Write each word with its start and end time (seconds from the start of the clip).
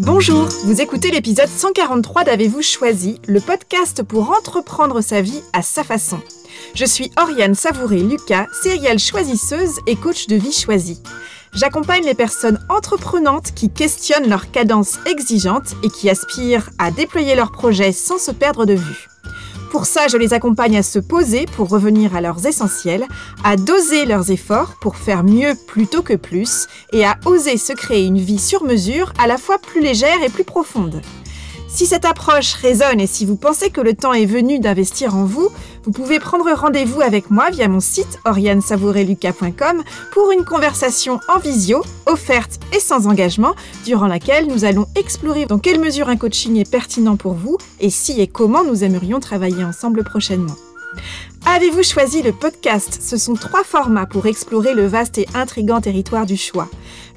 Bonjour, 0.00 0.48
vous 0.64 0.80
écoutez 0.80 1.12
l'épisode 1.12 1.48
143 1.48 2.24
d'Avez-vous 2.24 2.62
choisi, 2.62 3.20
le 3.28 3.40
podcast 3.40 4.02
pour 4.02 4.32
entreprendre 4.32 5.00
sa 5.00 5.20
vie 5.20 5.40
à 5.52 5.62
sa 5.62 5.84
façon. 5.84 6.18
Je 6.74 6.84
suis 6.84 7.12
Oriane 7.16 7.54
Savouré-Lucas, 7.54 8.48
sérielle 8.60 8.98
choisisseuse 8.98 9.78
et 9.86 9.94
coach 9.94 10.26
de 10.26 10.34
vie 10.34 10.50
choisie. 10.50 11.00
J'accompagne 11.52 12.04
les 12.04 12.14
personnes 12.14 12.58
entreprenantes 12.68 13.52
qui 13.54 13.70
questionnent 13.70 14.28
leur 14.28 14.50
cadence 14.50 14.98
exigeante 15.06 15.76
et 15.84 15.88
qui 15.88 16.10
aspirent 16.10 16.70
à 16.78 16.90
déployer 16.90 17.36
leurs 17.36 17.52
projets 17.52 17.92
sans 17.92 18.18
se 18.18 18.32
perdre 18.32 18.66
de 18.66 18.74
vue. 18.74 19.06
Pour 19.74 19.86
ça, 19.86 20.06
je 20.06 20.16
les 20.16 20.32
accompagne 20.34 20.76
à 20.76 20.84
se 20.84 21.00
poser 21.00 21.46
pour 21.46 21.68
revenir 21.68 22.14
à 22.14 22.20
leurs 22.20 22.46
essentiels, 22.46 23.08
à 23.42 23.56
doser 23.56 24.04
leurs 24.04 24.30
efforts 24.30 24.76
pour 24.80 24.94
faire 24.94 25.24
mieux 25.24 25.54
plutôt 25.66 26.00
que 26.00 26.14
plus, 26.14 26.68
et 26.92 27.04
à 27.04 27.18
oser 27.24 27.56
se 27.56 27.72
créer 27.72 28.06
une 28.06 28.20
vie 28.20 28.38
sur 28.38 28.62
mesure 28.62 29.12
à 29.18 29.26
la 29.26 29.36
fois 29.36 29.58
plus 29.58 29.80
légère 29.80 30.22
et 30.22 30.28
plus 30.28 30.44
profonde. 30.44 31.02
Si 31.74 31.86
cette 31.86 32.04
approche 32.04 32.54
résonne 32.54 33.00
et 33.00 33.08
si 33.08 33.26
vous 33.26 33.34
pensez 33.34 33.68
que 33.68 33.80
le 33.80 33.94
temps 33.94 34.12
est 34.12 34.26
venu 34.26 34.60
d'investir 34.60 35.16
en 35.16 35.24
vous, 35.24 35.48
vous 35.82 35.90
pouvez 35.90 36.20
prendre 36.20 36.48
rendez-vous 36.54 37.00
avec 37.00 37.32
moi 37.32 37.50
via 37.50 37.66
mon 37.66 37.80
site 37.80 38.20
oriansavoureluca.com 38.24 39.82
pour 40.12 40.30
une 40.30 40.44
conversation 40.44 41.18
en 41.26 41.40
visio, 41.40 41.82
offerte 42.06 42.60
et 42.72 42.78
sans 42.78 43.08
engagement, 43.08 43.56
durant 43.84 44.06
laquelle 44.06 44.46
nous 44.46 44.64
allons 44.64 44.86
explorer 44.94 45.46
dans 45.46 45.58
quelle 45.58 45.80
mesure 45.80 46.08
un 46.08 46.16
coaching 46.16 46.60
est 46.60 46.70
pertinent 46.70 47.16
pour 47.16 47.34
vous 47.34 47.58
et 47.80 47.90
si 47.90 48.20
et 48.20 48.28
comment 48.28 48.62
nous 48.62 48.84
aimerions 48.84 49.18
travailler 49.18 49.64
ensemble 49.64 50.04
prochainement. 50.04 50.54
Avez-vous 51.46 51.82
choisi 51.82 52.22
le 52.22 52.32
podcast? 52.32 52.98
Ce 53.02 53.18
sont 53.18 53.34
trois 53.34 53.64
formats 53.64 54.06
pour 54.06 54.26
explorer 54.26 54.72
le 54.72 54.86
vaste 54.86 55.18
et 55.18 55.28
intrigant 55.34 55.80
territoire 55.80 56.24
du 56.24 56.38
choix. 56.38 56.68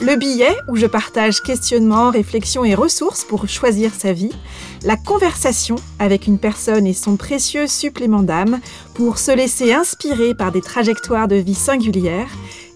Le 0.01 0.17
billet, 0.17 0.53
où 0.67 0.75
je 0.75 0.85
partage 0.85 1.41
questionnements, 1.41 2.11
réflexions 2.11 2.65
et 2.65 2.75
ressources 2.75 3.23
pour 3.23 3.47
choisir 3.47 3.91
sa 3.97 4.11
vie. 4.11 4.33
La 4.83 4.97
conversation 4.97 5.77
avec 5.97 6.27
une 6.27 6.39
personne 6.39 6.85
et 6.85 6.93
son 6.93 7.15
précieux 7.15 7.67
supplément 7.67 8.21
d'âme 8.21 8.59
pour 8.95 9.17
se 9.17 9.31
laisser 9.31 9.73
inspirer 9.73 10.35
par 10.35 10.51
des 10.51 10.61
trajectoires 10.61 11.29
de 11.29 11.37
vie 11.37 11.55
singulières. 11.55 12.29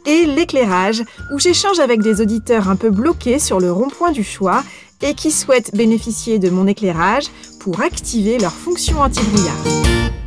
Et 0.06 0.26
l'éclairage, 0.26 1.04
où 1.34 1.40
j'échange 1.40 1.80
avec 1.80 2.02
des 2.02 2.22
auditeurs 2.22 2.70
un 2.70 2.78
peu 2.78 2.90
bloqués 2.90 3.40
sur 3.40 3.60
le 3.60 3.72
rond-point 3.74 4.12
du 4.12 4.24
choix 4.24 4.64
et 5.02 5.16
qui 5.16 5.32
souhaitent 5.32 5.76
bénéficier 5.76 6.40
de 6.40 6.50
mon 6.50 6.66
éclairage 6.66 7.26
pour 7.60 7.82
activer 7.82 8.40
leur 8.40 8.54
fonction 8.54 9.02
anti-brouillard. 9.02 10.21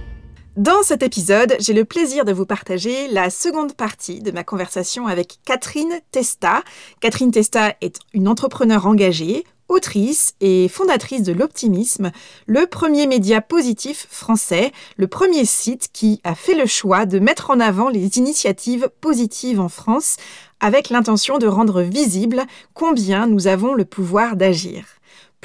Dans 0.56 0.84
cet 0.84 1.02
épisode, 1.02 1.56
j'ai 1.58 1.72
le 1.72 1.84
plaisir 1.84 2.24
de 2.24 2.33
vous 2.33 2.47
partager 2.47 3.08
la 3.08 3.28
seconde 3.28 3.74
partie 3.74 4.20
de 4.20 4.30
ma 4.30 4.44
conversation 4.44 5.08
avec 5.08 5.41
Catherine 5.44 6.00
Testa. 6.12 6.62
Catherine 7.00 7.33
Testa 7.33 7.74
est 7.80 7.98
une 8.12 8.28
entrepreneure 8.28 8.86
engagée, 8.86 9.42
autrice 9.66 10.36
et 10.41 10.69
fondatrice 10.69 11.24
de 11.24 11.33
l'Optimisme, 11.33 12.12
le 12.46 12.69
premier 12.69 13.08
média 13.08 13.41
positif 13.41 14.06
français, 14.08 14.70
le 14.96 15.08
premier 15.08 15.44
site 15.44 15.88
qui 15.92 16.20
a 16.22 16.36
fait 16.36 16.55
le 16.55 16.66
choix 16.66 17.05
de 17.05 17.18
mettre 17.18 17.50
en 17.50 17.58
avant 17.58 17.89
les 17.89 18.18
initiatives 18.18 18.89
positives 19.00 19.58
en 19.58 19.68
France 19.68 20.18
avec 20.61 20.89
l'intention 20.89 21.39
de 21.39 21.48
rendre 21.48 21.83
visible 21.83 22.44
combien 22.74 23.27
nous 23.27 23.48
avons 23.48 23.74
le 23.74 23.84
pouvoir 23.84 24.36
d'agir. 24.36 24.84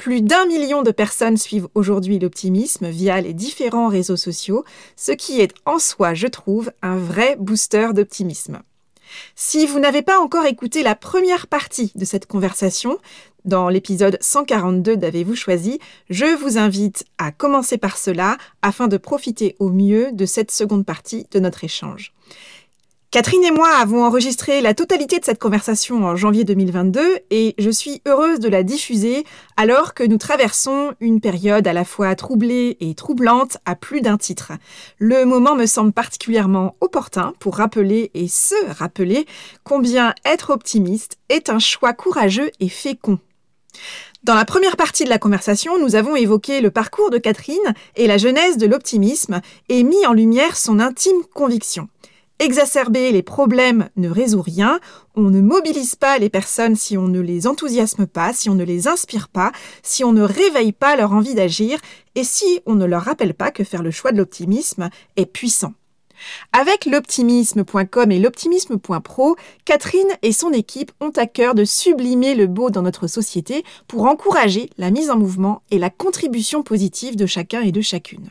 Plus 0.00 0.22
d'un 0.22 0.46
million 0.46 0.82
de 0.82 0.92
personnes 0.92 1.36
suivent 1.36 1.68
aujourd'hui 1.74 2.18
l'optimisme 2.18 2.88
via 2.88 3.20
les 3.20 3.34
différents 3.34 3.88
réseaux 3.88 4.16
sociaux, 4.16 4.64
ce 4.96 5.12
qui 5.12 5.42
est 5.42 5.52
en 5.66 5.78
soi, 5.78 6.14
je 6.14 6.26
trouve, 6.26 6.72
un 6.80 6.96
vrai 6.96 7.36
booster 7.38 7.88
d'optimisme. 7.92 8.62
Si 9.36 9.66
vous 9.66 9.78
n'avez 9.78 10.00
pas 10.00 10.18
encore 10.18 10.46
écouté 10.46 10.82
la 10.82 10.94
première 10.94 11.48
partie 11.48 11.92
de 11.96 12.06
cette 12.06 12.24
conversation, 12.24 12.96
dans 13.44 13.68
l'épisode 13.68 14.16
142 14.22 14.96
d'Avez-vous 14.96 15.36
choisi, 15.36 15.80
je 16.08 16.34
vous 16.34 16.56
invite 16.56 17.04
à 17.18 17.30
commencer 17.30 17.76
par 17.76 17.98
cela 17.98 18.38
afin 18.62 18.88
de 18.88 18.96
profiter 18.96 19.54
au 19.58 19.68
mieux 19.68 20.12
de 20.12 20.24
cette 20.24 20.50
seconde 20.50 20.86
partie 20.86 21.26
de 21.30 21.40
notre 21.40 21.62
échange. 21.62 22.14
Catherine 23.10 23.42
et 23.42 23.50
moi 23.50 23.68
avons 23.70 24.04
enregistré 24.04 24.60
la 24.60 24.72
totalité 24.72 25.18
de 25.18 25.24
cette 25.24 25.40
conversation 25.40 26.04
en 26.04 26.14
janvier 26.14 26.44
2022 26.44 27.18
et 27.30 27.56
je 27.58 27.68
suis 27.68 28.02
heureuse 28.06 28.38
de 28.38 28.48
la 28.48 28.62
diffuser 28.62 29.24
alors 29.56 29.94
que 29.94 30.04
nous 30.04 30.16
traversons 30.16 30.92
une 31.00 31.20
période 31.20 31.66
à 31.66 31.72
la 31.72 31.84
fois 31.84 32.14
troublée 32.14 32.76
et 32.78 32.94
troublante 32.94 33.56
à 33.64 33.74
plus 33.74 34.00
d'un 34.00 34.16
titre. 34.16 34.52
Le 34.98 35.24
moment 35.24 35.56
me 35.56 35.66
semble 35.66 35.90
particulièrement 35.92 36.76
opportun 36.80 37.34
pour 37.40 37.56
rappeler 37.56 38.12
et 38.14 38.28
se 38.28 38.54
rappeler 38.78 39.26
combien 39.64 40.14
être 40.24 40.50
optimiste 40.50 41.18
est 41.30 41.50
un 41.50 41.58
choix 41.58 41.92
courageux 41.92 42.52
et 42.60 42.68
fécond. 42.68 43.18
Dans 44.22 44.36
la 44.36 44.44
première 44.44 44.76
partie 44.76 45.02
de 45.02 45.10
la 45.10 45.18
conversation, 45.18 45.80
nous 45.80 45.96
avons 45.96 46.14
évoqué 46.14 46.60
le 46.60 46.70
parcours 46.70 47.10
de 47.10 47.18
Catherine 47.18 47.74
et 47.96 48.06
la 48.06 48.18
genèse 48.18 48.56
de 48.56 48.68
l'optimisme 48.68 49.40
et 49.68 49.82
mis 49.82 50.06
en 50.06 50.12
lumière 50.12 50.56
son 50.56 50.78
intime 50.78 51.24
conviction. 51.34 51.88
Exacerber 52.40 53.12
les 53.12 53.22
problèmes 53.22 53.90
ne 53.96 54.08
résout 54.08 54.40
rien, 54.40 54.80
on 55.14 55.28
ne 55.28 55.42
mobilise 55.42 55.94
pas 55.94 56.16
les 56.16 56.30
personnes 56.30 56.74
si 56.74 56.96
on 56.96 57.06
ne 57.06 57.20
les 57.20 57.46
enthousiasme 57.46 58.06
pas, 58.06 58.32
si 58.32 58.48
on 58.48 58.54
ne 58.54 58.64
les 58.64 58.88
inspire 58.88 59.28
pas, 59.28 59.52
si 59.82 60.04
on 60.04 60.14
ne 60.14 60.22
réveille 60.22 60.72
pas 60.72 60.96
leur 60.96 61.12
envie 61.12 61.34
d'agir 61.34 61.78
et 62.14 62.24
si 62.24 62.60
on 62.64 62.76
ne 62.76 62.86
leur 62.86 63.02
rappelle 63.02 63.34
pas 63.34 63.50
que 63.50 63.62
faire 63.62 63.82
le 63.82 63.90
choix 63.90 64.10
de 64.10 64.16
l'optimisme 64.16 64.88
est 65.16 65.26
puissant. 65.26 65.74
Avec 66.54 66.86
l'optimisme.com 66.86 68.10
et 68.10 68.18
l'optimisme.pro, 68.18 69.36
Catherine 69.66 70.08
et 70.22 70.32
son 70.32 70.52
équipe 70.52 70.92
ont 71.02 71.12
à 71.16 71.26
cœur 71.26 71.54
de 71.54 71.66
sublimer 71.66 72.34
le 72.34 72.46
beau 72.46 72.70
dans 72.70 72.82
notre 72.82 73.06
société 73.06 73.64
pour 73.86 74.06
encourager 74.06 74.70
la 74.78 74.90
mise 74.90 75.10
en 75.10 75.18
mouvement 75.18 75.60
et 75.70 75.78
la 75.78 75.90
contribution 75.90 76.62
positive 76.62 77.16
de 77.16 77.26
chacun 77.26 77.60
et 77.60 77.72
de 77.72 77.82
chacune. 77.82 78.30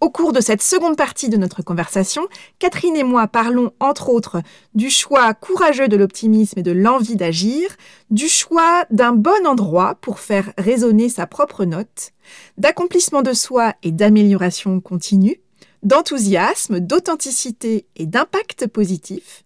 Au 0.00 0.10
cours 0.10 0.32
de 0.32 0.40
cette 0.40 0.62
seconde 0.62 0.96
partie 0.96 1.28
de 1.28 1.36
notre 1.36 1.62
conversation, 1.62 2.26
Catherine 2.58 2.96
et 2.96 3.04
moi 3.04 3.26
parlons 3.26 3.72
entre 3.80 4.08
autres 4.08 4.42
du 4.74 4.90
choix 4.90 5.34
courageux 5.34 5.88
de 5.88 5.96
l'optimisme 5.96 6.58
et 6.58 6.62
de 6.62 6.72
l'envie 6.72 7.16
d'agir, 7.16 7.76
du 8.10 8.28
choix 8.28 8.84
d'un 8.90 9.12
bon 9.12 9.46
endroit 9.46 9.96
pour 10.00 10.20
faire 10.20 10.52
résonner 10.58 11.08
sa 11.08 11.26
propre 11.26 11.64
note, 11.64 12.12
d'accomplissement 12.58 13.22
de 13.22 13.32
soi 13.32 13.74
et 13.82 13.92
d'amélioration 13.92 14.80
continue, 14.80 15.40
d'enthousiasme, 15.82 16.80
d'authenticité 16.80 17.86
et 17.96 18.06
d'impact 18.06 18.66
positif, 18.66 19.44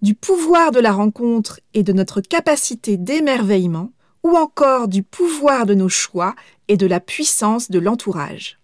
du 0.00 0.14
pouvoir 0.14 0.70
de 0.70 0.80
la 0.80 0.92
rencontre 0.92 1.60
et 1.74 1.82
de 1.82 1.92
notre 1.92 2.20
capacité 2.20 2.96
d'émerveillement, 2.96 3.92
ou 4.22 4.36
encore 4.36 4.88
du 4.88 5.02
pouvoir 5.02 5.66
de 5.66 5.74
nos 5.74 5.88
choix 5.88 6.34
et 6.68 6.76
de 6.76 6.86
la 6.86 7.00
puissance 7.00 7.70
de 7.70 7.78
l'entourage. 7.78 8.61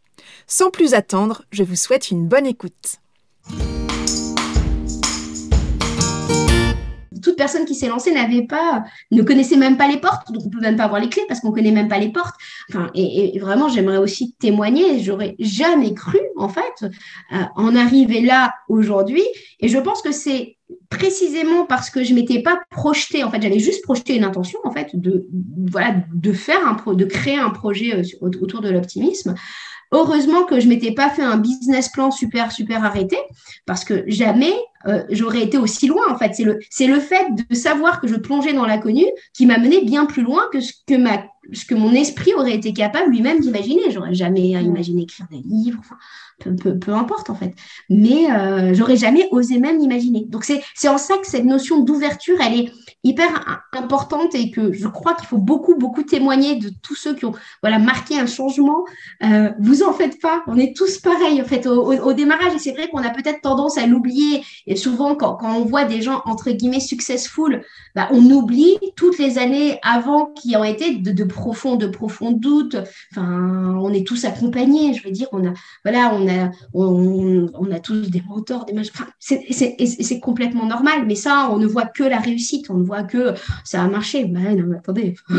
Sans 0.50 0.70
plus 0.70 0.94
attendre, 0.94 1.42
je 1.50 1.62
vous 1.62 1.76
souhaite 1.76 2.10
une 2.10 2.26
bonne 2.26 2.46
écoute. 2.46 2.96
toute 7.20 7.36
personne 7.36 7.64
qui 7.64 7.74
s'est 7.74 7.88
lancée 7.88 8.12
n'avait 8.14 8.46
pas, 8.46 8.84
ne 9.10 9.22
connaissait 9.22 9.56
même 9.56 9.76
pas 9.76 9.88
les 9.88 9.98
portes, 9.98 10.30
donc 10.32 10.44
on 10.46 10.50
peut 10.50 10.60
même 10.60 10.76
pas 10.76 10.84
avoir 10.84 11.00
les 11.00 11.08
clés 11.08 11.24
parce 11.26 11.40
qu'on 11.40 11.50
connaît 11.50 11.72
même 11.72 11.88
pas 11.88 11.98
les 11.98 12.10
portes. 12.10 12.36
Enfin, 12.70 12.90
et, 12.94 13.36
vraiment, 13.40 13.68
j'aimerais 13.68 13.98
aussi 13.98 14.36
témoigner. 14.38 15.00
J'aurais 15.00 15.34
jamais 15.38 15.92
cru, 15.92 16.18
en 16.36 16.48
fait, 16.48 16.62
euh, 17.32 17.42
en 17.56 17.74
arriver 17.74 18.20
là 18.20 18.54
aujourd'hui. 18.68 19.24
Et 19.60 19.68
je 19.68 19.78
pense 19.78 20.00
que 20.00 20.12
c'est 20.12 20.56
précisément 20.88 21.66
parce 21.66 21.90
que 21.90 22.04
je 22.04 22.14
m'étais 22.14 22.40
pas 22.40 22.60
projetée. 22.70 23.24
En 23.24 23.30
fait, 23.30 23.42
j'avais 23.42 23.58
juste 23.58 23.82
projeté 23.82 24.16
une 24.16 24.24
intention, 24.24 24.60
en 24.64 24.70
fait, 24.70 24.90
de 24.94 25.26
voilà, 25.70 25.96
de 26.14 26.32
faire 26.32 26.66
un 26.66 26.94
de 26.94 27.04
créer 27.04 27.36
un 27.36 27.50
projet 27.50 27.96
euh, 27.96 28.02
autour 28.20 28.60
de 28.60 28.70
l'optimisme. 28.70 29.34
Heureusement 29.90 30.44
que 30.44 30.60
je 30.60 30.68
m'étais 30.68 30.92
pas 30.92 31.08
fait 31.08 31.22
un 31.22 31.38
business 31.38 31.88
plan 31.88 32.10
super, 32.10 32.52
super 32.52 32.84
arrêté 32.84 33.16
parce 33.66 33.84
que 33.84 34.04
jamais 34.06 34.52
euh, 34.86 35.04
j'aurais 35.10 35.42
été 35.42 35.58
aussi 35.58 35.86
loin. 35.86 36.02
En 36.10 36.18
fait, 36.18 36.34
c'est 36.34 36.44
le, 36.44 36.58
c'est 36.70 36.86
le 36.86 37.00
fait 37.00 37.26
de 37.34 37.54
savoir 37.54 38.00
que 38.00 38.06
je 38.06 38.16
plongeais 38.16 38.52
dans 38.52 38.66
l'inconnu 38.66 39.04
qui 39.32 39.46
m'a 39.46 39.58
mené 39.58 39.82
bien 39.84 40.06
plus 40.06 40.22
loin 40.22 40.42
que 40.52 40.60
ce 40.60 40.72
que 40.86 40.94
ma, 40.94 41.24
ce 41.52 41.64
que 41.64 41.74
mon 41.74 41.92
esprit 41.92 42.34
aurait 42.34 42.54
été 42.54 42.72
capable 42.72 43.10
lui-même 43.10 43.40
d'imaginer. 43.40 43.90
J'aurais 43.90 44.14
jamais 44.14 44.50
imaginé 44.50 45.02
écrire 45.02 45.26
des 45.30 45.42
livres. 45.44 45.78
Enfin, 45.80 45.96
peu, 46.38 46.78
peu, 46.78 46.92
importe 46.92 47.30
en 47.30 47.34
fait. 47.34 47.54
Mais 47.90 48.30
euh, 48.30 48.74
j'aurais 48.74 48.96
jamais 48.96 49.28
osé 49.30 49.58
même 49.58 49.80
imaginer. 49.80 50.24
Donc 50.26 50.44
c'est, 50.44 50.62
c'est 50.74 50.88
en 50.88 50.98
ça 50.98 51.16
que 51.18 51.26
cette 51.26 51.44
notion 51.44 51.80
d'ouverture, 51.80 52.36
elle 52.40 52.60
est 52.60 52.72
hyper 53.04 53.62
importante 53.72 54.34
et 54.34 54.50
que 54.50 54.72
je 54.72 54.88
crois 54.88 55.14
qu'il 55.14 55.26
faut 55.26 55.38
beaucoup, 55.38 55.76
beaucoup 55.76 56.02
témoigner 56.02 56.56
de 56.56 56.70
tous 56.82 56.94
ceux 56.94 57.14
qui 57.14 57.24
ont 57.24 57.34
voilà, 57.62 57.78
marqué 57.78 58.18
un 58.18 58.26
changement. 58.26 58.84
Euh, 59.22 59.50
vous 59.58 59.82
en 59.82 59.92
faites 59.92 60.20
pas, 60.20 60.42
on 60.46 60.58
est 60.58 60.76
tous 60.76 60.98
pareils 60.98 61.40
en 61.40 61.44
fait 61.44 61.66
au, 61.66 61.92
au, 61.92 62.12
démarrage 62.12 62.54
et 62.54 62.58
c'est 62.58 62.72
vrai 62.72 62.88
qu'on 62.88 63.02
a 63.02 63.10
peut-être 63.10 63.40
tendance 63.40 63.78
à 63.78 63.86
l'oublier 63.86 64.42
et 64.66 64.76
souvent 64.76 65.14
quand, 65.14 65.36
quand, 65.36 65.56
on 65.56 65.64
voit 65.64 65.84
des 65.84 66.02
gens 66.02 66.22
entre 66.24 66.50
guillemets 66.50 66.80
successful, 66.80 67.62
bah, 67.94 68.08
on 68.12 68.24
oublie 68.30 68.76
toutes 68.96 69.18
les 69.18 69.38
années 69.38 69.78
avant 69.82 70.26
qui 70.26 70.56
ont 70.56 70.64
été 70.64 70.96
de, 70.96 71.12
de 71.12 71.24
profonds, 71.38 71.76
de 71.76 71.86
profonds 71.86 72.32
doutes. 72.32 72.76
Enfin, 73.12 73.76
on 73.80 73.92
est 73.92 74.06
tous 74.06 74.24
accompagnés. 74.24 74.94
Je 74.94 75.04
veux 75.04 75.10
dire, 75.10 75.28
on 75.32 75.46
a, 75.46 75.52
voilà, 75.84 76.14
on 76.14 76.28
a, 76.28 76.50
on, 76.74 77.70
a 77.70 77.80
tous 77.80 78.10
des 78.10 78.22
mentors, 78.22 78.64
des 78.64 78.74
c'est 79.18 80.20
complètement 80.20 80.66
normal. 80.66 81.06
Mais 81.06 81.14
ça, 81.14 81.48
on 81.50 81.58
ne 81.58 81.66
voit 81.66 81.86
que 81.86 82.04
la 82.04 82.18
réussite. 82.18 82.70
On 82.70 82.74
ne 82.74 82.84
voit 82.84 83.04
que 83.04 83.34
ça 83.64 83.82
a 83.82 83.88
marché. 83.88 84.24
Ben 84.24 84.56
non, 84.56 84.76
attendez, 84.76 85.14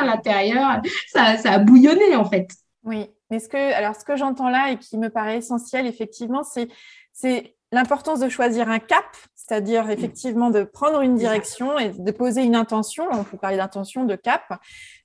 à 0.00 0.04
l'intérieur, 0.04 0.80
ça, 1.08 1.36
ça 1.36 1.52
a 1.52 1.58
bouillonné 1.58 2.16
en 2.16 2.24
fait. 2.24 2.48
Oui, 2.84 3.06
mais 3.30 3.40
ce 3.40 3.48
que, 3.48 3.74
alors 3.74 3.96
ce 3.96 4.04
que 4.04 4.16
j'entends 4.16 4.48
là 4.48 4.70
et 4.70 4.78
qui 4.78 4.96
me 4.98 5.08
paraît 5.08 5.38
essentiel, 5.38 5.86
effectivement, 5.86 6.42
c'est 6.44 7.55
l'importance 7.72 8.20
de 8.20 8.28
choisir 8.28 8.68
un 8.68 8.78
cap, 8.78 9.04
c'est-à-dire 9.34 9.90
effectivement 9.90 10.50
de 10.50 10.62
prendre 10.62 11.00
une 11.00 11.16
direction 11.16 11.78
et 11.78 11.90
de 11.90 12.10
poser 12.10 12.42
une 12.42 12.56
intention. 12.56 13.06
On 13.12 13.24
peut 13.24 13.36
parler 13.36 13.56
d'intention, 13.56 14.04
de 14.04 14.16
cap. 14.16 14.42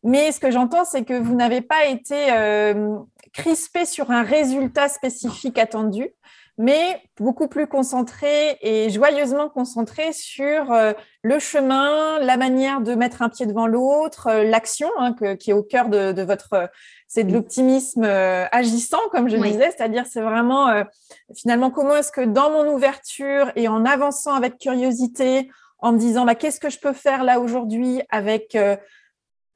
Mais 0.03 0.31
ce 0.31 0.39
que 0.39 0.51
j'entends, 0.51 0.85
c'est 0.85 1.03
que 1.03 1.13
vous 1.19 1.35
n'avez 1.35 1.61
pas 1.61 1.85
été 1.87 2.31
euh, 2.31 2.97
crispé 3.33 3.85
sur 3.85 4.11
un 4.11 4.23
résultat 4.23 4.89
spécifique 4.89 5.57
attendu, 5.57 6.09
mais 6.57 7.01
beaucoup 7.19 7.47
plus 7.47 7.67
concentré 7.67 8.57
et 8.61 8.89
joyeusement 8.89 9.49
concentré 9.49 10.11
sur 10.13 10.71
euh, 10.71 10.93
le 11.23 11.39
chemin, 11.39 12.19
la 12.19 12.37
manière 12.37 12.81
de 12.81 12.93
mettre 12.93 13.21
un 13.21 13.29
pied 13.29 13.45
devant 13.45 13.67
l'autre, 13.67 14.27
euh, 14.27 14.43
l'action 14.43 14.89
hein, 14.99 15.15
qui 15.39 15.49
est 15.49 15.53
au 15.53 15.63
cœur 15.63 15.89
de, 15.89 16.11
de 16.11 16.21
votre 16.21 16.69
c'est 17.13 17.25
de 17.25 17.33
l'optimisme 17.33 18.05
euh, 18.05 18.45
agissant, 18.53 19.01
comme 19.11 19.27
je 19.27 19.35
disais, 19.35 19.69
c'est-à-dire 19.75 20.05
c'est 20.09 20.21
vraiment 20.21 20.69
euh, 20.69 20.85
finalement 21.35 21.69
comment 21.69 21.97
est-ce 21.97 22.09
que 22.09 22.21
dans 22.21 22.49
mon 22.49 22.73
ouverture 22.73 23.51
et 23.57 23.67
en 23.67 23.83
avançant 23.83 24.33
avec 24.33 24.57
curiosité, 24.57 25.51
en 25.79 25.91
me 25.91 25.97
disant 25.97 26.23
bah, 26.23 26.35
qu'est-ce 26.35 26.61
que 26.61 26.69
je 26.69 26.79
peux 26.79 26.93
faire 26.93 27.25
là 27.25 27.41
aujourd'hui 27.41 28.01
avec 28.11 28.55
euh, 28.55 28.77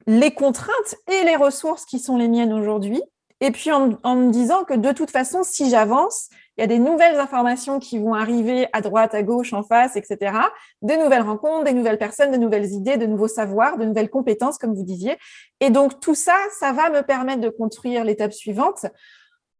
les 0.06 0.34
contraintes 0.34 0.96
et 1.10 1.24
les 1.24 1.36
ressources 1.36 1.86
qui 1.86 1.98
sont 1.98 2.18
les 2.18 2.28
miennes 2.28 2.52
aujourd'hui, 2.52 3.00
et 3.40 3.50
puis 3.50 3.72
en, 3.72 3.88
me 3.88 4.30
disant 4.30 4.64
que 4.64 4.74
de 4.74 4.92
toute 4.92 5.10
façon, 5.10 5.42
si 5.42 5.70
j'avance, 5.70 6.28
il 6.56 6.62
y 6.62 6.64
a 6.64 6.66
des 6.66 6.78
nouvelles 6.78 7.18
informations 7.18 7.78
qui 7.78 7.98
vont 7.98 8.14
arriver 8.14 8.66
à 8.72 8.80
droite, 8.80 9.14
à 9.14 9.22
gauche, 9.22 9.52
en 9.52 9.62
face, 9.62 9.96
etc. 9.96 10.32
Des 10.80 10.96
nouvelles 10.96 11.22
rencontres, 11.22 11.64
des 11.64 11.74
nouvelles 11.74 11.98
personnes, 11.98 12.32
de 12.32 12.38
nouvelles 12.38 12.72
idées, 12.72 12.96
de 12.96 13.06
nouveaux 13.06 13.28
savoirs, 13.28 13.76
de 13.76 13.84
nouvelles 13.84 14.08
compétences, 14.08 14.56
comme 14.56 14.74
vous 14.74 14.84
disiez. 14.84 15.18
Et 15.60 15.70
donc, 15.70 16.00
tout 16.00 16.14
ça, 16.14 16.36
ça 16.58 16.72
va 16.72 16.88
me 16.88 17.02
permettre 17.02 17.42
de 17.42 17.50
construire 17.50 18.04
l'étape 18.04 18.32
suivante 18.32 18.86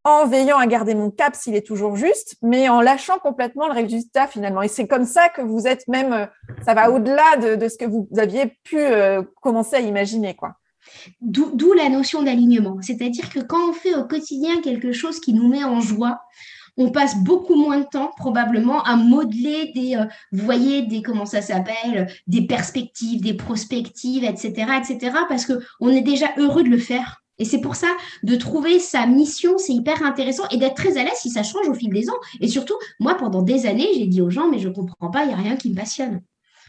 en 0.04 0.25
veillant 0.26 0.56
à 0.56 0.66
garder 0.66 0.94
mon 0.94 1.10
cap 1.10 1.34
s'il 1.34 1.56
est 1.56 1.66
toujours 1.66 1.96
juste, 1.96 2.37
mais 2.40 2.69
en 2.69 2.81
lâchant 2.81 3.19
complètement 3.19 3.66
le 3.66 3.75
résultat 3.75 4.28
finalement. 4.28 4.62
Et 4.62 4.69
c'est 4.69 4.87
comme 4.87 5.04
ça 5.04 5.28
que 5.28 5.43
vous 5.43 5.66
êtes 5.66 5.88
même, 5.88 6.28
ça 6.64 6.75
va 6.75 6.93
au-delà 6.93 7.56
de, 7.56 7.69
ce 7.69 7.76
que 7.76 7.84
vous 7.84 8.08
aviez 8.16 8.56
pu 8.62 8.78
euh, 8.78 9.22
commencer 9.43 9.75
à 9.76 9.81
imaginer, 9.81 10.34
quoi. 10.34 10.54
D'où 11.20 11.72
la 11.72 11.88
notion 11.88 12.22
d'alignement. 12.22 12.78
C'est-à-dire 12.81 13.28
que 13.31 13.40
quand 13.40 13.70
on 13.70 13.72
fait 13.72 13.96
au 13.96 14.04
quotidien 14.04 14.60
quelque 14.60 14.93
chose 14.93 15.19
qui 15.19 15.32
nous 15.32 15.48
met 15.48 15.64
en 15.64 15.81
joie, 15.81 16.20
on 16.76 16.90
passe 16.90 17.17
beaucoup 17.23 17.55
moins 17.55 17.81
de 17.81 17.87
temps 17.87 18.11
probablement 18.17 18.82
à 18.82 18.96
modeler 18.96 19.73
des, 19.75 19.96
euh, 19.96 20.05
voyez, 20.32 20.82
des, 20.82 21.02
comment 21.02 21.26
ça 21.26 21.43
s'appelle, 21.43 22.08
des 22.26 22.46
perspectives, 22.46 23.20
des 23.20 23.34
prospectives, 23.34 24.25
etc., 24.25 24.50
etc., 24.78 25.17
parce 25.28 25.46
qu'on 25.46 25.90
est 25.90 26.02
déjà 26.02 26.26
heureux 26.37 26.62
de 26.62 26.69
le 26.69 26.78
faire. 26.78 27.23
Et 27.38 27.44
c'est 27.44 27.61
pour 27.61 27.76
ça, 27.76 27.88
de 28.23 28.34
trouver 28.37 28.78
sa 28.78 29.06
mission, 29.06 29.58
c'est 29.58 29.75
hyper 29.75 30.02
intéressant 30.02 30.44
et 30.50 30.56
d'être 30.56 30.75
très 30.75 30.96
à 30.96 31.05
l'aise 31.05 31.19
si 31.20 31.31
ça 31.31 31.43
change 31.43 31.69
au 31.69 31.75
fil 31.75 31.93
des 31.93 32.08
ans. 32.08 32.17
Et 32.40 32.49
surtout, 32.49 32.76
moi, 32.99 33.14
pendant 33.14 33.43
des 33.43 33.67
années, 33.67 33.88
j'ai 33.94 34.06
dit 34.06 34.22
aux 34.22 34.31
gens, 34.31 34.49
mais 34.50 34.58
je 34.58 34.69
ne 34.69 34.75
comprends 34.75 35.11
pas, 35.11 35.25
il 35.25 35.29
n'y 35.29 35.34
a 35.34 35.37
rien 35.37 35.56
qui 35.56 35.70
me 35.70 35.76
passionne. 35.76 36.22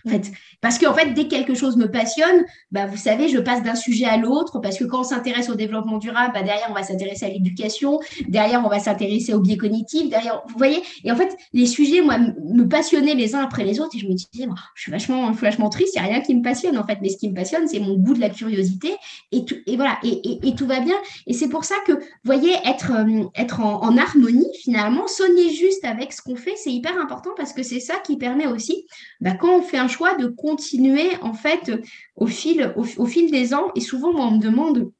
En 0.07 0.09
fait. 0.09 0.31
Parce 0.61 0.79
qu'en 0.79 0.93
fait, 0.93 1.13
dès 1.13 1.25
que 1.25 1.29
quelque 1.29 1.53
chose 1.53 1.77
me 1.77 1.89
passionne, 1.89 2.45
bah, 2.71 2.87
vous 2.87 2.97
savez, 2.97 3.29
je 3.29 3.37
passe 3.37 3.61
d'un 3.61 3.75
sujet 3.75 4.05
à 4.05 4.17
l'autre, 4.17 4.59
parce 4.59 4.77
que 4.77 4.85
quand 4.85 5.01
on 5.01 5.03
s'intéresse 5.03 5.49
au 5.49 5.55
développement 5.55 5.97
durable, 5.97 6.31
bah, 6.33 6.41
derrière, 6.41 6.67
on 6.69 6.73
va 6.73 6.83
s'intéresser 6.83 7.25
à 7.25 7.29
l'éducation, 7.29 7.99
derrière, 8.27 8.65
on 8.65 8.69
va 8.69 8.79
s'intéresser 8.79 9.33
au 9.33 9.39
biais 9.39 9.57
cognitif, 9.57 10.09
derrière, 10.09 10.41
vous 10.47 10.57
voyez, 10.57 10.81
et 11.03 11.11
en 11.11 11.15
fait, 11.15 11.35
les 11.53 11.67
sujets, 11.67 12.01
moi, 12.01 12.17
me 12.17 12.63
passionnaient 12.63 13.13
les 13.13 13.35
uns 13.35 13.41
après 13.41 13.65
les 13.65 13.79
autres, 13.79 13.95
et 13.95 13.99
je 13.99 14.07
me 14.07 14.13
disais, 14.13 14.47
je 14.75 14.81
suis 14.81 14.91
vachement, 14.91 15.31
vachement 15.31 15.69
triste, 15.69 15.93
il 15.95 16.01
n'y 16.01 16.07
a 16.07 16.09
rien 16.09 16.21
qui 16.21 16.33
me 16.33 16.41
passionne, 16.41 16.77
en 16.77 16.85
fait, 16.85 16.97
mais 17.01 17.09
ce 17.09 17.17
qui 17.17 17.29
me 17.29 17.35
passionne, 17.35 17.67
c'est 17.67 17.79
mon 17.79 17.95
goût 17.95 18.13
de 18.13 18.19
la 18.19 18.29
curiosité, 18.29 18.95
et, 19.31 19.45
tout, 19.45 19.55
et 19.67 19.75
voilà, 19.75 19.99
et, 20.03 20.55
tout 20.55 20.65
va 20.65 20.79
bien. 20.79 20.95
Et 21.27 21.33
c'est 21.33 21.49
pour 21.49 21.65
ça 21.65 21.75
que, 21.85 21.91
vous 21.91 21.99
voyez, 22.23 22.53
être, 22.65 22.91
euh, 22.93 23.25
être 23.35 23.59
en, 23.59 23.83
en 23.83 23.97
harmonie, 23.97 24.49
finalement, 24.63 25.05
sonner 25.07 25.53
juste 25.53 25.85
avec 25.85 26.13
ce 26.13 26.21
qu'on 26.21 26.35
fait, 26.35 26.55
c'est 26.55 26.71
hyper 26.71 26.97
important, 26.99 27.31
parce 27.37 27.53
que 27.53 27.61
c'est 27.61 27.79
ça 27.79 27.95
qui 28.03 28.17
permet 28.17 28.47
aussi, 28.47 28.85
bah, 29.21 29.33
quand 29.33 29.59
on 29.59 29.61
fait 29.61 29.77
un 29.77 29.87
choix 29.87 29.96
de 30.17 30.27
continuer 30.27 31.09
en 31.21 31.33
fait 31.33 31.71
au 32.15 32.27
fil, 32.27 32.73
au, 32.75 33.05
fil 33.05 33.31
des 33.31 33.53
ans. 33.53 33.71
Et 33.75 33.81
souvent, 33.81 34.09
on 34.09 34.31
me 34.31 34.39
demande 34.39 34.91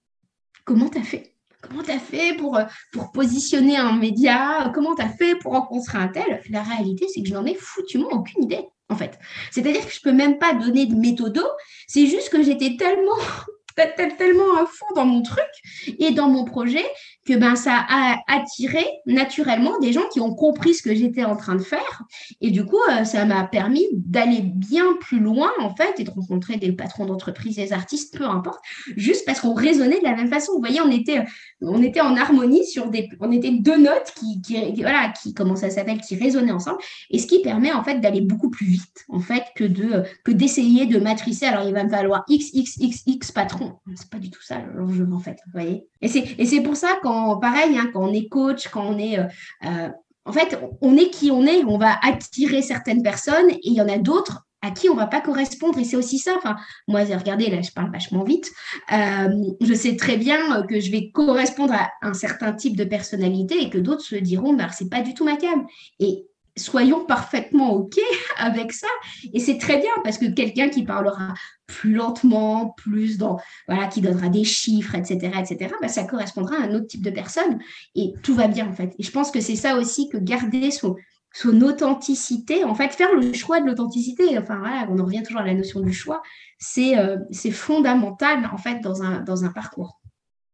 comment 0.65 0.89
tu 0.89 0.97
as 0.97 1.03
fait? 1.03 1.33
Comment 1.61 1.83
tu 1.83 1.91
as 1.91 1.99
fait 1.99 2.35
pour, 2.37 2.59
pour 2.91 3.11
positionner 3.11 3.77
un 3.77 3.95
média? 3.95 4.71
Comment 4.73 4.95
tu 4.95 5.01
as 5.01 5.09
fait 5.09 5.35
pour 5.35 5.53
rencontrer 5.53 5.97
un 5.97 6.07
tel? 6.07 6.41
La 6.49 6.61
réalité, 6.61 7.07
c'est 7.13 7.21
que 7.21 7.27
je 7.27 7.33
n'en 7.33 7.45
ai 7.45 7.55
foutument 7.55 8.09
aucune 8.11 8.43
idée, 8.43 8.65
en 8.89 8.95
fait. 8.95 9.17
C'est-à-dire 9.51 9.85
que 9.85 9.91
je 9.91 9.99
ne 9.99 10.11
peux 10.11 10.15
même 10.15 10.37
pas 10.37 10.53
donner 10.53 10.85
de 10.85 10.95
méthodo. 10.95 11.41
C'est 11.87 12.07
juste 12.07 12.29
que 12.29 12.43
j'étais 12.43 12.77
tellement 12.77 13.17
tellement 14.17 14.55
à 14.55 14.65
fond 14.65 14.87
dans 14.95 15.05
mon 15.05 15.21
truc 15.21 15.45
et 15.99 16.11
dans 16.11 16.29
mon 16.29 16.45
projet 16.45 16.85
que 17.27 17.33
ben, 17.33 17.55
ça 17.55 17.85
a 17.89 18.19
attiré 18.27 18.85
naturellement 19.05 19.77
des 19.79 19.91
gens 19.91 20.07
qui 20.13 20.21
ont 20.21 20.33
compris 20.33 20.73
ce 20.73 20.81
que 20.81 20.95
j'étais 20.95 21.25
en 21.25 21.35
train 21.35 21.55
de 21.55 21.61
faire. 21.61 22.03
Et 22.39 22.51
du 22.51 22.65
coup, 22.65 22.79
euh, 22.89 23.03
ça 23.03 23.25
m'a 23.25 23.43
permis 23.43 23.85
d'aller 23.91 24.41
bien 24.41 24.93
plus 25.01 25.19
loin, 25.19 25.51
en 25.59 25.75
fait, 25.75 25.99
et 25.99 26.03
de 26.05 26.09
rencontrer 26.09 26.55
des 26.55 26.71
patrons 26.71 27.05
d'entreprise, 27.05 27.57
des 27.57 27.73
artistes, 27.73 28.17
peu 28.17 28.23
importe, 28.23 28.59
juste 28.95 29.25
parce 29.25 29.41
qu'on 29.41 29.53
raisonnait 29.53 29.99
de 29.99 30.05
la 30.05 30.15
même 30.15 30.29
façon. 30.29 30.53
Vous 30.53 30.59
voyez, 30.59 30.79
on 30.79 30.89
était, 30.89 31.23
on 31.61 31.81
était 31.83 31.99
en 31.99 32.15
harmonie 32.15 32.65
sur 32.65 32.89
des, 32.89 33.09
on 33.19 33.31
était 33.31 33.51
deux 33.51 33.77
notes 33.77 34.13
qui, 34.15 34.41
voilà, 34.77 35.11
qui, 35.21 35.33
comment 35.33 35.57
ça 35.57 35.69
s'appelle, 35.69 35.99
qui 35.99 36.15
résonnaient 36.15 36.53
ensemble, 36.53 36.77
et 37.09 37.19
ce 37.19 37.27
qui 37.27 37.41
permet, 37.41 37.73
en 37.73 37.83
fait, 37.83 37.99
d'aller 37.99 38.21
beaucoup 38.21 38.49
plus 38.49 38.67
vite, 38.67 39.05
en 39.09 39.19
fait, 39.19 39.43
que 39.55 39.65
de, 39.65 40.03
que 40.23 40.31
d'essayer 40.31 40.85
de 40.85 40.97
matricer. 40.97 41.45
Alors, 41.45 41.67
il 41.67 41.73
va 41.73 41.83
me 41.83 41.89
falloir 41.89 42.23
x, 42.29 42.51
x, 42.53 42.77
x, 42.79 43.03
x 43.05 43.31
patrons. 43.33 43.73
C'est 43.95 44.09
pas 44.09 44.19
du 44.19 44.29
tout 44.29 44.41
ça 44.41 44.59
l'enjeu, 44.75 45.05
en 45.11 45.19
fait, 45.19 45.37
vous 45.45 45.51
voyez. 45.51 45.83
Et 46.01 46.07
c'est, 46.07 46.23
et 46.37 46.45
c'est 46.45 46.61
pour 46.61 46.77
ça 46.77 46.87
pareil, 47.39 47.77
hein, 47.77 47.89
quand 47.93 48.03
on 48.03 48.13
est 48.13 48.27
coach, 48.27 48.67
quand 48.69 48.85
on 48.85 48.97
est... 48.97 49.19
Euh, 49.19 49.25
euh, 49.65 49.89
en 50.25 50.33
fait, 50.33 50.59
on 50.81 50.97
est 50.97 51.09
qui 51.09 51.31
on 51.31 51.45
est, 51.45 51.63
on 51.63 51.77
va 51.77 51.97
attirer 52.03 52.61
certaines 52.61 53.01
personnes 53.01 53.49
et 53.49 53.59
il 53.63 53.73
y 53.73 53.81
en 53.81 53.87
a 53.87 53.97
d'autres 53.97 54.45
à 54.61 54.71
qui 54.71 54.89
on 54.89 54.95
va 54.95 55.07
pas 55.07 55.21
correspondre. 55.21 55.79
Et 55.79 55.85
c'est 55.85 55.95
aussi 55.95 56.19
ça. 56.19 56.33
Enfin, 56.35 56.57
moi, 56.87 57.03
regardez, 57.03 57.49
là, 57.49 57.61
je 57.61 57.71
parle 57.71 57.91
vachement 57.91 58.23
vite. 58.23 58.51
Euh, 58.91 59.29
je 59.61 59.73
sais 59.73 59.95
très 59.95 60.17
bien 60.17 60.63
que 60.63 60.81
je 60.81 60.91
vais 60.91 61.11
correspondre 61.11 61.73
à 61.73 61.91
un 62.01 62.13
certain 62.13 62.51
type 62.51 62.75
de 62.75 62.83
personnalité 62.83 63.61
et 63.61 63.69
que 63.69 63.77
d'autres 63.77 64.01
se 64.01 64.15
diront, 64.15 64.53
bah, 64.53 64.67
c'est 64.71 64.89
pas 64.89 65.01
du 65.01 65.13
tout 65.13 65.23
ma 65.23 65.37
cam. 65.37 65.65
Et 65.99 66.25
soyons 66.57 67.05
parfaitement 67.05 67.73
OK 67.73 67.97
avec 68.37 68.71
ça. 68.71 68.87
Et 69.33 69.39
c'est 69.39 69.57
très 69.57 69.77
bien 69.77 69.91
parce 70.03 70.17
que 70.17 70.25
quelqu'un 70.25 70.69
qui 70.69 70.83
parlera 70.83 71.33
plus 71.67 71.93
lentement, 71.93 72.73
plus 72.77 73.17
dans, 73.17 73.37
voilà, 73.67 73.87
qui 73.87 74.01
donnera 74.01 74.29
des 74.29 74.45
chiffres, 74.45 74.95
etc., 74.95 75.31
etc., 75.37 75.73
bah, 75.81 75.89
ça 75.89 76.03
correspondra 76.03 76.55
à 76.55 76.61
un 76.61 76.73
autre 76.73 76.87
type 76.87 77.03
de 77.03 77.11
personne 77.11 77.59
et 77.95 78.13
tout 78.23 78.33
va 78.33 78.47
bien, 78.47 78.67
en 78.67 78.73
fait. 78.73 78.93
Et 78.97 79.03
je 79.03 79.11
pense 79.11 79.31
que 79.31 79.41
c'est 79.41 79.55
ça 79.55 79.77
aussi 79.77 80.09
que 80.09 80.17
garder 80.17 80.71
son, 80.71 80.95
son 81.33 81.61
authenticité, 81.61 82.63
en 82.63 82.73
fait, 82.73 82.89
faire 82.93 83.13
le 83.13 83.33
choix 83.33 83.59
de 83.59 83.67
l'authenticité, 83.67 84.37
enfin, 84.37 84.57
voilà, 84.57 84.87
on 84.89 84.97
en 84.97 85.05
revient 85.05 85.23
toujours 85.23 85.41
à 85.41 85.45
la 85.45 85.53
notion 85.53 85.81
du 85.81 85.93
choix, 85.93 86.21
c'est 86.57 86.97
euh, 86.97 87.17
fondamental, 87.51 88.49
en 88.51 88.57
fait, 88.57 88.79
dans 88.79 89.03
un, 89.03 89.19
dans 89.21 89.43
un 89.43 89.49
parcours. 89.49 89.99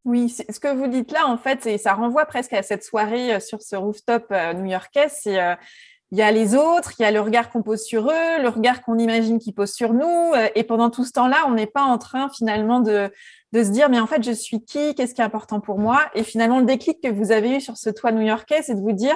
Oui, 0.05 0.29
ce 0.29 0.59
que 0.59 0.73
vous 0.75 0.87
dites 0.87 1.11
là, 1.11 1.27
en 1.27 1.37
fait, 1.37 1.65
et 1.65 1.77
ça 1.77 1.93
renvoie 1.93 2.25
presque 2.25 2.51
à 2.51 2.61
cette 2.61 2.83
soirée 2.83 3.35
euh, 3.35 3.39
sur 3.39 3.61
ce 3.61 3.77
rooftop 3.77 4.25
euh, 4.31 4.53
new-yorkais, 4.53 5.07
c'est 5.07 5.39
il 6.13 6.19
y 6.19 6.21
a 6.21 6.31
les 6.31 6.53
autres, 6.53 6.93
il 6.99 7.01
y 7.01 7.05
a 7.05 7.11
le 7.11 7.19
regard 7.19 7.49
qu'on 7.49 7.63
pose 7.63 7.81
sur 7.81 8.07
eux, 8.07 8.39
le 8.39 8.47
regard 8.47 8.83
qu'on 8.83 8.99
imagine 8.99 9.39
qu'ils 9.39 9.55
posent 9.55 9.73
sur 9.73 9.95
nous. 9.95 10.31
Euh, 10.35 10.47
et 10.53 10.63
pendant 10.63 10.91
tout 10.91 11.05
ce 11.05 11.11
temps-là, 11.11 11.37
on 11.47 11.53
n'est 11.53 11.65
pas 11.65 11.81
en 11.81 11.97
train 11.97 12.29
finalement 12.29 12.81
de, 12.81 13.11
de 13.51 13.63
se 13.63 13.69
dire, 13.69 13.89
mais 13.89 13.99
en 13.99 14.05
fait, 14.05 14.23
je 14.23 14.31
suis 14.31 14.63
qui 14.63 14.93
Qu'est-ce 14.93 15.15
qui 15.15 15.21
est 15.21 15.23
important 15.23 15.59
pour 15.59 15.79
moi? 15.79 16.01
Et 16.13 16.21
finalement, 16.21 16.59
le 16.59 16.65
déclic 16.65 17.01
que 17.01 17.07
vous 17.07 17.31
avez 17.31 17.57
eu 17.57 17.61
sur 17.61 17.77
ce 17.77 17.89
toit 17.89 18.11
new-yorkais, 18.11 18.61
c'est 18.61 18.75
de 18.75 18.81
vous 18.81 18.91
dire, 18.91 19.15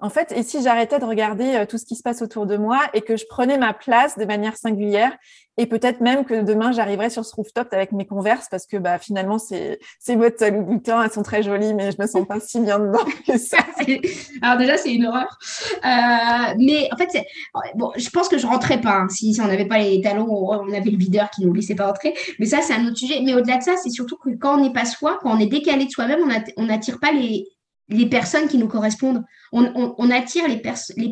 en 0.00 0.10
fait, 0.10 0.32
et 0.32 0.42
si 0.42 0.62
j'arrêtais 0.62 0.98
de 0.98 1.04
regarder 1.04 1.54
euh, 1.54 1.66
tout 1.66 1.78
ce 1.78 1.84
qui 1.84 1.96
se 1.96 2.02
passe 2.02 2.22
autour 2.22 2.46
de 2.46 2.56
moi 2.56 2.80
et 2.94 3.02
que 3.02 3.16
je 3.16 3.26
prenais 3.28 3.58
ma 3.58 3.74
place 3.74 4.16
de 4.16 4.24
manière 4.24 4.56
singulière 4.56 5.16
et 5.56 5.66
peut-être 5.66 6.00
même 6.00 6.24
que 6.24 6.42
demain 6.42 6.72
j'arriverai 6.72 7.10
sur 7.10 7.24
ce 7.24 7.34
rooftop 7.34 7.68
avec 7.72 7.92
mes 7.92 8.06
converses 8.06 8.48
parce 8.50 8.66
que 8.66 8.78
bah 8.78 8.98
finalement 8.98 9.38
ces 9.38 9.78
bottes 10.16 10.40
Louis 10.40 10.80
elles 10.86 11.10
sont 11.10 11.22
très 11.22 11.42
jolies 11.42 11.74
mais 11.74 11.92
je 11.92 12.00
me 12.00 12.06
sens 12.06 12.26
pas 12.26 12.40
si 12.40 12.60
bien 12.60 12.78
dedans 12.78 13.04
que 13.26 13.36
ça. 13.36 13.58
Alors 14.42 14.56
déjà 14.58 14.78
c'est 14.78 14.94
une 14.94 15.06
horreur. 15.06 15.38
Euh, 15.84 16.54
mais 16.58 16.88
en 16.92 16.96
fait 16.96 17.26
bon 17.74 17.90
je 17.96 18.08
pense 18.08 18.28
que 18.28 18.38
je 18.38 18.46
rentrais 18.46 18.80
pas 18.80 19.00
hein. 19.00 19.08
si, 19.10 19.34
si 19.34 19.40
on 19.40 19.48
n'avait 19.48 19.68
pas 19.68 19.78
les 19.78 20.00
talons 20.00 20.28
on 20.30 20.72
avait 20.72 20.90
le 20.90 20.96
videur 20.98 21.28
qui 21.30 21.44
nous 21.44 21.52
laissait 21.52 21.74
pas 21.74 21.88
rentrer 21.88 22.14
mais 22.38 22.46
ça 22.46 22.62
c'est 22.62 22.72
un 22.72 22.86
autre 22.86 22.96
sujet 22.96 23.20
mais 23.22 23.34
au-delà 23.34 23.58
de 23.58 23.62
ça 23.62 23.76
c'est 23.76 23.90
surtout 23.90 24.16
que 24.16 24.30
quand 24.30 24.58
on 24.58 24.62
n'est 24.62 24.72
pas 24.72 24.86
soi 24.86 25.18
quand 25.20 25.30
on 25.30 25.38
est 25.38 25.46
décalé 25.46 25.84
de 25.84 25.90
soi-même 25.90 26.20
on 26.56 26.64
n'attire 26.64 26.98
pas 27.00 27.12
les 27.12 27.48
les 27.90 28.06
personnes 28.06 28.48
qui 28.48 28.58
nous 28.58 28.68
correspondent. 28.68 29.24
On, 29.52 30.10
attire 30.10 30.44
les, 30.46 30.58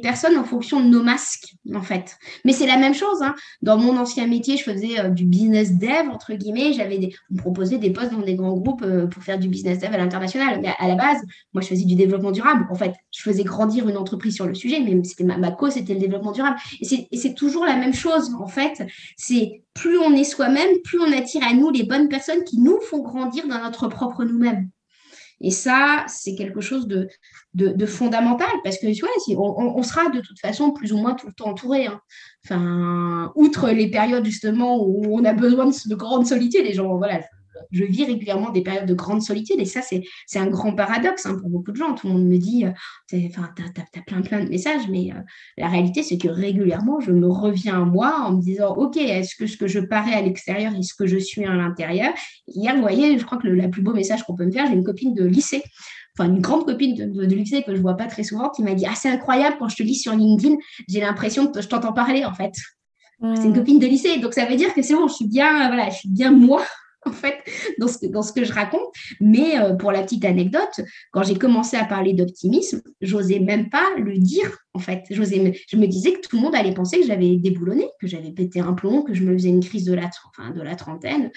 personnes 0.00 0.36
en 0.38 0.44
fonction 0.44 0.80
de 0.80 0.86
nos 0.86 1.02
masques, 1.02 1.54
en 1.74 1.82
fait. 1.82 2.16
Mais 2.44 2.52
c'est 2.52 2.66
la 2.66 2.76
même 2.76 2.94
chose. 2.94 3.20
Hein. 3.20 3.34
Dans 3.62 3.76
mon 3.76 3.96
ancien 3.96 4.28
métier, 4.28 4.56
je 4.56 4.62
faisais 4.62 5.00
euh, 5.00 5.08
du 5.08 5.24
business 5.24 5.72
dev, 5.76 6.08
entre 6.12 6.34
guillemets. 6.34 6.72
J'avais 6.72 7.10
on 7.32 7.36
proposait 7.36 7.78
des 7.78 7.90
postes 7.90 8.12
dans 8.12 8.20
des 8.20 8.36
grands 8.36 8.56
groupes 8.56 8.82
euh, 8.82 9.08
pour 9.08 9.24
faire 9.24 9.40
du 9.40 9.48
business 9.48 9.80
dev 9.80 9.92
à 9.92 9.98
l'international. 9.98 10.60
Mais 10.62 10.72
à 10.78 10.86
la 10.86 10.94
base, 10.94 11.18
moi, 11.52 11.62
je 11.62 11.66
faisais 11.66 11.84
du 11.84 11.96
développement 11.96 12.30
durable. 12.30 12.66
En 12.70 12.76
fait, 12.76 12.92
je 13.10 13.22
faisais 13.22 13.42
grandir 13.42 13.88
une 13.88 13.96
entreprise 13.96 14.36
sur 14.36 14.46
le 14.46 14.54
sujet, 14.54 14.78
mais 14.80 15.02
c'était 15.02 15.24
ma, 15.24 15.36
ma 15.36 15.50
cause, 15.50 15.72
c'était 15.72 15.94
le 15.94 16.00
développement 16.00 16.32
durable. 16.32 16.56
Et 16.80 17.16
c'est 17.16 17.34
toujours 17.34 17.64
la 17.64 17.74
même 17.74 17.94
chose, 17.94 18.36
en 18.38 18.46
fait. 18.46 18.86
C'est 19.16 19.62
plus 19.74 19.98
on 19.98 20.12
est 20.12 20.24
soi-même, 20.24 20.70
plus 20.84 21.00
on 21.00 21.12
attire 21.12 21.42
à 21.44 21.54
nous 21.54 21.70
les 21.70 21.84
bonnes 21.84 22.08
personnes 22.08 22.44
qui 22.44 22.58
nous 22.60 22.80
font 22.80 23.00
grandir 23.00 23.46
dans 23.48 23.62
notre 23.62 23.88
propre 23.88 24.24
nous-mêmes. 24.24 24.70
Et 25.40 25.50
ça, 25.50 26.04
c'est 26.08 26.34
quelque 26.34 26.60
chose 26.60 26.88
de, 26.88 27.08
de, 27.54 27.86
fondamental 27.86 28.50
parce 28.64 28.78
que 28.78 28.86
ouais, 28.86 29.36
on, 29.36 29.82
sera 29.82 30.08
de 30.10 30.20
toute 30.20 30.40
façon 30.40 30.72
plus 30.72 30.92
ou 30.92 30.98
moins 30.98 31.14
tout 31.14 31.28
le 31.28 31.32
temps 31.32 31.50
entouré. 31.50 31.86
Hein. 31.86 32.00
Enfin, 32.44 33.32
outre 33.36 33.70
les 33.70 33.88
périodes 33.90 34.24
justement 34.24 34.82
où 34.82 35.16
on 35.16 35.24
a 35.24 35.32
besoin 35.32 35.66
de, 35.66 35.72
de 35.88 35.94
grande 35.94 36.26
solitude, 36.26 36.64
les 36.64 36.74
gens, 36.74 36.96
voilà, 36.96 37.20
je 37.70 37.84
vis 37.84 38.04
régulièrement 38.04 38.50
des 38.50 38.62
périodes 38.62 38.86
de 38.86 38.94
grande 38.94 39.22
solitude 39.22 39.56
et 39.58 39.64
ça, 39.64 39.80
c'est 39.82 40.38
un 40.38 40.46
grand 40.46 40.74
paradoxe 40.74 41.26
hein, 41.26 41.36
pour 41.40 41.48
beaucoup 41.50 41.72
de 41.72 41.76
gens. 41.76 41.94
Tout 41.94 42.08
le 42.08 42.14
monde 42.14 42.26
me 42.26 42.38
dit, 42.38 42.64
euh, 42.64 43.18
enfin, 43.28 43.50
tu 43.56 43.62
as, 43.62 44.02
plein, 44.02 44.22
plein 44.22 44.44
de 44.44 44.48
messages, 44.48 44.88
mais 44.88 45.10
euh, 45.12 45.20
la 45.56 45.68
réalité, 45.68 46.02
c'est 46.02 46.18
que 46.18 46.28
régulièrement, 46.28 47.00
je 47.00 47.12
me 47.12 47.28
reviens 47.28 47.82
à 47.82 47.84
moi 47.84 48.20
en 48.24 48.32
me 48.32 48.40
disant, 48.40 48.74
OK, 48.74 48.96
est-ce 48.96 49.34
que 49.36 49.46
ce 49.46 49.56
que 49.56 49.66
je 49.66 49.80
parais 49.80 50.14
à 50.14 50.22
l'extérieur 50.22 50.74
est 50.74 50.82
ce 50.82 50.94
que 50.94 51.06
je 51.06 51.18
suis 51.18 51.44
à 51.44 51.54
l'intérieur? 51.54 52.12
Hier, 52.46 52.74
vous 52.74 52.82
voyez, 52.82 53.18
je 53.18 53.24
crois 53.24 53.38
que 53.38 53.46
le 53.46 53.54
la 53.54 53.68
plus 53.68 53.82
beau 53.82 53.92
message 53.92 54.22
qu'on 54.24 54.36
peut 54.36 54.46
me 54.46 54.52
faire, 54.52 54.66
j'ai 54.66 54.74
une 54.74 54.84
copine 54.84 55.14
de 55.14 55.24
lycée 55.24 55.62
enfin 56.18 56.28
une 56.28 56.40
grande 56.40 56.66
copine 56.66 56.94
de, 56.94 57.24
lycée 57.24 57.62
que 57.62 57.74
je 57.74 57.80
vois 57.80 57.96
pas 57.96 58.06
très 58.06 58.24
souvent 58.24 58.48
qui 58.50 58.62
m'a 58.62 58.74
dit 58.74 58.86
ah 58.86 58.94
c'est 58.94 59.08
incroyable 59.08 59.56
quand 59.58 59.68
je 59.68 59.76
te 59.76 59.82
lis 59.82 59.94
sur 59.94 60.14
LinkedIn 60.14 60.56
j'ai 60.88 61.00
l'impression 61.00 61.46
que 61.50 61.60
je 61.60 61.68
t'entends 61.68 61.92
parler 61.92 62.24
en 62.24 62.34
fait. 62.34 62.52
C'est 63.20 63.46
une 63.46 63.54
copine 63.54 63.80
de 63.80 63.86
lycée 63.86 64.18
donc 64.18 64.34
ça 64.34 64.44
veut 64.46 64.56
dire 64.56 64.72
que 64.74 64.82
c'est 64.82 64.94
bon 64.94 65.08
je 65.08 65.14
suis 65.14 65.26
bien 65.26 65.68
voilà 65.68 65.90
je 65.90 65.96
suis 65.96 66.08
bien 66.08 66.30
moi 66.30 66.62
en 67.08 67.12
fait, 67.12 67.38
dans 67.78 68.22
ce, 68.22 68.32
que 68.32 68.44
je 68.44 68.52
raconte. 68.52 68.88
Mais 69.20 69.58
euh, 69.58 69.74
pour 69.74 69.92
la 69.92 70.02
petite 70.02 70.24
anecdote, 70.24 70.80
quand 71.12 71.22
j'ai 71.22 71.36
commencé 71.36 71.76
à 71.76 71.84
parler 71.84 72.12
d'optimisme, 72.12 72.82
j'osais 73.00 73.40
même 73.40 73.70
pas 73.70 73.86
le 73.98 74.18
dire, 74.18 74.58
en 74.74 74.78
fait. 74.78 75.04
Je 75.10 75.20
me 75.20 75.86
disais 75.86 76.12
que 76.12 76.20
tout 76.20 76.36
le 76.36 76.42
monde 76.42 76.54
allait 76.54 76.74
penser 76.74 77.00
que 77.00 77.06
j'avais 77.06 77.36
déboulonné, 77.36 77.88
que 78.00 78.06
j'avais 78.06 78.30
pété 78.30 78.60
un 78.60 78.72
plomb, 78.72 79.02
que 79.02 79.14
je 79.14 79.22
me 79.22 79.32
faisais 79.32 79.48
une 79.48 79.64
crise 79.64 79.84
de 79.84 79.94
la, 79.94 80.10
de 80.54 80.62
la 80.62 80.76
trentaine. 80.76 81.30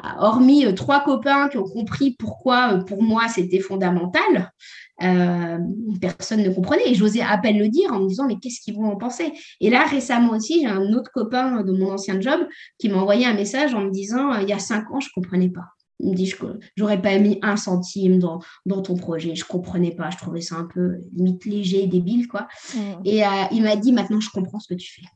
Ah, 0.00 0.14
hormis 0.20 0.64
euh, 0.64 0.72
trois 0.72 1.02
copains 1.02 1.48
qui 1.48 1.58
ont 1.58 1.64
compris 1.64 2.14
pourquoi, 2.18 2.74
euh, 2.74 2.84
pour 2.84 3.02
moi, 3.02 3.26
c'était 3.26 3.58
fondamental, 3.58 4.52
euh, 5.02 5.58
personne 6.00 6.42
ne 6.42 6.50
comprenait. 6.50 6.88
Et 6.88 6.94
j'osais 6.94 7.20
à 7.20 7.38
peine 7.38 7.58
le 7.58 7.68
dire 7.68 7.92
en 7.92 8.00
me 8.00 8.08
disant, 8.08 8.26
mais 8.26 8.36
qu'est-ce 8.36 8.60
qu'ils 8.60 8.76
vont 8.76 8.90
en 8.90 8.96
penser? 8.96 9.32
Et 9.60 9.70
là, 9.70 9.84
récemment 9.84 10.32
aussi, 10.32 10.60
j'ai 10.60 10.66
un 10.66 10.92
autre 10.92 11.10
copain 11.12 11.62
de 11.62 11.72
mon 11.72 11.92
ancien 11.92 12.20
job 12.20 12.40
qui 12.78 12.88
m'a 12.88 12.98
envoyé 12.98 13.26
un 13.26 13.34
message 13.34 13.74
en 13.74 13.82
me 13.82 13.90
disant, 13.90 14.34
il 14.38 14.48
y 14.48 14.52
a 14.52 14.58
cinq 14.58 14.90
ans, 14.90 15.00
je 15.00 15.08
ne 15.08 15.22
comprenais 15.22 15.50
pas. 15.50 15.64
Il 16.00 16.10
me 16.10 16.14
dit, 16.14 16.32
j'aurais 16.76 17.02
pas 17.02 17.18
mis 17.18 17.40
un 17.42 17.56
centime 17.56 18.20
dans, 18.20 18.38
dans 18.66 18.82
ton 18.82 18.94
projet, 18.94 19.34
je 19.34 19.44
comprenais 19.44 19.90
pas, 19.90 20.10
je 20.10 20.16
trouvais 20.16 20.40
ça 20.40 20.54
un 20.54 20.68
peu 20.72 20.98
limite 21.12 21.44
léger, 21.44 21.88
débile, 21.88 22.28
quoi. 22.28 22.46
Mmh. 22.74 22.78
Et 23.04 23.22
il 23.50 23.62
m'a 23.64 23.74
dit, 23.74 23.92
maintenant, 23.92 24.20
je 24.20 24.30
comprends 24.30 24.60
ce 24.60 24.68
que 24.68 24.78
tu 24.78 24.92
fais 24.92 25.06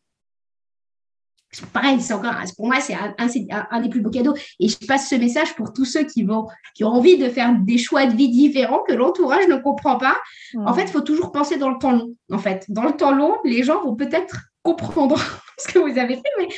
pareil, 1.72 2.00
c'est 2.00 2.14
encore, 2.14 2.34
pour 2.56 2.66
moi, 2.66 2.80
c'est 2.80 2.94
un, 2.94 3.80
des 3.80 3.88
plus 3.88 4.00
beaux 4.00 4.10
cadeaux. 4.10 4.34
Et 4.58 4.68
je 4.68 4.78
passe 4.86 5.08
ce 5.08 5.14
message 5.14 5.54
pour 5.54 5.72
tous 5.72 5.84
ceux 5.84 6.04
qui 6.04 6.22
vont, 6.22 6.46
qui 6.74 6.84
ont 6.84 6.88
envie 6.88 7.18
de 7.18 7.28
faire 7.28 7.54
des 7.58 7.78
choix 7.78 8.06
de 8.06 8.16
vie 8.16 8.30
différents 8.30 8.82
que 8.86 8.92
l'entourage 8.92 9.46
ne 9.48 9.56
comprend 9.56 9.98
pas. 9.98 10.16
En 10.56 10.72
fait, 10.74 10.82
il 10.82 10.88
faut 10.88 11.00
toujours 11.00 11.32
penser 11.32 11.56
dans 11.56 11.70
le 11.70 11.78
temps 11.78 11.92
long. 11.92 12.14
En 12.30 12.38
fait, 12.38 12.64
dans 12.68 12.84
le 12.84 12.92
temps 12.92 13.12
long, 13.12 13.36
les 13.44 13.62
gens 13.62 13.82
vont 13.82 13.94
peut-être 13.94 14.36
comprendre 14.62 15.18
ce 15.58 15.72
que 15.72 15.78
vous 15.78 15.98
avez 15.98 16.14
fait, 16.14 16.30
mais 16.38 16.48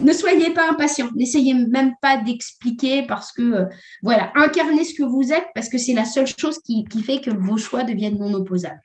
ne 0.00 0.12
soyez 0.12 0.50
pas 0.50 0.70
impatient. 0.70 1.10
N'essayez 1.14 1.54
même 1.54 1.94
pas 2.00 2.16
d'expliquer 2.16 3.02
parce 3.02 3.32
que, 3.32 3.42
euh, 3.42 3.64
voilà, 4.02 4.32
incarnez 4.34 4.84
ce 4.84 4.94
que 4.94 5.02
vous 5.02 5.32
êtes 5.32 5.46
parce 5.54 5.68
que 5.68 5.78
c'est 5.78 5.94
la 5.94 6.04
seule 6.04 6.26
chose 6.26 6.58
qui, 6.64 6.84
qui 6.84 7.02
fait 7.02 7.20
que 7.20 7.30
vos 7.30 7.56
choix 7.56 7.84
deviennent 7.84 8.18
non 8.18 8.32
opposables 8.34 8.80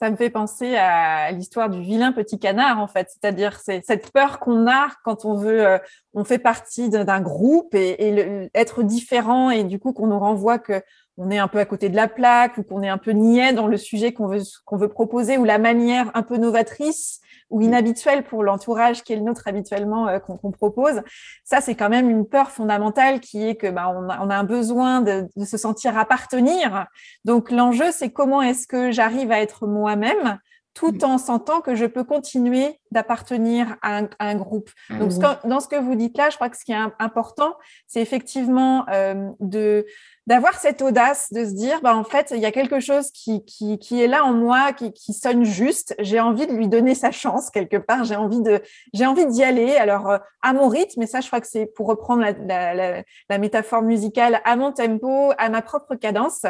ça 0.00 0.10
me 0.10 0.16
fait 0.16 0.30
penser 0.30 0.76
à 0.76 1.30
l'histoire 1.30 1.68
du 1.68 1.82
vilain 1.82 2.12
petit 2.12 2.38
canard, 2.38 2.78
en 2.78 2.86
fait. 2.86 3.08
C'est-à-dire 3.10 3.60
c'est 3.60 3.82
cette 3.84 4.10
peur 4.12 4.40
qu'on 4.40 4.66
a 4.66 4.88
quand 5.04 5.26
on 5.26 5.34
veut, 5.34 5.66
euh, 5.66 5.78
on 6.14 6.24
fait 6.24 6.38
partie 6.38 6.88
d'un 6.88 7.20
groupe 7.20 7.74
et, 7.74 8.48
être 8.54 8.82
différent 8.82 9.50
et 9.50 9.64
du 9.64 9.78
coup 9.78 9.92
qu'on 9.92 10.06
nous 10.06 10.18
renvoie 10.18 10.58
que 10.58 10.82
on 11.18 11.30
est 11.30 11.38
un 11.38 11.48
peu 11.48 11.58
à 11.58 11.66
côté 11.66 11.90
de 11.90 11.96
la 11.96 12.08
plaque 12.08 12.56
ou 12.56 12.62
qu'on 12.62 12.82
est 12.82 12.88
un 12.88 12.96
peu 12.96 13.10
niais 13.10 13.52
dans 13.52 13.66
le 13.66 13.76
sujet 13.76 14.12
qu'on 14.12 14.26
veut, 14.26 14.40
qu'on 14.64 14.78
veut 14.78 14.88
proposer 14.88 15.36
ou 15.36 15.44
la 15.44 15.58
manière 15.58 16.10
un 16.14 16.22
peu 16.22 16.38
novatrice 16.38 17.20
ou 17.50 17.60
inhabituelle 17.60 18.24
pour 18.24 18.42
l'entourage 18.42 19.02
qui 19.02 19.12
est 19.12 19.16
le 19.16 19.22
nôtre 19.22 19.42
habituellement 19.46 20.08
euh, 20.08 20.18
qu'on 20.18 20.50
propose. 20.50 21.02
Ça, 21.44 21.60
c'est 21.60 21.74
quand 21.74 21.88
même 21.88 22.08
une 22.08 22.26
peur 22.26 22.50
fondamentale 22.50 23.20
qui 23.20 23.46
est 23.46 23.56
que 23.56 23.68
bah, 23.68 23.92
on, 23.94 24.08
a, 24.08 24.20
on 24.24 24.30
a 24.30 24.36
un 24.36 24.44
besoin 24.44 25.00
de, 25.00 25.28
de, 25.36 25.44
se 25.44 25.56
sentir 25.56 25.98
appartenir. 25.98 26.86
Donc 27.24 27.50
l'enjeu, 27.50 27.90
c'est 27.90 28.10
comment 28.10 28.40
est-ce 28.40 28.66
que 28.66 28.90
j'arrive 28.90 29.32
à 29.32 29.40
être 29.40 29.66
moi-même 29.66 30.38
tout 30.74 30.92
mm. 30.92 31.04
en 31.04 31.18
sentant 31.18 31.60
que 31.60 31.74
je 31.74 31.84
peux 31.84 32.04
continuer 32.04 32.80
d'appartenir 32.90 33.76
à, 33.82 34.02
à, 34.18 34.28
un 34.28 34.34
groupe. 34.36 34.70
Donc, 34.90 35.10
dans 35.44 35.60
ce 35.60 35.68
que 35.68 35.76
vous 35.76 35.94
dites 35.94 36.16
là, 36.16 36.30
je 36.30 36.36
crois 36.36 36.48
que 36.48 36.56
ce 36.56 36.64
qui 36.64 36.72
est 36.72 36.82
important, 36.98 37.54
c'est 37.86 38.00
effectivement 38.00 38.86
euh, 38.88 39.30
de 39.40 39.86
d'avoir 40.30 40.54
cette 40.60 40.80
audace 40.80 41.32
de 41.32 41.44
se 41.44 41.50
dire, 41.50 41.80
bah, 41.82 41.96
en 41.96 42.04
fait, 42.04 42.32
il 42.32 42.40
y 42.40 42.46
a 42.46 42.52
quelque 42.52 42.78
chose 42.78 43.10
qui, 43.10 43.44
qui, 43.44 43.80
qui 43.80 44.00
est 44.00 44.06
là 44.06 44.24
en 44.24 44.32
moi, 44.32 44.72
qui, 44.72 44.92
qui 44.92 45.12
sonne 45.12 45.42
juste. 45.42 45.92
J'ai 45.98 46.20
envie 46.20 46.46
de 46.46 46.52
lui 46.52 46.68
donner 46.68 46.94
sa 46.94 47.10
chance 47.10 47.50
quelque 47.50 47.78
part. 47.78 48.04
J'ai 48.04 48.14
envie 48.14 48.40
de, 48.40 48.62
j'ai 48.94 49.06
envie 49.06 49.26
d'y 49.26 49.42
aller. 49.42 49.74
Alors, 49.74 50.08
euh, 50.08 50.18
à 50.40 50.52
mon 50.52 50.68
rythme, 50.68 51.02
et 51.02 51.08
ça, 51.08 51.20
je 51.20 51.26
crois 51.26 51.40
que 51.40 51.48
c'est 51.48 51.66
pour 51.66 51.88
reprendre 51.88 52.22
la, 52.22 52.74
la, 52.74 53.02
la, 53.28 53.38
métaphore 53.38 53.82
musicale, 53.82 54.40
à 54.44 54.54
mon 54.54 54.70
tempo, 54.70 55.32
à 55.36 55.48
ma 55.48 55.62
propre 55.62 55.96
cadence. 55.96 56.42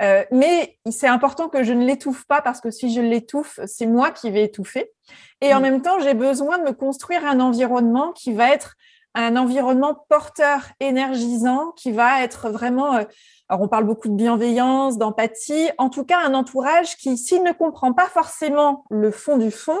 Euh, 0.00 0.22
mais 0.30 0.78
c'est 0.88 1.08
important 1.08 1.48
que 1.48 1.64
je 1.64 1.72
ne 1.72 1.84
l'étouffe 1.84 2.26
pas 2.28 2.40
parce 2.40 2.60
que 2.60 2.70
si 2.70 2.94
je 2.94 3.00
l'étouffe, 3.00 3.58
c'est 3.66 3.86
moi 3.86 4.12
qui 4.12 4.30
vais 4.30 4.44
étouffer. 4.44 4.92
Et 5.40 5.52
en 5.52 5.60
même 5.60 5.82
temps, 5.82 5.98
j'ai 5.98 6.14
besoin 6.14 6.58
de 6.58 6.62
me 6.62 6.72
construire 6.72 7.26
un 7.26 7.40
environnement 7.40 8.12
qui 8.12 8.32
va 8.32 8.52
être 8.52 8.76
un 9.14 9.36
environnement 9.36 9.94
porteur, 10.08 10.68
énergisant, 10.80 11.72
qui 11.72 11.92
va 11.92 12.22
être 12.22 12.50
vraiment, 12.50 12.96
euh, 12.96 13.04
alors 13.48 13.62
on 13.62 13.68
parle 13.68 13.84
beaucoup 13.84 14.08
de 14.08 14.14
bienveillance, 14.14 14.98
d'empathie, 14.98 15.70
en 15.78 15.88
tout 15.88 16.04
cas 16.04 16.18
un 16.24 16.34
entourage 16.34 16.96
qui, 16.96 17.16
s'il 17.16 17.42
ne 17.42 17.52
comprend 17.52 17.92
pas 17.92 18.06
forcément 18.06 18.84
le 18.90 19.10
fond 19.10 19.36
du 19.36 19.50
fond, 19.50 19.80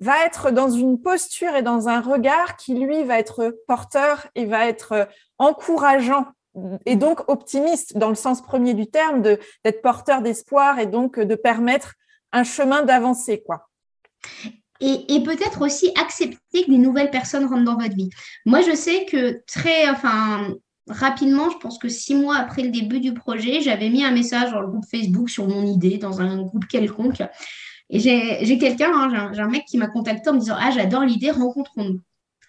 va 0.00 0.24
être 0.24 0.50
dans 0.50 0.70
une 0.70 1.00
posture 1.00 1.54
et 1.54 1.62
dans 1.62 1.88
un 1.88 2.00
regard 2.00 2.56
qui, 2.56 2.74
lui, 2.74 3.04
va 3.04 3.18
être 3.18 3.56
porteur 3.68 4.26
et 4.34 4.44
va 4.44 4.66
être 4.66 4.92
euh, 4.92 5.04
encourageant 5.38 6.26
et 6.86 6.96
donc 6.96 7.28
optimiste 7.28 7.98
dans 7.98 8.08
le 8.08 8.14
sens 8.14 8.40
premier 8.40 8.74
du 8.74 8.86
terme, 8.86 9.22
d'être 9.22 9.82
porteur 9.82 10.22
d'espoir 10.22 10.78
et 10.78 10.86
donc 10.86 11.18
de 11.18 11.34
permettre 11.34 11.94
un 12.32 12.44
chemin 12.44 12.82
d'avancer, 12.82 13.42
quoi 13.44 13.68
et, 14.84 15.20
peut-être 15.22 15.62
aussi 15.62 15.90
accepter 16.00 16.64
que 16.64 16.70
des 16.70 16.78
nouvelles 16.78 17.10
personnes 17.10 17.46
rentrent 17.46 17.64
dans 17.64 17.78
votre 17.78 17.94
vie. 17.94 18.10
Moi, 18.44 18.60
je 18.60 18.74
sais 18.74 19.06
que 19.06 19.42
très, 19.46 19.88
enfin, 19.88 20.54
rapidement, 20.88 21.50
je 21.50 21.56
pense 21.58 21.78
que 21.78 21.88
six 21.88 22.14
mois 22.14 22.36
après 22.36 22.62
le 22.62 22.70
début 22.70 23.00
du 23.00 23.14
projet, 23.14 23.60
j'avais 23.62 23.88
mis 23.88 24.04
un 24.04 24.10
message 24.10 24.52
dans 24.52 24.60
le 24.60 24.68
groupe 24.68 24.84
Facebook 24.90 25.30
sur 25.30 25.48
mon 25.48 25.66
idée, 25.66 25.96
dans 25.98 26.20
un 26.20 26.42
groupe 26.42 26.66
quelconque. 26.66 27.22
Et 27.90 27.98
j'ai 27.98 28.58
quelqu'un, 28.58 28.90
hein, 28.92 29.30
j'ai 29.32 29.40
un, 29.40 29.48
mec 29.48 29.64
qui 29.66 29.78
m'a 29.78 29.88
contacté 29.88 30.30
en 30.30 30.34
me 30.34 30.40
disant 30.40 30.56
Ah, 30.58 30.70
j'adore 30.70 31.04
l'idée, 31.04 31.30
rencontrons-nous. 31.30 32.00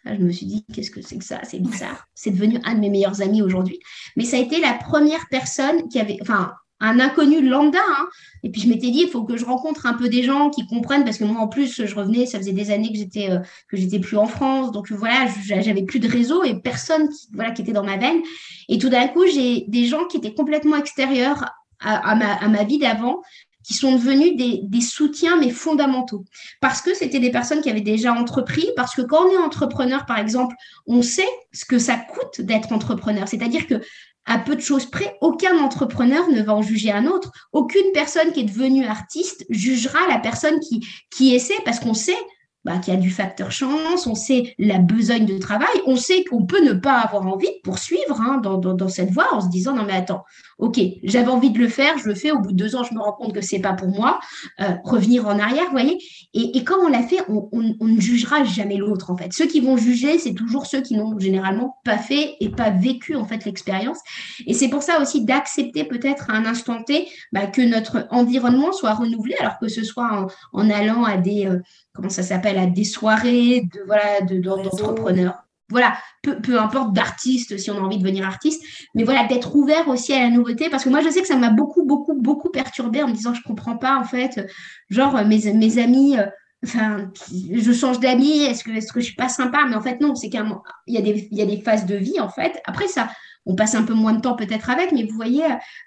je 0.05 0.23
me 0.23 0.31
suis 0.31 0.45
dit, 0.45 0.65
qu'est-ce 0.73 0.91
que 0.91 1.01
c'est 1.01 1.17
que 1.17 1.25
ça? 1.25 1.39
C'est 1.43 1.59
bizarre. 1.59 2.07
C'est 2.13 2.31
devenu 2.31 2.59
un 2.63 2.75
de 2.75 2.79
mes 2.79 2.89
meilleurs 2.89 3.21
amis 3.21 3.41
aujourd'hui. 3.41 3.79
Mais 4.15 4.23
ça 4.23 4.37
a 4.37 4.39
été 4.39 4.59
la 4.59 4.73
première 4.73 5.25
personne 5.29 5.87
qui 5.89 5.99
avait, 5.99 6.17
enfin, 6.21 6.53
un 6.79 6.99
inconnu 6.99 7.47
lambda. 7.47 7.79
Hein. 7.79 8.07
Et 8.43 8.49
puis 8.49 8.61
je 8.61 8.67
m'étais 8.67 8.91
dit, 8.91 9.03
il 9.03 9.09
faut 9.09 9.23
que 9.23 9.37
je 9.37 9.45
rencontre 9.45 9.85
un 9.85 9.93
peu 9.93 10.09
des 10.09 10.23
gens 10.23 10.49
qui 10.49 10.67
comprennent, 10.67 11.03
parce 11.03 11.17
que 11.17 11.23
moi 11.23 11.41
en 11.41 11.47
plus, 11.47 11.85
je 11.85 11.95
revenais, 11.95 12.25
ça 12.25 12.37
faisait 12.37 12.53
des 12.53 12.71
années 12.71 12.91
que 12.91 12.97
j'étais 12.97 13.29
euh, 13.29 13.99
plus 13.99 14.17
en 14.17 14.27
France, 14.27 14.71
donc 14.71 14.91
voilà, 14.91 15.27
j'avais 15.43 15.83
plus 15.83 15.99
de 15.99 16.07
réseau 16.07 16.43
et 16.43 16.59
personne 16.59 17.09
qui, 17.09 17.27
voilà, 17.33 17.51
qui 17.51 17.61
était 17.61 17.73
dans 17.73 17.83
ma 17.83 17.97
veine. 17.97 18.21
Et 18.69 18.77
tout 18.77 18.89
d'un 18.89 19.07
coup, 19.07 19.25
j'ai 19.25 19.65
des 19.67 19.85
gens 19.85 20.05
qui 20.05 20.17
étaient 20.17 20.33
complètement 20.33 20.77
extérieurs 20.77 21.45
à, 21.79 22.15
ma, 22.15 22.33
à 22.33 22.47
ma, 22.47 22.63
vie 22.63 22.79
d'avant, 22.79 23.21
qui 23.63 23.73
sont 23.73 23.93
devenus 23.93 24.35
des, 24.35 24.61
des, 24.63 24.81
soutiens 24.81 25.37
mais 25.37 25.49
fondamentaux. 25.49 26.23
Parce 26.61 26.81
que 26.81 26.93
c'était 26.93 27.19
des 27.19 27.31
personnes 27.31 27.61
qui 27.61 27.69
avaient 27.69 27.81
déjà 27.81 28.13
entrepris, 28.13 28.67
parce 28.75 28.95
que 28.95 29.01
quand 29.01 29.25
on 29.25 29.31
est 29.31 29.37
entrepreneur, 29.37 30.05
par 30.05 30.19
exemple, 30.19 30.55
on 30.87 31.01
sait 31.01 31.27
ce 31.51 31.65
que 31.65 31.79
ça 31.79 31.97
coûte 31.97 32.41
d'être 32.41 32.71
entrepreneur. 32.71 33.27
C'est-à-dire 33.27 33.67
que 33.67 33.81
à 34.25 34.39
peu 34.39 34.55
de 34.55 34.61
choses 34.61 34.85
près, 34.85 35.17
aucun 35.21 35.57
entrepreneur 35.59 36.27
ne 36.29 36.41
va 36.41 36.55
en 36.55 36.61
juger 36.61 36.91
un 36.91 37.05
autre. 37.05 37.31
Aucune 37.51 37.91
personne 37.93 38.31
qui 38.31 38.41
est 38.41 38.45
devenue 38.45 38.85
artiste 38.85 39.45
jugera 39.49 39.99
la 40.09 40.19
personne 40.19 40.59
qui, 40.59 40.85
qui 41.11 41.35
essaie 41.35 41.53
parce 41.63 41.79
qu'on 41.79 41.93
sait 41.93 42.17
bah, 42.65 42.79
qu'il 42.79 42.95
y 42.95 42.97
a 42.97 42.99
du 42.99 43.11
facteur 43.11 43.51
chance, 43.51 44.07
on 44.07 44.15
sait 44.15 44.55
la 44.57 44.79
besogne 44.79 45.27
de 45.27 45.37
travail, 45.37 45.67
on 45.85 45.95
sait 45.95 46.23
qu'on 46.23 46.47
peut 46.47 46.63
ne 46.63 46.73
pas 46.73 46.97
avoir 46.97 47.27
envie 47.27 47.45
de 47.45 47.61
poursuivre 47.63 48.19
hein, 48.19 48.39
dans, 48.41 48.57
dans, 48.57 48.87
cette 48.89 49.11
voie 49.11 49.31
en 49.33 49.41
se 49.41 49.49
disant 49.49 49.75
non 49.75 49.83
mais 49.83 49.93
attends, 49.93 50.23
ok, 50.57 50.79
j'avais 51.03 51.27
envie 51.27 51.49
de 51.49 51.59
le 51.59 51.67
faire, 51.67 51.97
je 51.97 52.07
le 52.07 52.15
fais, 52.15 52.31
au 52.31 52.39
bout 52.39 52.51
de 52.51 52.57
deux 52.57 52.75
ans, 52.75 52.83
je 52.83 52.93
me 52.93 52.99
rends 52.99 53.11
compte 53.11 53.33
que 53.33 53.41
c'est 53.41 53.59
pas 53.59 53.73
pour 53.73 53.89
moi, 53.89 54.19
euh, 54.61 54.75
revenir 54.83 55.27
en 55.27 55.37
arrière, 55.37 55.65
vous 55.65 55.71
voyez. 55.71 55.97
Et, 56.33 56.57
et 56.57 56.63
quand 56.63 56.77
on 56.81 56.87
l'a 56.87 57.03
fait, 57.03 57.19
on, 57.27 57.49
on, 57.51 57.87
ne 57.87 57.99
jugera 57.99 58.43
jamais 58.43 58.77
l'autre 58.77 59.11
en 59.11 59.17
fait. 59.17 59.33
Ceux 59.33 59.47
qui 59.47 59.59
vont 59.59 59.77
juger, 59.77 60.17
c'est 60.17 60.33
toujours 60.33 60.65
ceux 60.65 60.81
qui 60.81 60.95
n'ont 60.95 61.19
généralement 61.19 61.77
pas 61.83 61.97
fait 61.97 62.35
et 62.39 62.49
pas 62.49 62.69
vécu 62.69 63.15
en 63.15 63.25
fait 63.25 63.43
l'expérience. 63.45 63.99
Et 64.47 64.53
c'est 64.53 64.69
pour 64.69 64.81
ça 64.81 65.01
aussi 65.01 65.25
d'accepter 65.25 65.83
peut-être 65.83 66.29
à 66.29 66.33
un 66.33 66.45
instant 66.45 66.81
T 66.83 67.07
bah, 67.31 67.47
que 67.47 67.61
notre 67.61 68.07
environnement 68.11 68.71
soit 68.71 68.93
renouvelé, 68.93 69.35
alors 69.39 69.59
que 69.59 69.67
ce 69.67 69.83
soit 69.83 70.27
en, 70.53 70.69
allant 70.69 71.03
à 71.03 71.17
des 71.17 71.47
euh, 71.47 71.59
comment 71.93 72.09
ça 72.09 72.23
s'appelle 72.23 72.57
à 72.57 72.65
des 72.65 72.83
soirées 72.83 73.67
de 73.73 73.81
voilà 73.85 74.21
d'entrepreneurs 74.21 75.44
voilà, 75.69 75.97
peu, 76.21 76.39
peu 76.39 76.59
importe 76.59 76.93
d'artiste, 76.93 77.57
si 77.57 77.71
on 77.71 77.77
a 77.77 77.81
envie 77.81 77.97
de 77.97 78.03
devenir 78.03 78.25
artiste, 78.25 78.63
mais 78.93 79.03
voilà, 79.03 79.25
d'être 79.25 79.55
ouvert 79.55 79.87
aussi 79.87 80.13
à 80.13 80.19
la 80.19 80.29
nouveauté, 80.29 80.69
parce 80.69 80.83
que 80.83 80.89
moi, 80.89 81.01
je 81.01 81.09
sais 81.09 81.21
que 81.21 81.27
ça 81.27 81.37
m'a 81.37 81.49
beaucoup, 81.49 81.85
beaucoup, 81.85 82.13
beaucoup 82.13 82.49
perturbé 82.49 83.01
en 83.01 83.07
me 83.07 83.13
disant, 83.13 83.33
je 83.33 83.41
comprends 83.41 83.77
pas, 83.77 83.97
en 83.97 84.03
fait, 84.03 84.45
genre, 84.89 85.23
mes, 85.25 85.53
mes 85.53 85.77
amis, 85.79 86.17
euh, 86.17 86.25
je 86.63 87.71
change 87.73 87.99
d'amis, 87.99 88.43
est-ce 88.43 88.63
que, 88.63 88.71
est-ce 88.71 88.93
que 88.93 88.99
je 88.99 89.05
suis 89.05 89.15
pas 89.15 89.29
sympa? 89.29 89.65
Mais 89.67 89.75
en 89.75 89.81
fait, 89.81 90.01
non, 90.01 90.15
c'est 90.15 90.29
qu'il 90.29 90.43
y, 90.87 90.93
y 91.31 91.41
a 91.41 91.45
des 91.45 91.61
phases 91.61 91.85
de 91.85 91.95
vie, 91.95 92.19
en 92.19 92.29
fait. 92.29 92.61
Après, 92.65 92.87
ça, 92.87 93.09
on 93.45 93.55
passe 93.55 93.75
un 93.75 93.83
peu 93.83 93.93
moins 93.93 94.13
de 94.13 94.21
temps 94.21 94.35
peut-être 94.35 94.69
avec, 94.69 94.91
mais 94.91 95.03
vous 95.03 95.15
voyez 95.15 95.43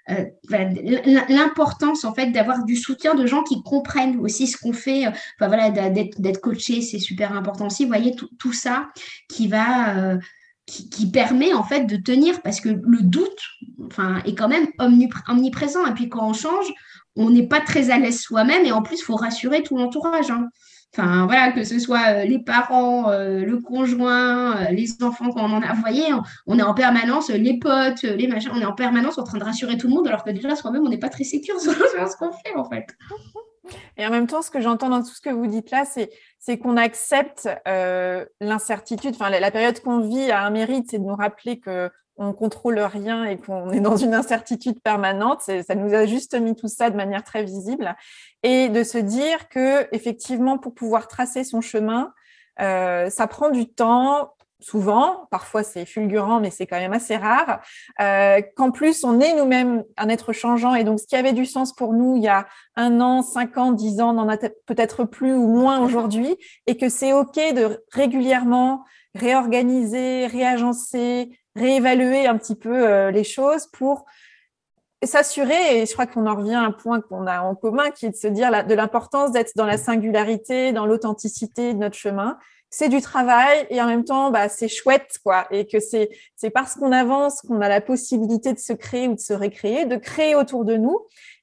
euh, 0.09 0.25
l'importance 1.29 2.05
en 2.05 2.13
fait 2.13 2.31
d'avoir 2.31 2.63
du 2.63 2.75
soutien 2.75 3.15
de 3.15 3.25
gens 3.25 3.43
qui 3.43 3.61
comprennent 3.63 4.17
aussi 4.19 4.47
ce 4.47 4.57
qu'on 4.57 4.73
fait. 4.73 5.07
Euh, 5.07 5.11
enfin 5.39 5.47
voilà, 5.47 5.69
d'être 5.69 6.41
coaché, 6.41 6.81
c'est 6.81 6.99
super 6.99 7.33
important 7.33 7.67
aussi. 7.67 7.83
Vous 7.83 7.89
voyez 7.89 8.15
tout, 8.15 8.53
ça 8.53 8.87
qui 9.27 9.47
va 9.47 9.97
euh, 9.97 10.17
qui, 10.65 11.11
permet 11.11 11.53
en 11.53 11.63
fait 11.63 11.85
de 11.85 11.97
tenir 11.97 12.41
parce 12.41 12.61
que 12.61 12.69
le 12.69 13.01
doute 13.01 13.41
enfin, 13.87 14.21
est 14.25 14.35
quand 14.35 14.47
même 14.47 14.67
omniprésent. 14.79 15.85
Et 15.85 15.93
puis 15.93 16.09
quand 16.09 16.27
on 16.27 16.33
change, 16.33 16.67
on 17.15 17.29
n'est 17.29 17.47
pas 17.47 17.59
très 17.59 17.89
à 17.89 17.97
l'aise 17.97 18.21
soi-même 18.21 18.65
et 18.65 18.71
en 18.71 18.81
plus, 18.81 18.99
il 18.99 19.03
faut 19.03 19.15
rassurer 19.15 19.63
tout 19.63 19.77
l'entourage. 19.77 20.31
Hein. 20.31 20.49
Enfin, 20.97 21.27
voilà, 21.27 21.51
que 21.51 21.63
ce 21.63 21.77
soit 21.77 22.01
euh, 22.07 22.23
les 22.25 22.39
parents, 22.39 23.11
euh, 23.11 23.45
le 23.45 23.59
conjoint, 23.59 24.57
euh, 24.57 24.71
les 24.71 25.03
enfants, 25.03 25.29
quand 25.31 25.41
on 25.41 25.53
en 25.53 25.61
a. 25.61 25.73
Vous 25.73 25.81
voyez, 25.81 26.07
on, 26.47 26.57
est 26.57 26.63
en 26.63 26.73
permanence, 26.73 27.29
les 27.29 27.59
potes, 27.59 28.01
les 28.01 28.27
machins, 28.27 28.51
on 28.53 28.59
est 28.59 28.65
en 28.65 28.73
permanence 28.73 29.19
en 29.19 29.23
train 29.23 29.37
de 29.37 29.43
rassurer 29.43 29.77
tout 29.77 29.87
le 29.87 29.93
monde, 29.93 30.07
alors 30.07 30.23
que 30.23 30.31
déjà, 30.31 30.55
soi-même, 30.55 30.83
on 30.83 30.89
n'est 30.89 30.97
pas 30.97 31.09
très 31.09 31.23
sécure 31.23 31.59
sur, 31.61 31.73
ce 31.73 32.17
qu'on 32.17 32.31
fait, 32.31 32.55
en 32.55 32.67
fait. 32.67 32.87
Et 33.97 34.07
en 34.07 34.09
même 34.09 34.25
temps, 34.25 34.41
ce 34.41 34.49
que 34.49 34.61
j'entends 34.61 34.89
dans 34.89 35.03
tout 35.03 35.13
ce 35.13 35.21
que 35.21 35.29
vous 35.29 35.45
dites 35.45 35.69
là, 35.69 35.83
c'est 35.85 36.57
qu'on 36.57 36.75
accepte 36.75 37.47
l'incertitude. 38.41 39.11
Enfin, 39.13 39.29
la 39.29 39.51
période 39.51 39.79
qu'on 39.81 39.99
vit 39.99 40.31
a 40.31 40.41
un 40.43 40.49
mérite, 40.49 40.87
c'est 40.89 40.97
de 40.97 41.03
nous 41.03 41.15
rappeler 41.15 41.59
que 41.59 41.91
on 42.19 42.33
contrôle 42.33 42.79
rien 42.79 43.23
et 43.23 43.37
qu'on 43.37 43.71
est 43.71 43.79
dans 43.79 43.95
une 43.95 44.13
incertitude 44.13 44.81
permanente. 44.81 45.41
Ça 45.41 45.75
nous 45.75 45.93
a 45.93 46.05
juste 46.05 46.39
mis 46.39 46.55
tout 46.55 46.67
ça 46.67 46.89
de 46.89 46.97
manière 46.97 47.23
très 47.23 47.43
visible 47.43 47.95
et 48.43 48.69
de 48.69 48.83
se 48.83 48.97
dire 48.97 49.49
que 49.49 49.87
effectivement, 49.95 50.57
pour 50.57 50.75
pouvoir 50.75 51.07
tracer 51.07 51.43
son 51.43 51.61
chemin, 51.61 52.13
euh, 52.59 53.09
ça 53.09 53.25
prend 53.25 53.49
du 53.49 53.67
temps. 53.67 54.33
Souvent, 54.61 55.27
parfois 55.31 55.63
c'est 55.63 55.85
fulgurant, 55.85 56.41
mais 56.41 56.51
c'est 56.51 56.67
quand 56.67 56.79
même 56.79 56.91
assez 56.91 57.15
rare. 57.15 57.61
Euh, 58.01 58.41
qu'en 58.57 58.71
plus, 58.71 59.05
on 59.05 59.21
est 59.21 59.33
nous-mêmes 59.33 59.85
un 59.95 60.09
être 60.09 60.33
changeant, 60.33 60.75
et 60.75 60.83
donc 60.83 60.99
ce 60.99 61.07
qui 61.07 61.15
avait 61.15 61.31
du 61.31 61.45
sens 61.45 61.73
pour 61.73 61.93
nous 61.93 62.17
il 62.17 62.23
y 62.23 62.27
a 62.27 62.45
un 62.75 62.99
an, 62.99 63.21
cinq 63.21 63.57
ans, 63.57 63.71
dix 63.71 64.01
ans, 64.01 64.11
n'en 64.11 64.27
a 64.27 64.35
peut-être 64.35 65.05
plus 65.05 65.33
ou 65.33 65.47
moins 65.47 65.79
aujourd'hui, 65.79 66.35
et 66.67 66.75
que 66.75 66.89
c'est 66.89 67.13
ok 67.13 67.37
de 67.55 67.85
régulièrement 67.93 68.83
réorganiser, 69.15 70.27
réagencer, 70.27 71.38
réévaluer 71.55 72.27
un 72.27 72.37
petit 72.37 72.55
peu 72.55 72.87
euh, 72.87 73.11
les 73.11 73.23
choses 73.23 73.67
pour 73.67 74.05
s'assurer, 75.03 75.79
et 75.79 75.85
je 75.85 75.93
crois 75.93 76.07
qu'on 76.07 76.27
en 76.27 76.35
revient 76.35 76.55
à 76.55 76.61
un 76.61 76.71
point 76.71 76.99
qu'on 76.99 77.25
a 77.25 77.41
en 77.41 77.55
commun, 77.55 77.89
qui 77.91 78.05
est 78.05 78.09
de 78.09 78.15
se 78.15 78.27
dire 78.27 78.65
de 78.65 78.73
l'importance 78.73 79.31
d'être 79.31 79.53
dans 79.55 79.65
la 79.65 79.77
singularité, 79.77 80.73
dans 80.73 80.85
l'authenticité 80.85 81.73
de 81.73 81.79
notre 81.79 81.95
chemin. 81.95 82.37
C'est 82.69 82.89
du 82.89 83.01
travail 83.01 83.65
et 83.69 83.81
en 83.81 83.87
même 83.87 84.03
temps, 84.03 84.29
bah, 84.29 84.49
c'est 84.49 84.67
chouette, 84.67 85.17
quoi. 85.23 85.47
Et 85.51 85.65
que 85.65 85.79
c'est, 85.79 86.09
c'est 86.35 86.49
parce 86.49 86.75
qu'on 86.75 86.91
avance 86.91 87.41
qu'on 87.41 87.61
a 87.61 87.69
la 87.69 87.81
possibilité 87.81 88.53
de 88.53 88.59
se 88.59 88.73
créer 88.73 89.07
ou 89.07 89.15
de 89.15 89.19
se 89.19 89.33
récréer, 89.33 89.85
de 89.85 89.95
créer 89.95 90.35
autour 90.35 90.65
de 90.65 90.75
nous 90.75 90.99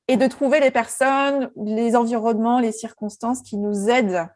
et 0.06 0.16
de 0.16 0.26
trouver 0.26 0.60
les 0.60 0.70
personnes, 0.70 1.50
les 1.56 1.96
environnements, 1.96 2.60
les 2.60 2.72
circonstances 2.72 3.42
qui 3.42 3.56
nous 3.56 3.88
aident 3.88 4.28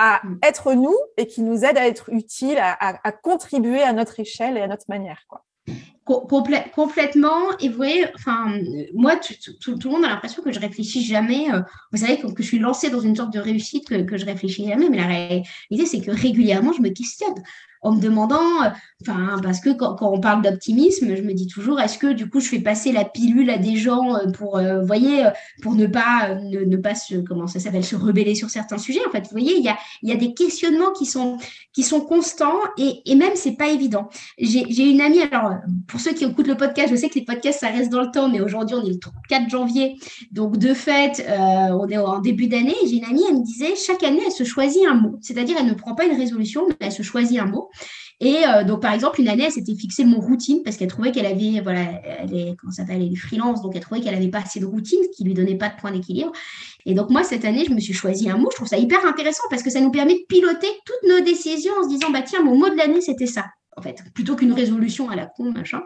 à 0.00 0.22
mm. 0.24 0.38
être 0.42 0.72
nous 0.72 0.96
et 1.18 1.26
qui 1.26 1.42
nous 1.42 1.62
aide 1.64 1.76
à 1.76 1.86
être 1.86 2.08
utile, 2.10 2.58
à, 2.58 3.12
contribuer 3.12 3.82
à 3.82 3.92
notre 3.92 4.18
échelle 4.18 4.56
et 4.56 4.62
à 4.62 4.66
notre 4.66 4.86
manière. 4.88 5.26
Quoi. 5.28 5.44
complètement. 6.06 7.58
Et 7.60 7.68
vous 7.68 7.76
voyez, 7.76 8.06
enfin, 8.14 8.46
moi, 8.94 9.16
tout, 9.16 9.78
le 9.84 9.90
monde 9.90 10.04
a 10.06 10.08
l'impression 10.08 10.42
que 10.42 10.52
je 10.52 10.58
réfléchis 10.58 11.04
jamais. 11.04 11.52
Euh, 11.52 11.60
vous 11.92 11.98
savez, 11.98 12.18
que, 12.18 12.26
que, 12.28 12.42
je 12.42 12.48
suis 12.48 12.58
lancée 12.58 12.88
dans 12.88 13.00
une 13.00 13.14
sorte 13.14 13.32
de 13.34 13.40
réussite 13.40 13.88
que, 13.88 14.02
que 14.02 14.16
je 14.16 14.24
réfléchis 14.24 14.66
jamais. 14.66 14.88
Mais 14.88 14.96
la 14.96 15.06
réalité, 15.06 15.86
c'est 15.86 16.00
que 16.00 16.10
régulièrement, 16.10 16.72
je 16.72 16.80
me 16.80 16.88
questionne 16.88 17.34
en 17.82 17.92
me 17.92 18.00
demandant, 18.00 18.62
euh, 18.62 18.68
enfin, 19.02 19.40
parce 19.42 19.60
que 19.60 19.70
quand, 19.70 19.96
on 20.00 20.20
parle 20.20 20.42
d'optimisme, 20.42 21.14
je 21.14 21.22
me 21.22 21.32
dis 21.32 21.46
toujours, 21.46 21.80
est-ce 21.80 21.98
que 21.98 22.12
du 22.12 22.28
coup, 22.28 22.40
je 22.40 22.48
fais 22.48 22.58
passer 22.58 22.92
la 22.92 23.04
pilule 23.04 23.48
à 23.48 23.56
des 23.56 23.76
gens 23.76 24.16
euh, 24.16 24.30
pour, 24.30 24.58
euh, 24.58 24.82
voyez, 24.82 25.24
pour 25.62 25.74
ne 25.74 25.86
pas, 25.86 26.34
ne, 26.34 26.76
pas 26.76 26.94
se, 26.94 27.16
comment 27.16 27.46
ça 27.46 27.58
s'appelle, 27.58 27.84
se 27.84 27.96
rebeller 27.96 28.34
sur 28.34 28.50
certains 28.50 28.78
sujets? 28.78 29.00
En 29.06 29.10
fait, 29.10 29.22
vous 29.22 29.30
voyez, 29.30 29.56
il 29.56 29.64
y 29.64 29.68
a, 29.68 29.78
il 30.02 30.10
y 30.10 30.12
a 30.12 30.16
des 30.16 30.34
questionnements 30.34 30.92
qui 30.92 31.06
sont, 31.06 31.38
qui 31.72 31.82
sont 31.82 32.00
constants 32.00 32.58
et, 32.76 33.00
et 33.06 33.14
même, 33.14 33.32
c'est 33.34 33.56
pas 33.56 33.68
évident. 33.68 34.08
J'ai 34.38 34.90
une 34.90 35.00
amie, 35.00 35.22
alors, 35.22 35.54
pour 35.88 36.00
ceux 36.00 36.12
qui 36.12 36.24
écoutent 36.24 36.48
le 36.48 36.56
podcast, 36.56 36.88
je 36.90 36.96
sais 36.96 37.08
que 37.08 37.18
les 37.18 37.24
podcasts, 37.24 37.60
ça 37.60 37.68
reste 37.68 37.90
dans 37.90 38.02
le 38.02 38.10
temps, 38.10 38.28
mais 38.28 38.40
aujourd'hui, 38.40 38.76
on 38.76 38.84
est 38.84 38.90
le 38.90 38.98
4 39.28 39.48
janvier. 39.48 39.98
Donc, 40.32 40.58
de 40.58 40.74
fait, 40.74 41.24
on 41.28 41.88
est 41.88 41.96
en 41.96 42.18
début 42.18 42.46
d'année. 42.46 42.74
J'ai 42.84 42.96
une 42.96 43.04
amie, 43.04 43.22
elle 43.28 43.38
me 43.38 43.44
disait, 43.44 43.74
chaque 43.76 44.02
année, 44.02 44.20
elle 44.24 44.32
se 44.32 44.44
choisit 44.44 44.82
un 44.86 44.94
mot. 44.94 45.18
C'est-à-dire, 45.22 45.56
elle 45.58 45.66
ne 45.66 45.74
prend 45.74 45.94
pas 45.94 46.04
une 46.04 46.16
résolution, 46.16 46.66
mais 46.68 46.74
elle 46.80 46.92
se 46.92 47.02
choisit 47.02 47.40
un 47.40 47.46
mot. 47.46 47.69
Et 48.20 48.44
euh, 48.46 48.64
donc, 48.64 48.82
par 48.82 48.92
exemple, 48.92 49.20
une 49.20 49.28
année, 49.28 49.44
elle 49.44 49.52
s'était 49.52 49.74
fixé 49.74 50.04
le 50.04 50.10
mot 50.10 50.20
routine 50.20 50.62
parce 50.62 50.76
qu'elle 50.76 50.88
trouvait 50.88 51.10
qu'elle 51.10 51.26
avait, 51.26 51.60
voilà, 51.62 51.80
elle 52.18 52.34
est, 52.34 52.56
comment 52.58 52.70
ça 52.70 52.82
s'appelle, 52.82 53.02
elle 53.02 53.12
est 53.12 53.16
freelance, 53.16 53.62
donc 53.62 53.74
elle 53.74 53.80
trouvait 53.80 54.00
qu'elle 54.02 54.14
n'avait 54.14 54.28
pas 54.28 54.40
assez 54.40 54.60
de 54.60 54.66
routine, 54.66 55.00
qui 55.16 55.24
lui 55.24 55.32
donnait 55.32 55.56
pas 55.56 55.70
de 55.70 55.76
point 55.76 55.90
d'équilibre. 55.90 56.32
Et 56.84 56.94
donc, 56.94 57.08
moi, 57.08 57.24
cette 57.24 57.44
année, 57.46 57.64
je 57.66 57.72
me 57.72 57.80
suis 57.80 57.94
choisi 57.94 58.28
un 58.28 58.36
mot. 58.36 58.48
Je 58.50 58.56
trouve 58.56 58.68
ça 58.68 58.76
hyper 58.76 59.04
intéressant 59.06 59.44
parce 59.48 59.62
que 59.62 59.70
ça 59.70 59.80
nous 59.80 59.90
permet 59.90 60.14
de 60.14 60.24
piloter 60.28 60.68
toutes 60.84 61.10
nos 61.10 61.20
décisions 61.24 61.72
en 61.80 61.84
se 61.84 61.88
disant, 61.88 62.10
bah, 62.10 62.22
tiens, 62.22 62.42
mon 62.42 62.56
mot 62.56 62.68
de 62.68 62.76
l'année, 62.76 63.00
c'était 63.00 63.26
ça 63.26 63.46
en 63.76 63.82
fait, 63.82 64.02
plutôt 64.14 64.36
qu'une 64.36 64.52
résolution 64.52 65.10
à 65.10 65.16
la 65.16 65.26
con, 65.26 65.52
machin. 65.52 65.82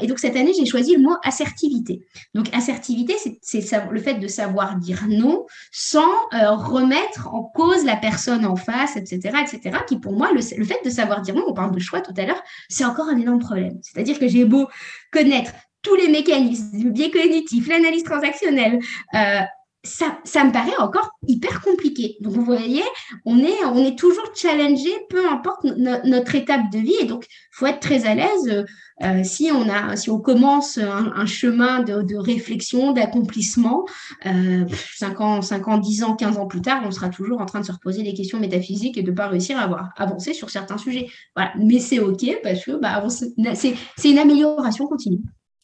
Et 0.00 0.06
donc, 0.06 0.18
cette 0.18 0.36
année, 0.36 0.52
j'ai 0.56 0.66
choisi 0.66 0.94
le 0.94 1.02
mot 1.02 1.14
assertivité. 1.24 2.06
Donc, 2.34 2.54
assertivité, 2.54 3.14
c'est 3.40 3.60
le 3.90 4.00
fait 4.00 4.14
de 4.14 4.28
savoir 4.28 4.76
dire 4.76 5.04
non 5.08 5.46
sans 5.70 6.10
euh, 6.34 6.50
remettre 6.50 7.28
en 7.32 7.42
cause 7.42 7.84
la 7.84 7.96
personne 7.96 8.44
en 8.44 8.56
face, 8.56 8.96
etc., 8.96 9.38
etc., 9.40 9.78
qui 9.86 9.98
pour 9.98 10.12
moi, 10.12 10.30
le, 10.32 10.42
fait 10.42 10.84
de 10.84 10.90
savoir 10.90 11.22
dire 11.22 11.34
non, 11.34 11.44
on 11.46 11.54
parle 11.54 11.74
de 11.74 11.80
choix 11.80 12.00
tout 12.00 12.14
à 12.16 12.26
l'heure, 12.26 12.42
c'est 12.68 12.84
encore 12.84 13.08
un 13.08 13.16
énorme 13.16 13.40
problème. 13.40 13.78
C'est-à-dire 13.82 14.18
que 14.18 14.28
j'ai 14.28 14.44
beau 14.44 14.68
connaître 15.10 15.52
tous 15.82 15.96
les 15.96 16.08
mécanismes, 16.08 16.84
le 16.84 16.90
biais 16.90 17.10
cognitif, 17.10 17.66
l'analyse 17.68 18.04
transactionnelle, 18.04 18.78
euh, 19.14 19.40
ça, 19.84 20.18
ça, 20.24 20.44
me 20.44 20.52
paraît 20.52 20.76
encore 20.78 21.10
hyper 21.26 21.60
compliqué. 21.60 22.16
Donc, 22.20 22.34
vous 22.34 22.44
voyez, 22.44 22.84
on 23.24 23.38
est, 23.38 23.64
on 23.64 23.84
est 23.84 23.98
toujours 23.98 24.30
challengé, 24.34 24.90
peu 25.10 25.28
importe 25.28 25.64
notre 25.64 26.34
étape 26.36 26.70
de 26.70 26.78
vie. 26.78 26.94
Et 27.00 27.04
donc, 27.04 27.26
il 27.28 27.56
faut 27.56 27.66
être 27.66 27.80
très 27.80 28.06
à 28.06 28.14
l'aise 28.14 28.64
euh, 29.02 29.24
si, 29.24 29.50
on 29.52 29.68
a, 29.68 29.96
si 29.96 30.10
on 30.10 30.20
commence 30.20 30.78
un, 30.78 31.26
chemin 31.26 31.82
de, 31.82 32.16
réflexion, 32.16 32.92
d'accomplissement. 32.92 33.84
Euh, 34.26 34.66
5 34.96 35.20
ans, 35.20 35.42
5 35.42 35.66
ans, 35.66 35.78
10 35.78 36.04
ans, 36.04 36.14
15 36.14 36.38
ans 36.38 36.46
plus 36.46 36.62
tard, 36.62 36.82
on 36.84 36.92
sera 36.92 37.08
toujours 37.08 37.40
en 37.40 37.46
train 37.46 37.60
de 37.60 37.66
se 37.66 37.72
reposer 37.72 38.04
des 38.04 38.14
questions 38.14 38.38
métaphysiques 38.38 38.96
et 38.96 39.02
de 39.02 39.10
ne 39.10 39.16
pas 39.16 39.26
réussir 39.26 39.58
à 39.58 39.62
avoir 39.62 39.90
avancé 39.96 40.32
sur 40.32 40.50
certains 40.50 40.78
sujets. 40.78 41.08
Voilà. 41.34 41.52
Mais 41.58 41.80
c'est 41.80 41.98
OK 41.98 42.24
parce 42.44 42.64
que 42.64 42.72
bah, 42.72 43.04
c'est 43.08 44.10
une 44.10 44.18
amélioration 44.18 44.86
continue. 44.86 45.20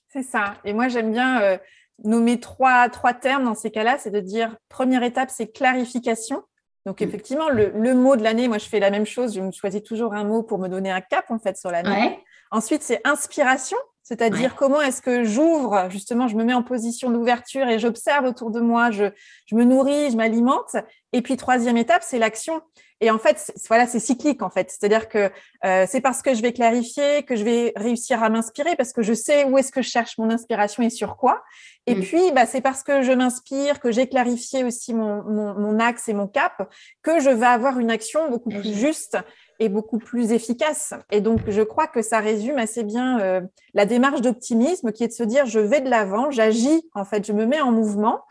C'est 0.09 0.23
ça. 0.23 0.55
Et 0.65 0.73
moi, 0.73 0.89
j'aime 0.89 1.13
bien. 1.13 1.41
Euh, 1.43 1.59
nommer 2.05 2.41
trois, 2.41 2.89
trois 2.89 3.15
termes 3.15 3.45
dans 3.45 3.55
ces 3.55 3.71
cas-là, 3.71 3.97
c'est 3.99 4.11
de 4.11 4.21
dire, 4.21 4.57
première 4.69 5.03
étape, 5.03 5.31
c'est 5.31 5.49
clarification. 5.49 6.43
Donc, 6.87 7.01
mm. 7.01 7.05
effectivement, 7.05 7.49
le, 7.49 7.73
le 7.75 7.95
mot 7.95 8.17
de 8.17 8.23
l'année, 8.23 8.49
moi, 8.49 8.59
je 8.59 8.67
fais 8.67 8.81
la 8.81 8.91
même 8.91 9.07
chose. 9.07 9.35
Je 9.35 9.41
me 9.41 9.51
choisis 9.53 9.83
toujours 9.83 10.15
un 10.15 10.25
mot 10.25 10.43
pour 10.43 10.59
me 10.59 10.69
donner 10.69 10.91
un 10.91 11.01
cap, 11.01 11.27
en 11.31 11.39
fait, 11.39 11.57
sur 11.57 11.71
l'année. 11.71 12.19
Ensuite, 12.51 12.83
c'est 12.83 13.01
inspiration. 13.05 13.77
c'est-à-dire 14.09 14.55
comment 14.55 14.81
est-ce 14.81 15.03
que 15.03 15.23
j'ouvre, 15.23 15.91
justement, 15.91 16.29
je 16.29 16.37
me 16.37 16.43
mets 16.43 16.55
en 16.55 16.63
position 16.63 17.11
d'ouverture 17.11 17.69
et 17.69 17.79
j'observe 17.79 18.25
autour 18.25 18.51
de 18.51 18.61
moi, 18.61 18.91
je, 18.91 19.05
je 19.45 19.55
me 19.55 19.65
nourris, 19.65 20.11
je 20.11 20.17
m'alimente. 20.17 20.77
Et 21.13 21.23
puis, 21.23 21.37
troisième 21.37 21.77
étape, 21.77 22.03
c'est 22.05 22.19
l'action. 22.19 22.63
Et 23.01 23.11
en 23.11 23.19
fait, 23.19 23.53
voilà, 23.69 23.87
c'est 23.87 24.01
cyclique 24.01 24.43
en 24.43 24.51
fait. 24.51 24.71
C'est-à-dire 24.71 25.09
que 25.09 25.31
euh, 25.65 25.87
c'est 25.89 26.01
parce 26.01 26.21
que 26.21 26.35
je 26.35 26.43
vais 26.43 26.53
clarifier 26.53 27.23
que 27.23 27.37
je 27.37 27.45
vais 27.45 27.73
réussir 27.77 28.23
à 28.23 28.29
m'inspirer 28.29 28.75
parce 28.75 28.93
que 28.93 29.03
je 29.03 29.13
sais 29.13 29.45
où 29.45 29.57
est-ce 29.57 29.71
que 29.71 29.83
je 29.83 29.89
cherche 29.89 30.19
mon 30.19 30.31
inspiration 30.31 30.83
et 30.83 30.91
sur 30.91 31.17
quoi. 31.17 31.45
Et 31.87 31.95
mm. 31.95 32.01
puis, 32.01 32.33
bah, 32.33 32.45
c'est 32.45 32.61
parce 32.61 32.83
que 32.83 33.03
je 33.03 33.13
m'inspire, 33.13 33.79
que 33.79 33.93
j'ai 33.93 34.09
clarifié 34.09 34.65
aussi 34.65 34.95
mon, 34.95 35.23
mon, 35.23 35.55
mon, 35.55 35.79
axe 35.79 36.09
et 36.09 36.13
mon 36.13 36.27
cap, 36.27 36.69
que 37.03 37.21
je 37.21 37.31
vais 37.31 37.47
avoir 37.47 37.79
une 37.79 37.91
action 37.91 38.29
beaucoup 38.31 38.51
plus 38.51 38.75
juste 38.75 39.17
et 39.61 39.69
beaucoup 39.69 39.99
plus 39.99 40.33
efficace. 40.33 40.93
Et 41.13 41.21
donc, 41.21 41.41
je 41.49 41.63
crois 41.63 41.87
que 41.87 42.03
ça 42.03 42.19
résume 42.19 42.59
assez 42.59 42.83
bien 42.83 43.21
euh, 43.21 43.41
la 43.75 43.87
démarche 43.87 44.23
d'optimisme 44.23 44.93
qui 44.93 45.05
est 45.05 45.09
de 45.09 45.13
se 45.13 45.25
dire, 45.25 45.47
je 45.47 45.61
vais 45.61 45.81
de 45.81 45.91
l'avant, 45.91 46.31
j'agis, 46.31 46.83
en 46.95 47.05
fait, 47.05 47.27
je 47.27 47.33
me 47.33 47.47
mets 47.47 47.61
en 47.61 47.71
mouvement. 47.71 48.23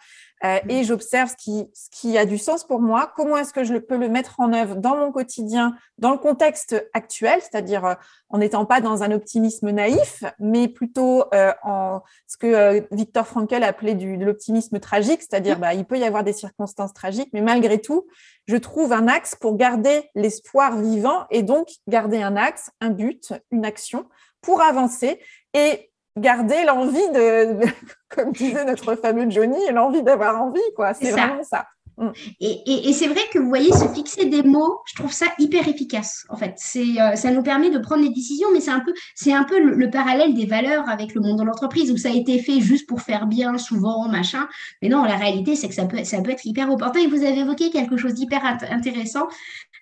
Euh, 0.43 0.59
et 0.69 0.83
j'observe 0.83 1.29
ce 1.29 1.35
qui, 1.35 1.67
ce 1.73 1.89
qui 1.89 2.17
a 2.17 2.25
du 2.25 2.37
sens 2.37 2.63
pour 2.63 2.79
moi, 2.79 3.11
comment 3.15 3.37
est-ce 3.37 3.53
que 3.53 3.63
je 3.63 3.75
peux 3.75 3.97
le 3.97 4.07
mettre 4.07 4.39
en 4.39 4.53
œuvre 4.53 4.75
dans 4.75 4.95
mon 4.95 5.11
quotidien, 5.11 5.75
dans 5.97 6.11
le 6.11 6.17
contexte 6.17 6.75
actuel, 6.93 7.39
c'est-à-dire 7.41 7.85
euh, 7.85 7.95
en 8.29 8.37
n'étant 8.37 8.65
pas 8.65 8.79
dans 8.79 9.01
un 9.01 9.11
optimisme 9.11 9.71
naïf, 9.71 10.23
mais 10.39 10.67
plutôt 10.67 11.25
euh, 11.33 11.53
en 11.63 12.01
ce 12.27 12.37
que 12.37 12.85
Victor 12.95 13.25
Frankl 13.25 13.63
appelait 13.63 13.95
du, 13.95 14.17
de 14.17 14.25
l'optimisme 14.25 14.79
tragique, 14.79 15.21
c'est-à-dire 15.21 15.57
bah, 15.57 15.73
il 15.73 15.85
peut 15.85 15.97
y 15.97 16.03
avoir 16.03 16.23
des 16.23 16.33
circonstances 16.33 16.93
tragiques, 16.93 17.29
mais 17.33 17.41
malgré 17.41 17.81
tout, 17.81 18.05
je 18.45 18.57
trouve 18.57 18.93
un 18.93 19.07
axe 19.07 19.35
pour 19.35 19.57
garder 19.57 20.09
l'espoir 20.13 20.77
vivant 20.77 21.25
et 21.31 21.41
donc 21.41 21.69
garder 21.87 22.21
un 22.21 22.35
axe, 22.35 22.69
un 22.79 22.91
but, 22.91 23.33
une 23.51 23.65
action 23.65 24.05
pour 24.41 24.61
avancer 24.61 25.19
et 25.53 25.89
garder 26.17 26.63
l'envie 26.65 27.09
de, 27.13 27.59
comme 28.09 28.31
disait 28.31 28.65
notre 28.65 28.95
fameux 28.95 29.29
Johnny, 29.29 29.59
l'envie 29.71 30.03
d'avoir 30.03 30.41
envie, 30.41 30.59
quoi. 30.75 30.93
C'est 30.93 31.11
vraiment 31.11 31.43
ça. 31.43 31.65
Mm. 31.97 32.09
Et, 32.41 32.93
c'est 32.93 33.07
vrai 33.07 33.21
que 33.31 33.39
vous 33.39 33.47
voyez, 33.47 33.71
se 33.71 33.87
fixer 33.93 34.25
des 34.25 34.43
mots, 34.43 34.79
je 34.85 34.95
trouve 34.95 35.11
ça 35.11 35.25
hyper 35.39 35.67
efficace. 35.67 36.25
En 36.29 36.37
fait, 36.37 36.53
c'est, 36.57 37.01
euh, 37.01 37.15
ça 37.15 37.31
nous 37.31 37.41
permet 37.41 37.69
de 37.69 37.79
prendre 37.79 38.03
des 38.03 38.13
décisions, 38.13 38.49
mais 38.53 38.61
c'est 38.61 38.71
un 38.71 38.81
peu, 38.81 38.93
c'est 39.15 39.33
un 39.33 39.43
peu 39.43 39.59
le, 39.59 39.89
parallèle 39.89 40.33
des 40.33 40.45
valeurs 40.45 40.87
avec 40.89 41.15
le 41.15 41.21
monde 41.21 41.39
de 41.39 41.43
l'entreprise 41.43 41.91
où 41.91 41.97
ça 41.97 42.09
a 42.09 42.13
été 42.13 42.39
fait 42.39 42.59
juste 42.59 42.87
pour 42.87 43.01
faire 43.01 43.25
bien, 43.25 43.57
souvent, 43.57 44.07
machin. 44.07 44.47
Mais 44.81 44.89
non, 44.89 45.03
la 45.03 45.15
réalité, 45.15 45.55
c'est 45.55 45.67
que 45.67 45.75
ça 45.75 45.85
peut, 45.85 46.03
ça 46.03 46.21
peut 46.21 46.31
être 46.31 46.45
hyper 46.45 46.71
opportun. 46.71 46.99
Et 46.99 47.07
vous 47.07 47.23
avez 47.23 47.39
évoqué 47.39 47.71
quelque 47.71 47.97
chose 47.97 48.13
d'hyper 48.13 48.43
intéressant 48.69 49.27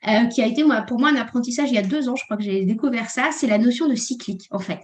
euh, 0.07 0.25
qui 0.27 0.41
a 0.41 0.45
été 0.45 0.63
moi, 0.63 0.81
pour 0.81 0.99
moi 0.99 1.09
un 1.09 1.15
apprentissage 1.17 1.69
il 1.69 1.75
y 1.75 1.79
a 1.79 1.83
deux 1.83 2.07
ans. 2.07 2.15
Je 2.15 2.23
crois 2.23 2.37
que 2.37 2.43
j'ai 2.43 2.63
découvert 2.63 3.09
ça. 3.09 3.29
C'est 3.31 3.47
la 3.47 3.57
notion 3.57 3.89
de 3.89 3.95
cyclique, 3.95 4.47
en 4.51 4.59
fait. 4.59 4.79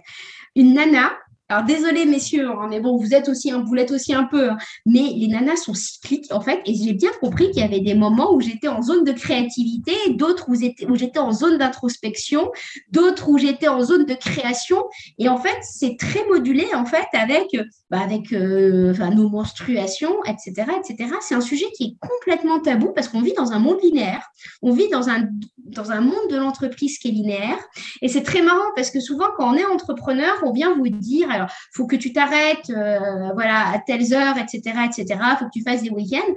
Une 0.54 0.74
nana, 0.74 1.12
alors 1.52 1.64
désolé 1.64 2.06
messieurs, 2.06 2.48
hein, 2.48 2.66
mais 2.70 2.80
bon, 2.80 2.96
vous 2.96 3.12
êtes 3.12 3.28
aussi, 3.28 3.50
un, 3.50 3.62
vous 3.62 3.74
l'êtes 3.74 3.90
aussi 3.90 4.14
un 4.14 4.24
peu, 4.24 4.50
hein. 4.50 4.56
mais 4.86 5.12
les 5.14 5.28
nanas 5.28 5.56
sont 5.56 5.74
cycliques 5.74 6.32
en 6.32 6.40
fait, 6.40 6.62
et 6.64 6.74
j'ai 6.74 6.94
bien 6.94 7.10
compris 7.20 7.50
qu'il 7.50 7.60
y 7.60 7.64
avait 7.64 7.80
des 7.80 7.94
moments 7.94 8.32
où 8.32 8.40
j'étais 8.40 8.68
en 8.68 8.80
zone 8.80 9.04
de 9.04 9.12
créativité, 9.12 9.92
d'autres 10.14 10.46
où, 10.48 10.54
j'étais 10.54 11.18
en 11.18 11.30
zone 11.30 11.58
d'introspection, 11.58 12.50
d'autres 12.90 13.28
où 13.28 13.36
j'étais 13.36 13.68
en 13.68 13.82
zone 13.82 14.06
de 14.06 14.14
création, 14.14 14.82
et 15.18 15.28
en 15.28 15.36
fait 15.36 15.58
c'est 15.60 15.98
très 15.98 16.26
modulé 16.26 16.66
en 16.74 16.86
fait 16.86 17.06
avec, 17.12 17.48
bah, 17.90 18.00
avec 18.00 18.32
euh, 18.32 18.94
nos 19.14 19.28
menstruations, 19.28 20.24
etc., 20.24 20.70
etc. 20.78 21.10
C'est 21.20 21.34
un 21.34 21.42
sujet 21.42 21.66
qui 21.76 21.84
est 21.84 22.08
complètement 22.08 22.60
tabou 22.60 22.92
parce 22.94 23.08
qu'on 23.08 23.20
vit 23.20 23.34
dans 23.34 23.52
un 23.52 23.58
monde 23.58 23.78
linéaire, 23.82 24.26
on 24.62 24.72
vit 24.72 24.88
dans 24.88 25.10
un 25.10 25.28
dans 25.58 25.90
un 25.90 26.00
monde 26.00 26.30
de 26.30 26.36
l'entreprise 26.36 26.98
qui 26.98 27.08
est 27.08 27.12
linéaire, 27.12 27.58
et 28.00 28.08
c'est 28.08 28.22
très 28.22 28.40
marrant 28.40 28.70
parce 28.74 28.90
que 28.90 29.00
souvent 29.00 29.26
quand 29.36 29.52
on 29.52 29.54
est 29.54 29.66
entrepreneur, 29.66 30.32
on 30.44 30.52
vient 30.52 30.74
vous 30.74 30.88
dire 30.88 31.30
alors, 31.30 31.41
faut 31.72 31.86
que 31.86 31.96
tu 31.96 32.12
t'arrêtes, 32.12 32.70
euh, 32.70 33.32
voilà, 33.34 33.70
à 33.72 33.78
telles 33.78 34.12
heures, 34.14 34.36
etc., 34.38 34.60
etc. 34.84 35.20
Faut 35.38 35.46
que 35.46 35.50
tu 35.52 35.62
fasses 35.62 35.82
des 35.82 35.90
week-ends. 35.90 36.34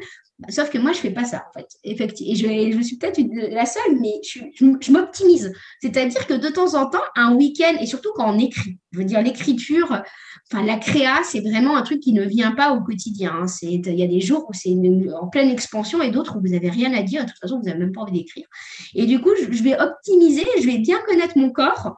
Sauf 0.49 0.69
que 0.69 0.77
moi, 0.77 0.91
je 0.91 0.97
fais 0.97 1.11
pas 1.11 1.23
ça, 1.23 1.45
en 1.49 1.59
fait. 1.59 1.67
Effectivement. 1.85 2.35
Je, 2.35 2.81
suis 2.81 2.97
peut-être 2.97 3.21
la 3.51 3.65
seule, 3.65 3.99
mais 4.01 4.19
je, 4.21 4.91
m'optimise. 4.91 5.53
C'est-à-dire 5.81 6.27
que 6.27 6.33
de 6.33 6.49
temps 6.49 6.75
en 6.75 6.89
temps, 6.89 7.03
un 7.15 7.33
week-end, 7.35 7.77
et 7.79 7.85
surtout 7.85 8.09
quand 8.15 8.33
on 8.33 8.37
écrit, 8.37 8.77
je 8.91 8.99
veux 8.99 9.05
dire, 9.05 9.21
l'écriture, 9.21 10.03
enfin, 10.51 10.65
la 10.65 10.77
créa, 10.77 11.21
c'est 11.23 11.39
vraiment 11.39 11.77
un 11.77 11.83
truc 11.83 12.01
qui 12.01 12.11
ne 12.11 12.23
vient 12.23 12.51
pas 12.51 12.73
au 12.73 12.81
quotidien. 12.81 13.33
Hein. 13.43 13.45
Il 13.61 13.95
y 13.95 14.03
a 14.03 14.07
des 14.07 14.19
jours 14.19 14.45
où 14.49 14.53
c'est 14.53 14.75
en 15.19 15.27
pleine 15.27 15.49
expansion 15.49 16.01
et 16.01 16.11
d'autres 16.11 16.37
où 16.37 16.41
vous 16.41 16.51
n'avez 16.51 16.69
rien 16.69 16.93
à 16.93 17.01
dire. 17.01 17.23
De 17.23 17.29
toute 17.29 17.39
façon, 17.39 17.57
vous 17.57 17.65
n'avez 17.65 17.79
même 17.79 17.93
pas 17.93 18.01
envie 18.01 18.19
d'écrire. 18.19 18.47
Et 18.93 19.05
du 19.05 19.21
coup, 19.21 19.31
je 19.37 19.63
vais 19.63 19.79
optimiser, 19.79 20.45
je 20.59 20.65
vais 20.67 20.79
bien 20.79 20.97
connaître 21.07 21.37
mon 21.37 21.51
corps 21.51 21.95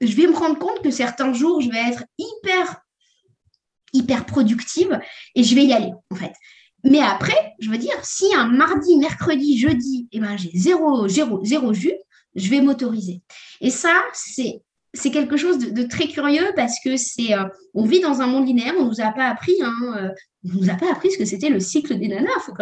je 0.00 0.14
vais 0.14 0.26
me 0.26 0.36
rendre 0.36 0.58
compte 0.58 0.82
que 0.82 0.90
certains 0.90 1.32
jours, 1.32 1.60
je 1.60 1.70
vais 1.70 1.90
être 1.90 2.04
hyper, 2.18 2.82
hyper 3.92 4.26
productive 4.26 4.98
et 5.34 5.42
je 5.42 5.54
vais 5.54 5.64
y 5.64 5.72
aller, 5.72 5.92
en 6.10 6.16
fait. 6.16 6.32
Mais 6.84 7.00
après, 7.00 7.54
je 7.58 7.70
veux 7.70 7.78
dire, 7.78 7.96
si 8.02 8.32
un 8.34 8.46
mardi, 8.46 8.96
mercredi, 8.98 9.58
jeudi, 9.58 10.08
eh 10.12 10.20
ben, 10.20 10.36
j'ai 10.36 10.50
zéro, 10.54 11.08
zéro, 11.08 11.44
zéro 11.44 11.72
jus, 11.72 11.96
je 12.34 12.48
vais 12.50 12.60
m'autoriser. 12.60 13.22
Et 13.60 13.70
ça, 13.70 14.04
c'est 14.12 14.62
c'est 14.96 15.10
quelque 15.10 15.36
chose 15.36 15.58
de, 15.58 15.82
très 15.82 16.08
curieux 16.08 16.52
parce 16.56 16.76
que 16.82 16.96
c'est, 16.96 17.34
euh, 17.34 17.44
on 17.74 17.84
vit 17.84 18.00
dans 18.00 18.22
un 18.22 18.26
monde 18.26 18.46
linéaire, 18.46 18.74
on 18.78 18.86
nous 18.86 19.00
a 19.00 19.12
pas 19.12 19.28
appris, 19.28 19.54
hein, 19.62 19.74
euh, 19.96 20.08
on 20.54 20.60
nous 20.60 20.70
a 20.70 20.74
pas 20.74 20.90
appris 20.92 21.10
ce 21.10 21.18
que 21.18 21.24
c'était 21.24 21.48
le 21.48 21.60
cycle 21.60 21.98
des 21.98 22.08
nanas, 22.08 22.28
faut 22.40 22.52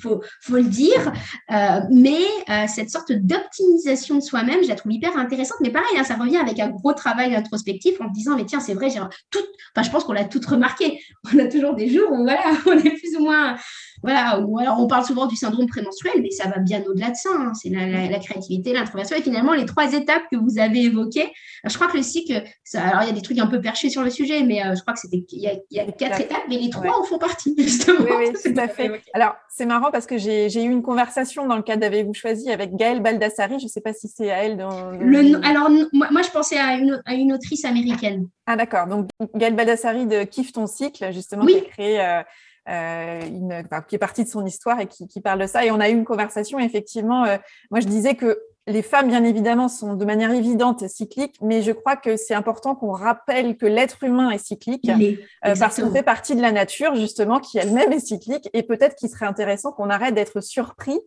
faut, 0.00 0.20
faut, 0.40 0.56
le 0.56 0.64
dire. 0.64 1.12
Euh, 1.52 1.80
mais 1.90 2.20
cette 2.68 2.90
sorte 2.90 3.12
d'optimisation 3.12 4.16
de 4.16 4.20
soi-même, 4.20 4.62
je 4.62 4.68
la 4.68 4.74
trouve 4.74 4.92
hyper 4.92 5.16
intéressante. 5.16 5.58
Mais 5.60 5.70
pareil, 5.70 5.98
hein, 5.98 6.04
ça 6.04 6.16
revient 6.16 6.38
avec 6.38 6.58
un 6.60 6.68
gros 6.68 6.92
travail 6.92 7.34
introspectif 7.34 8.00
en 8.00 8.08
se 8.08 8.12
disant, 8.12 8.36
mais 8.36 8.44
tiens, 8.44 8.60
c'est 8.60 8.74
vrai, 8.74 8.90
j'ai 8.90 9.00
tout, 9.30 9.38
enfin, 9.74 9.86
je 9.86 9.90
pense 9.90 10.04
qu'on 10.04 10.12
l'a 10.12 10.24
toutes 10.24 10.46
remarqué. 10.46 11.00
On 11.32 11.38
a 11.38 11.46
toujours 11.46 11.74
des 11.74 11.88
jours 11.88 12.10
où 12.10 12.22
voilà, 12.22 12.42
on 12.66 12.72
est 12.72 12.90
plus 12.90 13.16
ou 13.18 13.24
moins 13.24 13.56
voilà, 14.02 14.40
ou 14.40 14.58
alors 14.58 14.80
on 14.80 14.86
parle 14.86 15.04
souvent 15.04 15.26
du 15.26 15.36
syndrome 15.36 15.66
prémenstruel, 15.66 16.22
mais 16.22 16.30
ça 16.30 16.48
va 16.48 16.58
bien 16.58 16.82
au-delà 16.86 17.10
de 17.10 17.16
ça. 17.16 17.30
Hein. 17.34 17.52
C'est 17.54 17.68
la, 17.68 18.18
créativité, 18.18 18.72
l'introversion 18.72 19.16
et 19.16 19.22
finalement 19.22 19.52
les 19.52 19.66
trois 19.66 19.92
étapes 19.92 20.22
que 20.30 20.36
vous 20.36 20.58
avez 20.58 20.84
évoquées. 20.84 21.30
je 21.64 21.74
crois 21.74 21.86
que 21.86 21.96
le 21.96 22.02
cycle, 22.02 22.42
ça, 22.64 22.82
alors 22.82 23.02
il 23.02 23.06
y 23.06 23.10
a 23.10 23.14
des 23.14 23.22
trucs 23.22 23.38
un 23.38 23.46
peu 23.46 23.60
perchés 23.60 23.90
sur 23.90 24.02
le 24.02 24.10
sujet, 24.10 24.42
mais 24.42 24.64
euh, 24.64 24.74
je 24.74 24.80
crois 24.80 24.94
que 24.94 25.00
c'était 25.00 25.24
il 25.32 25.62
y 25.70 25.80
a, 25.80 25.92
quatre 25.92 26.20
étapes, 26.20 26.44
mais 26.48 26.56
les 26.56 26.70
trois 26.70 26.79
en 26.88 27.04
font 27.04 27.18
partie 27.18 27.54
justement. 27.58 28.00
Oui, 28.00 28.10
oui 28.18 28.32
tout 28.54 28.58
à 28.58 28.68
fait. 28.68 29.02
Alors 29.14 29.34
c'est 29.48 29.66
marrant 29.66 29.90
parce 29.90 30.06
que 30.06 30.18
j'ai 30.18 30.62
eu 30.62 30.70
une 30.70 30.82
conversation 30.82 31.46
dans 31.46 31.56
le 31.56 31.62
cadre 31.62 31.80
d'Avez-vous 31.80 32.14
choisi 32.14 32.50
avec 32.50 32.74
Gaëlle 32.74 33.00
Baldassari. 33.00 33.58
Je 33.58 33.64
ne 33.64 33.68
sais 33.68 33.80
pas 33.80 33.92
si 33.92 34.08
c'est 34.08 34.30
à 34.30 34.44
elle. 34.44 34.56
Dans, 34.56 34.90
Le, 34.92 35.44
alors 35.46 35.70
moi, 35.92 36.22
je 36.22 36.30
pensais 36.30 36.58
à 36.58 36.74
une, 36.74 37.02
à 37.04 37.14
une 37.14 37.32
autrice 37.32 37.64
américaine. 37.64 38.28
Ah 38.46 38.56
d'accord. 38.56 38.86
Donc 38.86 39.08
Gaëlle 39.34 39.56
Baldassari 39.56 40.06
de 40.06 40.24
Kiffe 40.24 40.52
ton 40.52 40.66
cycle, 40.66 41.12
justement, 41.12 41.46
qui 41.46 41.58
a 41.58 41.60
créé. 41.60 42.00
Euh, 42.00 42.22
euh, 42.68 43.20
une, 43.26 43.62
qui 43.88 43.96
est 43.96 43.98
partie 43.98 44.22
de 44.22 44.28
son 44.28 44.44
histoire 44.44 44.78
et 44.80 44.86
qui, 44.86 45.08
qui, 45.08 45.20
parle 45.20 45.40
de 45.40 45.46
ça. 45.46 45.64
Et 45.64 45.70
on 45.70 45.80
a 45.80 45.88
eu 45.88 45.92
une 45.92 46.04
conversation, 46.04 46.58
effectivement. 46.58 47.24
Euh, 47.24 47.36
moi, 47.70 47.80
je 47.80 47.86
disais 47.86 48.14
que 48.14 48.38
les 48.70 48.82
femmes, 48.82 49.08
bien 49.08 49.24
évidemment, 49.24 49.68
sont 49.68 49.94
de 49.94 50.04
manière 50.04 50.30
évidente 50.30 50.88
cycliques, 50.88 51.36
mais 51.42 51.62
je 51.62 51.72
crois 51.72 51.96
que 51.96 52.16
c'est 52.16 52.34
important 52.34 52.74
qu'on 52.74 52.92
rappelle 52.92 53.56
que 53.56 53.66
l'être 53.66 54.02
humain 54.04 54.30
est 54.30 54.38
cyclique 54.44 54.88
euh, 54.88 55.54
parce 55.58 55.80
qu'on 55.80 55.90
fait 55.90 56.02
partie 56.02 56.34
de 56.34 56.40
la 56.40 56.52
nature, 56.52 56.94
justement, 56.94 57.40
qui 57.40 57.58
elle-même 57.58 57.92
est 57.92 58.00
cyclique. 58.00 58.48
Et 58.52 58.62
peut-être 58.62 58.96
qu'il 58.96 59.08
serait 59.08 59.26
intéressant 59.26 59.72
qu'on 59.72 59.90
arrête 59.90 60.14
d'être 60.14 60.40
surpris 60.40 60.98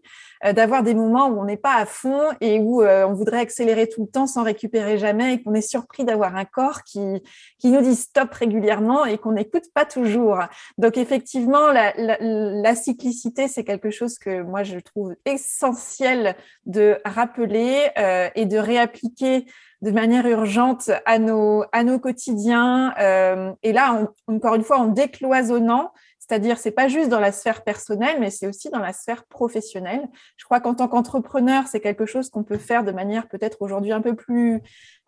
d'avoir 0.51 0.83
des 0.83 0.93
moments 0.93 1.27
où 1.27 1.39
on 1.39 1.45
n'est 1.45 1.55
pas 1.55 1.75
à 1.75 1.85
fond 1.85 2.29
et 2.41 2.59
où 2.59 2.81
euh, 2.81 3.07
on 3.07 3.13
voudrait 3.13 3.39
accélérer 3.39 3.87
tout 3.87 4.01
le 4.01 4.07
temps 4.07 4.27
sans 4.27 4.43
récupérer 4.43 4.97
jamais 4.97 5.35
et 5.35 5.41
qu'on 5.41 5.53
est 5.53 5.61
surpris 5.61 6.03
d'avoir 6.03 6.35
un 6.35 6.43
corps 6.43 6.83
qui, 6.83 7.23
qui 7.59 7.71
nous 7.71 7.81
dit 7.81 7.95
stop 7.95 8.33
régulièrement 8.33 9.05
et 9.05 9.17
qu'on 9.17 9.31
n'écoute 9.31 9.65
pas 9.73 9.85
toujours. 9.85 10.39
Donc 10.77 10.97
effectivement, 10.97 11.71
la, 11.71 11.93
la, 11.95 12.17
la 12.19 12.75
cyclicité, 12.75 13.47
c'est 13.47 13.63
quelque 13.63 13.91
chose 13.91 14.19
que 14.19 14.41
moi 14.41 14.63
je 14.63 14.79
trouve 14.79 15.15
essentiel 15.25 16.35
de 16.65 16.97
rappeler 17.05 17.87
euh, 17.97 18.29
et 18.35 18.45
de 18.45 18.57
réappliquer 18.57 19.45
de 19.83 19.91
manière 19.91 20.25
urgente 20.25 20.89
à 21.05 21.19
nos, 21.19 21.65
à 21.73 21.83
nos 21.83 21.99
quotidiens. 21.99 22.93
Euh, 22.99 23.51
et 23.63 23.73
là, 23.73 24.07
encore 24.27 24.55
une 24.55 24.63
fois, 24.63 24.77
en 24.77 24.87
décloisonnant 24.87 25.91
c'est-à-dire, 26.25 26.57
c'est 26.57 26.71
pas 26.71 26.87
juste 26.87 27.09
dans 27.09 27.19
la 27.19 27.33
sphère 27.33 27.65
personnelle, 27.65 28.15
mais 28.21 28.29
c'est 28.29 28.47
aussi 28.47 28.69
dans 28.69 28.79
la 28.79 28.93
sphère 28.93 29.25
professionnelle. 29.25 30.07
Je 30.37 30.45
crois 30.45 30.61
qu'en 30.61 30.73
tant 30.73 30.87
qu'entrepreneur, 30.87 31.67
c'est 31.67 31.81
quelque 31.81 32.05
chose 32.05 32.29
qu'on 32.29 32.43
peut 32.43 32.57
faire 32.57 32.85
de 32.85 32.93
manière 32.93 33.27
peut-être 33.27 33.61
aujourd'hui 33.61 33.91
un 33.91 33.99
peu 33.99 34.15
plus 34.15 34.61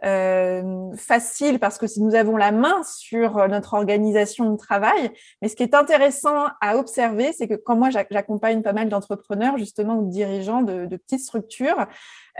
euh, 0.03 0.93
facile 0.97 1.57
parce 1.59 1.77
que 1.77 1.87
si 1.87 2.03
nous 2.03 2.15
avons 2.15 2.35
la 2.35 2.51
main 2.51 2.83
sur 2.83 3.47
notre 3.47 3.75
organisation 3.75 4.51
de 4.51 4.57
travail. 4.57 5.09
Mais 5.41 5.47
ce 5.47 5.55
qui 5.55 5.63
est 5.63 5.73
intéressant 5.73 6.47
à 6.59 6.75
observer, 6.75 7.31
c'est 7.31 7.47
que 7.47 7.53
quand 7.53 7.77
moi 7.77 7.91
j'accompagne 7.91 8.61
pas 8.61 8.73
mal 8.73 8.89
d'entrepreneurs 8.89 9.57
justement 9.57 9.95
ou 9.95 10.09
dirigeants 10.09 10.63
de, 10.63 10.85
de 10.85 10.97
petites 10.97 11.21
structures, 11.21 11.87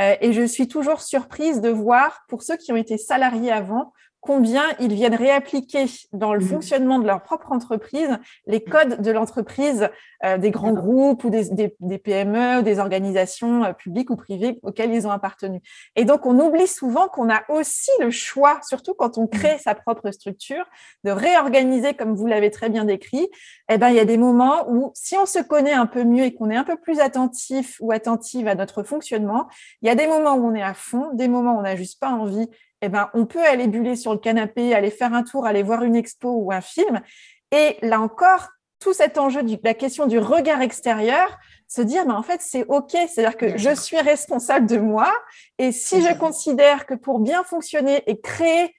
euh, 0.01 0.15
et 0.19 0.33
je 0.33 0.45
suis 0.45 0.67
toujours 0.67 0.99
surprise 0.99 1.61
de 1.61 1.69
voir 1.69 2.25
pour 2.27 2.43
ceux 2.43 2.57
qui 2.57 2.73
ont 2.73 2.77
été 2.77 2.97
salariés 2.97 3.53
avant 3.53 3.93
combien 4.25 4.63
ils 4.79 4.93
viennent 4.93 5.15
réappliquer 5.15 5.85
dans 6.11 6.33
le 6.33 6.39
mmh. 6.39 6.47
fonctionnement 6.47 6.99
de 6.99 7.05
leur 7.05 7.21
propre 7.21 7.51
entreprise 7.51 8.17
les 8.47 8.63
codes 8.63 9.01
de 9.01 9.11
l'entreprise 9.11 9.89
euh, 10.23 10.38
des 10.38 10.49
grands 10.49 10.73
groupes 10.73 11.23
ou 11.23 11.29
des, 11.29 11.49
des, 11.49 11.75
des 11.79 11.97
PME, 11.99 12.63
des 12.63 12.79
organisations 12.79 13.63
euh, 13.63 13.73
publiques 13.73 14.09
ou 14.09 14.15
privées 14.15 14.59
auxquelles 14.63 14.93
ils 14.93 15.05
ont 15.05 15.11
appartenu. 15.11 15.61
Et 15.95 16.05
donc, 16.05 16.25
on 16.25 16.39
oublie 16.39 16.67
souvent 16.67 17.07
qu'on 17.07 17.29
a 17.29 17.43
aussi 17.49 17.91
le 17.99 18.09
choix, 18.09 18.59
surtout 18.67 18.95
quand 18.95 19.17
on 19.17 19.27
crée 19.27 19.55
mmh. 19.55 19.59
sa 19.63 19.75
propre 19.75 20.09
structure, 20.11 20.65
de 21.03 21.11
réorganiser, 21.11 21.93
comme 21.93 22.15
vous 22.15 22.25
l'avez 22.25 22.49
très 22.49 22.69
bien 22.69 22.85
décrit. 22.85 23.27
Eh 23.69 23.77
ben, 23.77 23.89
il 23.89 23.95
y 23.95 23.99
a 23.99 24.05
des 24.05 24.17
moments 24.17 24.67
où, 24.69 24.91
si 24.95 25.15
on 25.17 25.25
se 25.25 25.39
connaît 25.39 25.73
un 25.73 25.85
peu 25.85 26.03
mieux 26.03 26.23
et 26.23 26.33
qu'on 26.33 26.49
est 26.49 26.55
un 26.55 26.63
peu 26.63 26.77
plus 26.77 26.99
attentif 26.99 27.77
ou 27.79 27.91
attentive 27.91 28.47
à 28.47 28.55
notre 28.55 28.83
fonctionnement, 28.83 29.47
il 29.81 29.88
y 29.88 29.91
a 29.91 29.95
des 29.95 30.07
moments 30.07 30.33
où 30.33 30.47
on 30.47 30.55
est 30.55 30.63
à 30.63 30.73
fond, 30.73 31.11
des 31.13 31.27
moments 31.27 31.55
où 31.55 31.59
on 31.59 31.63
n'a 31.63 31.75
juste 31.75 31.99
pas 31.99 32.09
envie 32.09 32.49
eh 32.86 32.89
ben, 32.89 33.10
on 33.13 33.26
peut 33.26 33.43
aller 33.43 33.67
buller 33.67 33.95
sur 33.95 34.13
le 34.13 34.19
canapé, 34.19 34.74
aller 34.74 34.91
faire 34.91 35.13
un 35.13 35.24
tour, 35.24 35.45
aller 35.45 35.63
voir 35.63 35.84
une 35.84 35.95
expo 35.95 36.30
ou 36.30 36.52
un 36.52 36.62
film. 36.62 37.02
Et 37.52 37.78
là 37.82 38.00
encore, 38.02 38.50
tout 38.80 38.93
cet 38.93 39.17
enjeu 39.17 39.43
de 39.43 39.58
la 39.63 39.74
question 39.74 40.06
du 40.06 40.19
regard 40.19 40.62
extérieur, 40.62 41.38
se 41.67 41.82
dire, 41.82 42.06
mais 42.06 42.13
en 42.13 42.24
fait, 42.24 42.41
c'est 42.41 42.65
OK. 42.67 42.91
C'est-à-dire 42.91 43.38
que 43.38 43.58
je 43.58 43.74
suis 43.74 44.00
responsable 44.00 44.67
de 44.67 44.78
moi. 44.78 45.12
Et 45.58 45.71
si 45.71 46.02
je 46.02 46.13
considère 46.13 46.86
que 46.86 46.93
pour 46.93 47.19
bien 47.19 47.43
fonctionner 47.43 48.04
et 48.08 48.19
créer 48.19 48.76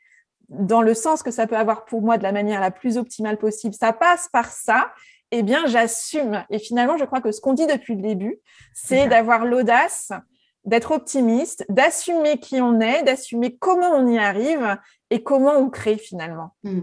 dans 0.49 0.83
le 0.83 0.95
sens 0.95 1.23
que 1.23 1.31
ça 1.31 1.47
peut 1.47 1.57
avoir 1.57 1.85
pour 1.85 2.03
moi 2.03 2.19
de 2.19 2.23
la 2.23 2.33
manière 2.33 2.61
la 2.61 2.71
plus 2.71 2.99
optimale 2.99 3.39
possible, 3.39 3.75
ça 3.75 3.93
passe 3.93 4.29
par 4.33 4.53
ça, 4.53 4.93
eh 5.33 5.43
bien, 5.43 5.67
j'assume. 5.67 6.45
Et 6.51 6.59
finalement, 6.59 6.97
je 6.97 7.05
crois 7.05 7.21
que 7.21 7.33
ce 7.33 7.41
qu'on 7.41 7.55
dit 7.55 7.67
depuis 7.67 7.97
le 7.97 8.03
début, 8.03 8.39
c'est 8.75 9.09
d'avoir 9.09 9.45
l'audace 9.45 10.13
d'être 10.67 10.91
optimiste, 10.91 11.65
d'assumer 11.69 12.39
qui 12.39 12.61
on 12.61 12.81
est, 12.81 13.05
d'assumer 13.05 13.57
comment 13.59 13.93
on 13.93 14.07
y 14.09 14.19
arrive 14.19 14.77
et 15.11 15.23
comment 15.23 15.53
on 15.57 15.71
crée 15.71 15.99
finalement. 15.99 16.55
Hmm. 16.65 16.81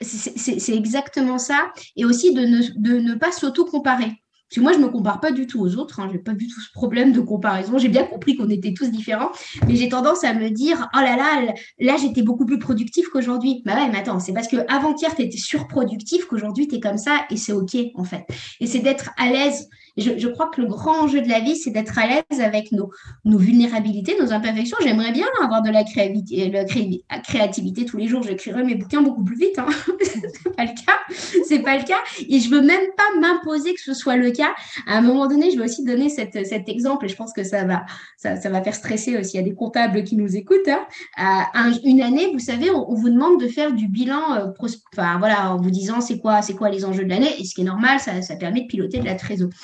C'est 0.00 0.74
exactement 0.74 1.38
ça. 1.38 1.72
Et 1.96 2.04
aussi 2.04 2.32
de 2.32 2.44
ne, 2.44 3.14
pas 3.14 3.32
s'auto-comparer. 3.32 4.12
Parce 4.48 4.56
que 4.56 4.60
moi, 4.60 4.72
je 4.72 4.78
ne 4.78 4.84
me 4.84 4.90
compare 4.90 5.20
pas 5.20 5.32
du 5.32 5.48
tout 5.48 5.60
aux 5.60 5.74
autres. 5.76 5.98
Hein. 5.98 6.06
Je 6.10 6.16
n'ai 6.16 6.22
pas 6.22 6.32
du 6.32 6.46
tout 6.46 6.60
ce 6.60 6.70
problème 6.72 7.10
de 7.10 7.20
comparaison. 7.20 7.76
J'ai 7.76 7.88
bien 7.88 8.04
compris 8.04 8.36
qu'on 8.36 8.48
était 8.50 8.72
tous 8.72 8.88
différents. 8.88 9.32
Mais 9.66 9.74
j'ai 9.74 9.88
tendance 9.88 10.22
à 10.22 10.32
me 10.32 10.50
dire, 10.50 10.88
oh 10.94 11.00
là 11.00 11.16
là, 11.16 11.54
là, 11.80 11.96
j'étais 11.96 12.22
beaucoup 12.22 12.46
plus 12.46 12.60
productif 12.60 13.08
qu'aujourd'hui. 13.08 13.62
Bah 13.64 13.74
ouais, 13.74 13.88
mais 13.90 13.98
attends, 13.98 14.20
c'est 14.20 14.32
parce 14.32 14.46
qu'avant-hier, 14.46 15.16
tu 15.16 15.22
étais 15.22 15.38
surproductif 15.38 16.26
qu'aujourd'hui, 16.26 16.68
tu 16.68 16.76
es 16.76 16.80
comme 16.80 16.98
ça 16.98 17.24
et 17.30 17.36
c'est 17.36 17.52
OK, 17.52 17.76
en 17.96 18.04
fait. 18.04 18.26
Et 18.60 18.66
c'est 18.66 18.80
d'être 18.80 19.10
à 19.18 19.28
l'aise 19.28 19.68
je, 19.96 20.26
crois 20.28 20.48
que 20.48 20.60
le 20.60 20.66
grand 20.66 21.04
enjeu 21.04 21.20
de 21.20 21.28
la 21.28 21.40
vie, 21.40 21.56
c'est 21.56 21.70
d'être 21.70 21.96
à 21.98 22.06
l'aise 22.06 22.40
avec 22.40 22.72
nos, 22.72 22.90
vulnérabilités, 23.24 24.16
nos 24.20 24.32
imperfections. 24.32 24.76
J'aimerais 24.82 25.12
bien 25.12 25.26
avoir 25.42 25.62
de 25.62 25.70
la 25.70 25.84
créativité, 25.84 26.50
la 26.50 27.18
créativité 27.20 27.84
tous 27.84 27.96
les 27.96 28.08
jours. 28.08 28.22
J'écrirais 28.22 28.64
mes 28.64 28.74
bouquins 28.74 29.02
beaucoup 29.02 29.22
plus 29.22 29.36
vite. 29.36 29.58
Hein. 29.58 29.66
c'est 30.02 30.54
pas 30.56 30.64
le 30.64 30.70
cas. 30.70 31.14
C'est 31.46 31.60
pas 31.60 31.78
le 31.78 31.84
cas. 31.84 31.98
Et 32.28 32.40
je 32.40 32.50
veux 32.50 32.60
même 32.60 32.86
pas 32.96 33.20
m'imposer 33.20 33.74
que 33.74 33.80
ce 33.80 33.94
soit 33.94 34.16
le 34.16 34.32
cas. 34.32 34.54
À 34.86 34.98
un 34.98 35.00
moment 35.00 35.28
donné, 35.28 35.52
je 35.52 35.58
vais 35.58 35.64
aussi 35.64 35.84
donner 35.84 36.08
cet 36.08 36.34
exemple 36.68 37.04
et 37.04 37.08
je 37.08 37.16
pense 37.16 37.32
que 37.32 37.44
ça 37.44 37.64
va, 37.64 37.84
ça, 38.16 38.34
va 38.34 38.62
faire 38.62 38.74
stresser 38.74 39.16
aussi. 39.16 39.38
A 39.38 39.42
des 39.42 39.54
comptables 39.54 40.02
qui 40.02 40.16
nous 40.16 40.36
écoutent. 40.36 40.68
Hein. 41.16 41.46
une 41.84 42.00
année, 42.00 42.30
vous 42.32 42.40
savez, 42.40 42.70
on, 42.70 42.94
vous 42.94 43.10
demande 43.10 43.40
de 43.40 43.46
faire 43.46 43.72
du 43.72 43.88
bilan, 43.88 44.34
euh, 44.34 45.16
voilà, 45.18 45.52
en 45.52 45.60
vous 45.60 45.70
disant 45.70 46.00
c'est 46.00 46.18
quoi, 46.18 46.42
c'est 46.42 46.54
quoi 46.54 46.68
les 46.68 46.84
enjeux 46.84 47.04
de 47.04 47.10
l'année. 47.10 47.30
Et 47.38 47.44
ce 47.44 47.54
qui 47.54 47.60
est 47.60 47.64
normal, 47.64 48.00
ça, 48.00 48.22
ça 48.22 48.34
permet 48.34 48.62
de 48.62 48.66
piloter 48.66 48.98
de 48.98 49.04
la 49.04 49.14
trésorerie. 49.14 49.54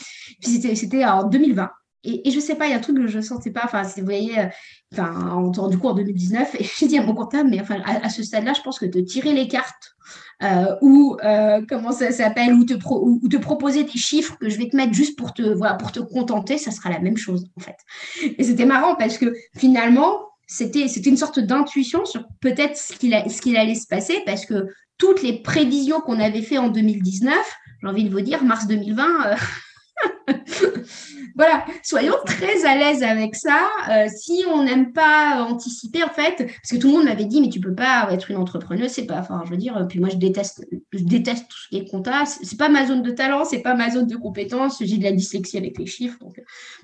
C'était 0.40 1.04
en 1.04 1.24
2020. 1.24 1.70
Et, 2.02 2.28
et, 2.28 2.30
je 2.30 2.40
sais 2.40 2.54
pas, 2.54 2.66
il 2.66 2.70
y 2.70 2.72
a 2.72 2.76
un 2.76 2.80
truc 2.80 2.96
que 2.96 3.06
je 3.06 3.20
sentais 3.20 3.50
pas. 3.50 3.62
Enfin, 3.64 3.82
vous 3.82 4.04
voyez, 4.04 4.38
euh, 4.38 4.46
enfin, 4.92 5.68
du 5.68 5.78
coup 5.78 5.88
en 5.88 5.94
2019, 5.94 6.54
et 6.58 6.64
j'ai 6.78 6.86
dit 6.86 6.98
à 6.98 7.02
mon 7.02 7.14
comptable, 7.14 7.50
mais 7.50 7.60
enfin, 7.60 7.80
à, 7.84 8.08
ce 8.08 8.22
stade-là, 8.22 8.54
je 8.54 8.62
pense 8.62 8.78
que 8.78 8.86
de 8.86 9.00
tirer 9.00 9.34
les 9.34 9.48
cartes 9.48 9.96
euh, 10.42 10.76
ou 10.80 11.18
euh, 11.22 11.60
comment 11.68 11.92
ça 11.92 12.10
s'appelle, 12.10 12.54
ou 12.54 12.64
te, 12.64 13.36
proposer 13.36 13.84
des 13.84 13.98
chiffres 13.98 14.36
que 14.40 14.48
je 14.48 14.56
vais 14.56 14.70
te 14.70 14.76
mettre 14.76 14.94
juste 14.94 15.18
pour 15.18 15.34
te, 15.34 15.42
voilà, 15.42 15.74
pour 15.74 15.92
te 15.92 16.00
contenter, 16.00 16.56
ça 16.56 16.70
sera 16.70 16.88
la 16.88 17.00
même 17.00 17.18
chose 17.18 17.46
en 17.56 17.60
fait. 17.60 17.76
Et 18.38 18.44
c'était 18.44 18.66
marrant 18.66 18.94
parce 18.96 19.18
que 19.18 19.34
finalement, 19.56 20.20
c'était 20.46 20.86
une 20.86 21.18
sorte 21.18 21.38
d'intuition 21.38 22.06
sur 22.06 22.24
peut-être 22.40 22.76
ce 22.76 22.94
qu'il 22.94 23.14
qu'il 23.42 23.56
allait 23.58 23.74
se 23.74 23.86
passer 23.86 24.22
parce 24.24 24.46
que 24.46 24.68
toutes 24.96 25.22
les 25.22 25.42
prévisions 25.42 26.00
qu'on 26.00 26.18
avait 26.18 26.42
fait 26.42 26.58
en 26.58 26.68
2019, 26.68 27.34
j'ai 27.82 27.88
envie 27.88 28.04
de 28.04 28.10
vous 28.10 28.20
dire, 28.20 28.42
mars 28.42 28.66
2020, 28.66 29.36
voilà, 31.36 31.64
soyons 31.82 32.14
très 32.24 32.64
à 32.64 32.76
l'aise 32.76 33.02
avec 33.02 33.34
ça. 33.34 33.68
Euh, 33.90 34.06
si 34.14 34.44
on 34.48 34.64
n'aime 34.64 34.92
pas 34.92 35.46
anticiper, 35.48 36.02
en 36.02 36.08
fait, 36.08 36.36
parce 36.36 36.70
que 36.70 36.76
tout 36.76 36.88
le 36.88 36.94
monde 36.94 37.04
m'avait 37.04 37.24
dit, 37.24 37.40
mais 37.40 37.48
tu 37.48 37.60
peux 37.60 37.74
pas 37.74 38.08
être 38.10 38.30
une 38.30 38.36
entrepreneuse, 38.36 38.90
c'est 38.90 39.06
pas, 39.06 39.18
enfin, 39.18 39.42
je 39.44 39.50
veux 39.50 39.56
dire, 39.56 39.86
puis 39.88 40.00
moi 40.00 40.08
je 40.08 40.16
déteste, 40.16 40.66
je 40.92 41.04
déteste 41.04 41.48
tout 41.48 41.58
ce 41.58 41.68
qui 41.68 41.78
est 41.78 41.90
compta, 41.90 42.24
c'est 42.26 42.58
pas 42.58 42.68
ma 42.68 42.86
zone 42.86 43.02
de 43.02 43.10
talent, 43.10 43.44
c'est 43.44 43.62
pas 43.62 43.74
ma 43.74 43.90
zone 43.90 44.06
de 44.06 44.16
compétence, 44.16 44.78
j'ai 44.80 44.98
de 44.98 45.04
la 45.04 45.12
dyslexie 45.12 45.56
avec 45.56 45.78
les 45.78 45.86
chiffres, 45.86 46.18
donc 46.20 46.38
euh, 46.38 46.42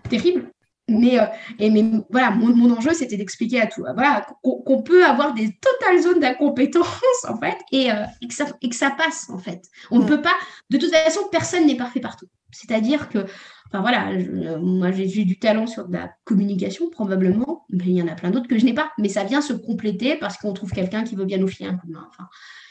terrible. 0.09 0.51
Mais, 0.89 1.19
euh, 1.19 1.25
et 1.59 1.69
mais 1.69 1.85
voilà, 2.11 2.31
mon, 2.31 2.71
enjeu, 2.71 2.95
c'était 2.95 3.17
d'expliquer 3.17 3.61
à 3.61 3.67
tout, 3.67 3.85
voilà, 3.95 4.25
qu'on 4.43 4.83
peut 4.83 5.05
avoir 5.05 5.35
des 5.35 5.57
totales 5.59 6.01
zones 6.01 6.21
d'incompétence, 6.21 6.87
en 7.29 7.39
fait, 7.39 7.57
et, 7.73 7.89
et, 8.21 8.29
que 8.29 8.35
ça, 8.35 8.47
et, 8.63 8.69
que 8.69 8.77
ça, 8.77 8.91
passe, 8.91 9.29
en 9.31 9.39
fait. 9.39 9.63
On 9.91 9.99
ne 9.99 10.05
peut 10.07 10.23
pas, 10.23 10.35
de 10.71 10.79
toute 10.79 10.93
façon, 10.95 11.21
personne 11.33 11.67
n'est 11.67 11.77
parfait 11.77 12.01
partout. 12.01 12.27
C'est-à-dire 12.53 13.09
que, 13.09 13.27
enfin 13.67 13.81
voilà, 13.81 14.11
moi 14.59 14.91
j'ai 14.93 15.25
du 15.25 15.39
talent 15.39 15.67
sur 15.67 15.89
de 15.89 15.95
la 15.95 16.11
communication 16.25 16.89
probablement, 16.91 17.65
mais 17.71 17.85
il 17.87 17.97
y 17.97 18.03
en 18.03 18.09
a 18.09 18.15
plein 18.15 18.31
d'autres 18.31 18.49
que 18.49 18.59
je 18.59 18.65
n'ai 18.65 18.75
pas. 18.75 18.91
Mais 18.99 19.09
ça 19.09 19.25
vient 19.25 19.41
se 19.41 19.53
compléter 19.53 20.17
parce 20.17 20.37
qu'on 20.39 20.53
trouve 20.53 20.73
quelqu'un 20.73 21.05
qui 21.05 21.17
veut 21.17 21.25
bien 21.25 21.39
nous 21.39 21.49
filer 21.49 21.71
un 21.71 21.77
coup 21.77 21.87
de 21.87 21.93
main. 21.93 22.09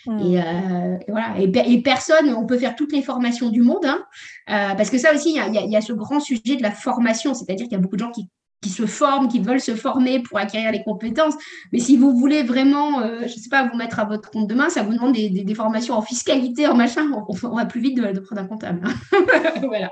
Hmm. 0.06 0.20
Euh, 0.20 0.98
et, 1.08 1.12
voilà. 1.12 1.36
Et, 1.40 1.82
personne, 1.82 2.34
on 2.34 2.46
peut 2.46 2.58
faire 2.58 2.76
toutes 2.76 2.92
les 2.92 3.02
formations 3.02 3.50
du 3.50 3.62
monde, 3.62 3.86
hein. 3.86 4.04
euh, 4.50 4.76
parce 4.76 4.90
que 4.90 4.98
ça 4.98 5.14
aussi, 5.14 5.36
il 5.36 5.72
y, 5.72 5.76
a 5.76 5.82
ce 5.82 5.94
grand 5.94 6.20
sujet 6.20 6.56
de 6.56 6.62
la 6.62 6.72
formation, 6.72 7.34
c'est-à-dire 7.34 7.66
qu'il 7.66 7.74
y 7.74 7.80
a 7.80 7.82
beaucoup 7.82 7.96
de 7.96 8.04
gens 8.04 8.12
qui 8.12 8.30
qui 8.62 8.72
se 8.72 8.88
forment, 8.88 9.28
qui 9.28 9.40
veulent 9.40 9.62
se 9.62 9.76
former 9.76 10.24
pour 10.24 10.40
acquérir 10.40 10.72
les 10.72 10.82
compétences. 10.82 11.36
Mais 11.72 11.78
si 11.78 11.98
vous 11.98 12.18
voulez 12.18 12.42
vraiment, 12.42 13.00
euh, 13.02 13.20
je 13.20 13.24
ne 13.26 13.40
sais 13.40 13.50
pas, 13.50 13.68
vous 13.68 13.78
mettre 13.78 14.00
à 14.00 14.06
votre 14.06 14.32
compte 14.32 14.48
demain, 14.48 14.70
ça 14.70 14.82
vous 14.82 14.92
demande 14.92 15.14
des, 15.14 15.54
formations 15.54 15.94
en 15.94 16.02
fiscalité, 16.02 16.66
en 16.66 16.74
machin. 16.74 17.06
On, 17.44 17.56
va 17.56 17.66
plus 17.66 17.80
vite 17.80 17.98
de, 17.98 18.12
de 18.12 18.20
prendre 18.20 18.42
un 18.42 18.48
comptable. 18.48 18.82
voilà. 19.68 19.92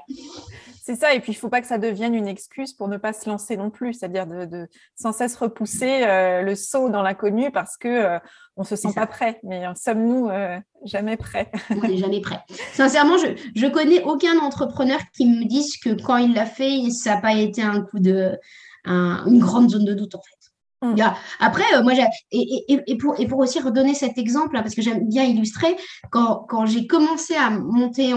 C'est 0.85 0.97
ça, 0.97 1.13
et 1.13 1.21
puis 1.21 1.31
il 1.31 1.35
ne 1.35 1.39
faut 1.39 1.47
pas 1.47 1.61
que 1.61 1.67
ça 1.67 1.77
devienne 1.77 2.13
une 2.13 2.27
excuse 2.27 2.73
pour 2.73 2.89
ne 2.89 2.97
pas 2.97 3.13
se 3.13 3.29
lancer 3.29 3.55
non 3.55 3.69
plus, 3.69 3.93
c'est-à-dire 3.93 4.27
de, 4.27 4.67
sans 4.95 5.13
cesse 5.13 5.37
repousser 5.37 6.03
euh, 6.03 6.41
le 6.41 6.55
saut 6.55 6.89
dans 6.89 7.01
l'inconnu 7.01 7.51
parce 7.51 7.77
que 7.77 7.87
euh, 7.87 8.19
on 8.57 8.65
se 8.65 8.75
sent 8.75 8.89
pas 8.93 9.07
prêt. 9.07 9.39
Mais 9.43 9.63
sommes-nous 9.75 10.29
jamais 10.83 11.15
prêts? 11.15 11.49
On 11.69 11.87
n'est 11.87 11.95
jamais 11.95 12.19
prêt. 12.19 12.41
Sincèrement, 12.73 13.17
je, 13.17 13.27
je 13.55 13.67
connais 13.67 14.03
aucun 14.03 14.37
entrepreneur 14.39 14.99
qui 15.15 15.25
me 15.25 15.45
dise 15.45 15.77
que 15.77 15.89
quand 16.01 16.17
il 16.17 16.33
l'a 16.33 16.45
fait, 16.45 16.89
ça 16.89 17.15
n'a 17.15 17.21
pas 17.21 17.33
été 17.33 17.61
un 17.61 17.81
coup 17.81 17.99
de 17.99 18.37
une 18.85 19.39
grande 19.39 19.69
zone 19.69 19.85
de 19.85 19.93
doute 19.93 20.15
en 20.15 20.21
fait. 20.21 20.42
Après, 21.39 21.63
euh, 21.75 21.83
moi, 21.83 21.93
et, 22.31 22.97
pour, 22.97 23.39
aussi 23.39 23.59
redonner 23.59 23.93
cet 23.93 24.17
exemple, 24.17 24.53
parce 24.53 24.75
que 24.75 24.81
j'aime 24.81 25.07
bien 25.07 25.23
illustrer, 25.23 25.75
quand, 26.11 26.65
j'ai 26.65 26.87
commencé 26.87 27.35
à 27.35 27.49
monter, 27.49 28.13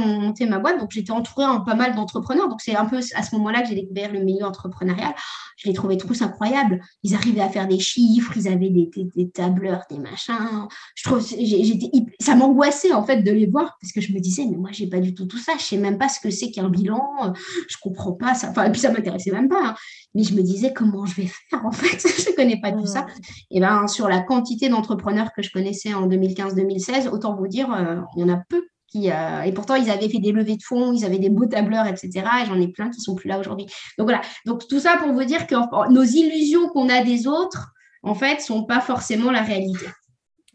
ma 0.46 0.58
boîte, 0.58 0.78
donc 0.78 0.90
j'étais 0.90 1.12
entourée 1.12 1.44
en 1.44 1.60
pas 1.60 1.74
mal 1.74 1.94
d'entrepreneurs, 1.94 2.48
donc 2.48 2.60
c'est 2.60 2.76
un 2.76 2.86
peu 2.86 2.98
à 3.14 3.22
ce 3.22 3.34
moment-là 3.36 3.62
que 3.62 3.68
j'ai 3.68 3.74
découvert 3.74 4.12
le 4.12 4.20
milieu 4.20 4.44
entrepreneurial. 4.44 5.14
Je 5.56 5.68
les 5.68 5.74
trouvais 5.74 5.96
tous 5.96 6.20
incroyables. 6.20 6.80
Ils 7.02 7.14
arrivaient 7.14 7.40
à 7.40 7.48
faire 7.48 7.66
des 7.66 7.78
chiffres, 7.78 8.32
ils 8.36 8.46
avaient 8.46 8.68
des, 8.68 9.30
tableurs, 9.30 9.84
des 9.90 9.98
machins. 9.98 10.68
Je 10.94 11.04
trouve, 11.04 11.26
j'étais, 11.26 11.90
ça 12.20 12.34
m'angoissait 12.34 12.92
en 12.92 13.02
fait 13.02 13.22
de 13.22 13.30
les 13.30 13.46
voir 13.46 13.76
parce 13.80 13.92
que 13.92 14.02
je 14.02 14.12
me 14.12 14.20
disais, 14.20 14.44
mais 14.44 14.58
moi, 14.58 14.68
j'ai 14.72 14.86
pas 14.86 15.00
du 15.00 15.14
tout 15.14 15.24
tout 15.24 15.38
ça. 15.38 15.52
Je 15.58 15.64
sais 15.64 15.78
même 15.78 15.96
pas 15.96 16.10
ce 16.10 16.20
que 16.20 16.30
c'est 16.30 16.50
qu'un 16.50 16.68
bilan. 16.68 17.32
Je 17.68 17.76
comprends 17.80 18.12
pas 18.12 18.34
ça. 18.34 18.50
Enfin, 18.50 18.64
et 18.64 18.70
puis 18.70 18.80
ça 18.80 18.92
m'intéressait 18.92 19.30
même 19.32 19.48
pas. 19.48 19.68
Hein 19.68 19.74
mais 20.16 20.22
je 20.22 20.34
me 20.34 20.42
disais 20.42 20.72
comment 20.72 21.04
je 21.04 21.14
vais 21.14 21.26
faire 21.26 21.64
en 21.64 21.70
fait, 21.70 21.98
je 22.08 22.30
ne 22.30 22.36
connais 22.60 22.60
pas 22.60 22.72
tout 22.72 22.86
ça. 22.86 23.06
Et 23.50 23.60
ben 23.60 23.86
sur 23.88 24.08
la 24.08 24.20
quantité 24.20 24.68
d'entrepreneurs 24.68 25.32
que 25.34 25.42
je 25.42 25.50
connaissais 25.50 25.94
en 25.94 26.08
2015-2016, 26.08 27.08
autant 27.08 27.34
vous 27.34 27.48
dire, 27.48 27.72
euh, 27.72 28.00
il 28.16 28.22
y 28.22 28.24
en 28.24 28.32
a 28.32 28.42
peu 28.48 28.66
qui, 28.88 29.10
euh, 29.10 29.42
et 29.42 29.52
pourtant 29.52 29.74
ils 29.74 29.90
avaient 29.90 30.08
fait 30.08 30.18
des 30.18 30.32
levées 30.32 30.56
de 30.56 30.62
fonds, 30.62 30.92
ils 30.92 31.04
avaient 31.04 31.18
des 31.18 31.30
beaux 31.30 31.46
tableurs, 31.46 31.86
etc. 31.86 32.10
Et 32.42 32.46
j'en 32.46 32.60
ai 32.60 32.68
plein 32.68 32.90
qui 32.90 33.00
sont 33.00 33.14
plus 33.14 33.28
là 33.28 33.38
aujourd'hui. 33.38 33.66
Donc 33.98 34.06
voilà, 34.06 34.20
donc 34.44 34.66
tout 34.68 34.80
ça 34.80 34.96
pour 34.96 35.12
vous 35.12 35.24
dire 35.24 35.46
que 35.46 35.56
nos 35.92 36.04
illusions 36.04 36.68
qu'on 36.68 36.88
a 36.88 37.02
des 37.02 37.26
autres, 37.26 37.72
en 38.02 38.14
fait, 38.14 38.40
sont 38.40 38.64
pas 38.64 38.80
forcément 38.80 39.30
la 39.30 39.42
réalité. 39.42 39.86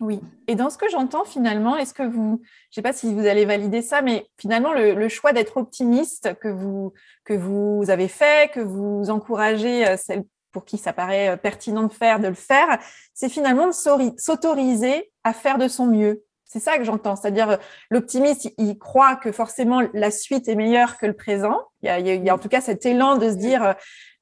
Oui. 0.02 0.20
Et 0.48 0.56
dans 0.56 0.72
ce 0.72 0.80
que 0.80 0.90
j'entends 0.90 1.26
finalement, 1.26 1.78
est-ce 1.78 1.94
que 1.94 2.02
vous, 2.02 2.42
je 2.44 2.44
ne 2.44 2.74
sais 2.74 2.82
pas 2.82 2.92
si 2.92 3.14
vous 3.14 3.28
allez 3.28 3.46
valider 3.46 3.84
ça, 3.84 4.02
mais 4.02 4.26
finalement 4.40 4.74
le, 4.74 5.08
choix 5.10 5.32
d'être 5.32 5.58
optimiste 5.58 6.34
que 6.42 6.48
vous, 6.48 6.92
que 7.24 7.36
vous 7.36 7.84
avez 7.88 8.08
fait, 8.08 8.52
que 8.52 8.62
vous 8.62 9.12
encouragez 9.12 9.88
euh, 9.88 9.98
celles 9.98 10.24
pour 10.52 10.66
qui 10.66 10.78
ça 10.78 10.94
paraît 10.94 11.30
euh, 11.30 11.38
pertinent 11.38 11.84
de 11.84 11.94
faire, 11.94 12.20
de 12.20 12.28
le 12.28 12.34
faire, 12.34 12.80
c'est 13.14 13.30
finalement 13.30 13.68
de 13.68 13.74
s'autoriser 14.18 15.12
à 15.24 15.34
faire 15.34 15.58
de 15.58 15.68
son 15.68 15.88
mieux. 15.88 16.24
C'est 16.46 16.60
ça 16.60 16.78
que 16.78 16.84
j'entends. 16.84 17.16
C'est-à-dire, 17.16 17.60
l'optimiste, 17.90 18.52
il 18.58 18.78
croit 18.78 19.16
que 19.16 19.32
forcément 19.32 19.82
la 19.94 20.12
suite 20.12 20.50
est 20.50 20.56
meilleure 20.56 20.98
que 20.98 21.06
le 21.06 21.14
présent. 21.14 21.58
Il 21.82 21.90
y 22.06 22.30
a, 22.30 22.34
en 22.34 22.38
tout 22.38 22.50
cas 22.50 22.60
cet 22.60 22.86
élan 22.86 23.16
de 23.16 23.30
se 23.30 23.36
dire, 23.36 23.76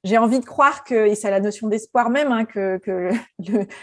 j'ai 0.03 0.17
envie 0.17 0.39
de 0.39 0.45
croire 0.45 0.83
que, 0.83 1.07
et 1.07 1.15
c'est 1.15 1.31
la 1.31 1.39
notion 1.39 1.67
d'espoir 1.67 2.09
même, 2.09 2.31
hein, 2.31 2.45
que, 2.45 2.79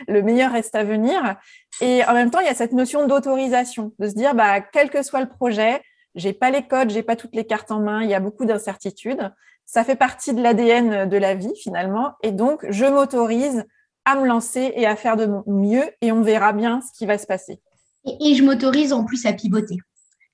le, 0.08 0.22
meilleur 0.22 0.52
reste 0.52 0.74
à 0.74 0.84
venir. 0.84 1.36
Et 1.80 2.04
en 2.04 2.14
même 2.14 2.30
temps, 2.30 2.40
il 2.40 2.46
y 2.46 2.50
a 2.50 2.54
cette 2.54 2.72
notion 2.72 3.06
d'autorisation, 3.06 3.92
de 3.98 4.08
se 4.08 4.14
dire, 4.14 4.34
bah, 4.34 4.60
quel 4.60 4.90
que 4.90 5.02
soit 5.02 5.20
le 5.20 5.28
projet, 5.28 5.82
j'ai 6.14 6.32
pas 6.32 6.50
les 6.50 6.66
codes, 6.66 6.90
j'ai 6.90 7.02
pas 7.02 7.16
toutes 7.16 7.34
les 7.34 7.46
cartes 7.46 7.70
en 7.70 7.80
main, 7.80 8.02
il 8.02 8.08
y 8.08 8.14
a 8.14 8.20
beaucoup 8.20 8.46
d'incertitudes. 8.46 9.30
Ça 9.66 9.84
fait 9.84 9.96
partie 9.96 10.32
de 10.32 10.40
l'ADN 10.40 11.08
de 11.08 11.16
la 11.16 11.34
vie 11.34 11.54
finalement, 11.60 12.14
et 12.22 12.32
donc 12.32 12.64
je 12.70 12.86
m'autorise 12.86 13.64
à 14.04 14.14
me 14.14 14.26
lancer 14.26 14.72
et 14.76 14.86
à 14.86 14.96
faire 14.96 15.16
de 15.16 15.26
mon 15.26 15.42
mieux, 15.46 15.84
et 16.00 16.12
on 16.12 16.22
verra 16.22 16.52
bien 16.52 16.80
ce 16.80 16.96
qui 16.96 17.06
va 17.06 17.18
se 17.18 17.26
passer. 17.26 17.60
et 18.04 18.34
je 18.34 18.44
m'autorise 18.44 18.92
en 18.92 19.04
plus 19.04 19.26
à 19.26 19.32
pivoter. 19.32 19.78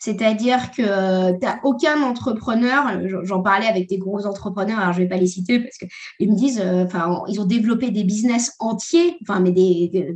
C'est-à-dire 0.03 0.73
que 0.73 0.83
euh, 0.83 1.33
tu 1.33 1.47
n'as 1.47 1.61
aucun 1.62 2.03
entrepreneur, 2.03 2.87
j'en 3.23 3.40
parlais 3.40 3.68
avec 3.68 3.88
des 3.88 3.99
gros 3.99 4.27
entrepreneurs, 4.27 4.81
alors 4.81 4.92
je 4.92 4.99
ne 4.99 5.05
vais 5.05 5.09
pas 5.09 5.16
les 5.16 5.29
citer 5.29 5.61
parce 5.61 5.79
qu'ils 5.79 6.29
me 6.29 6.35
disent, 6.35 6.61
euh, 6.61 6.87
ils 7.29 7.40
ont 7.40 7.45
développé 7.45 7.92
des 7.92 8.03
business 8.03 8.57
entiers, 8.59 9.16
enfin, 9.23 9.38
mais 9.38 9.53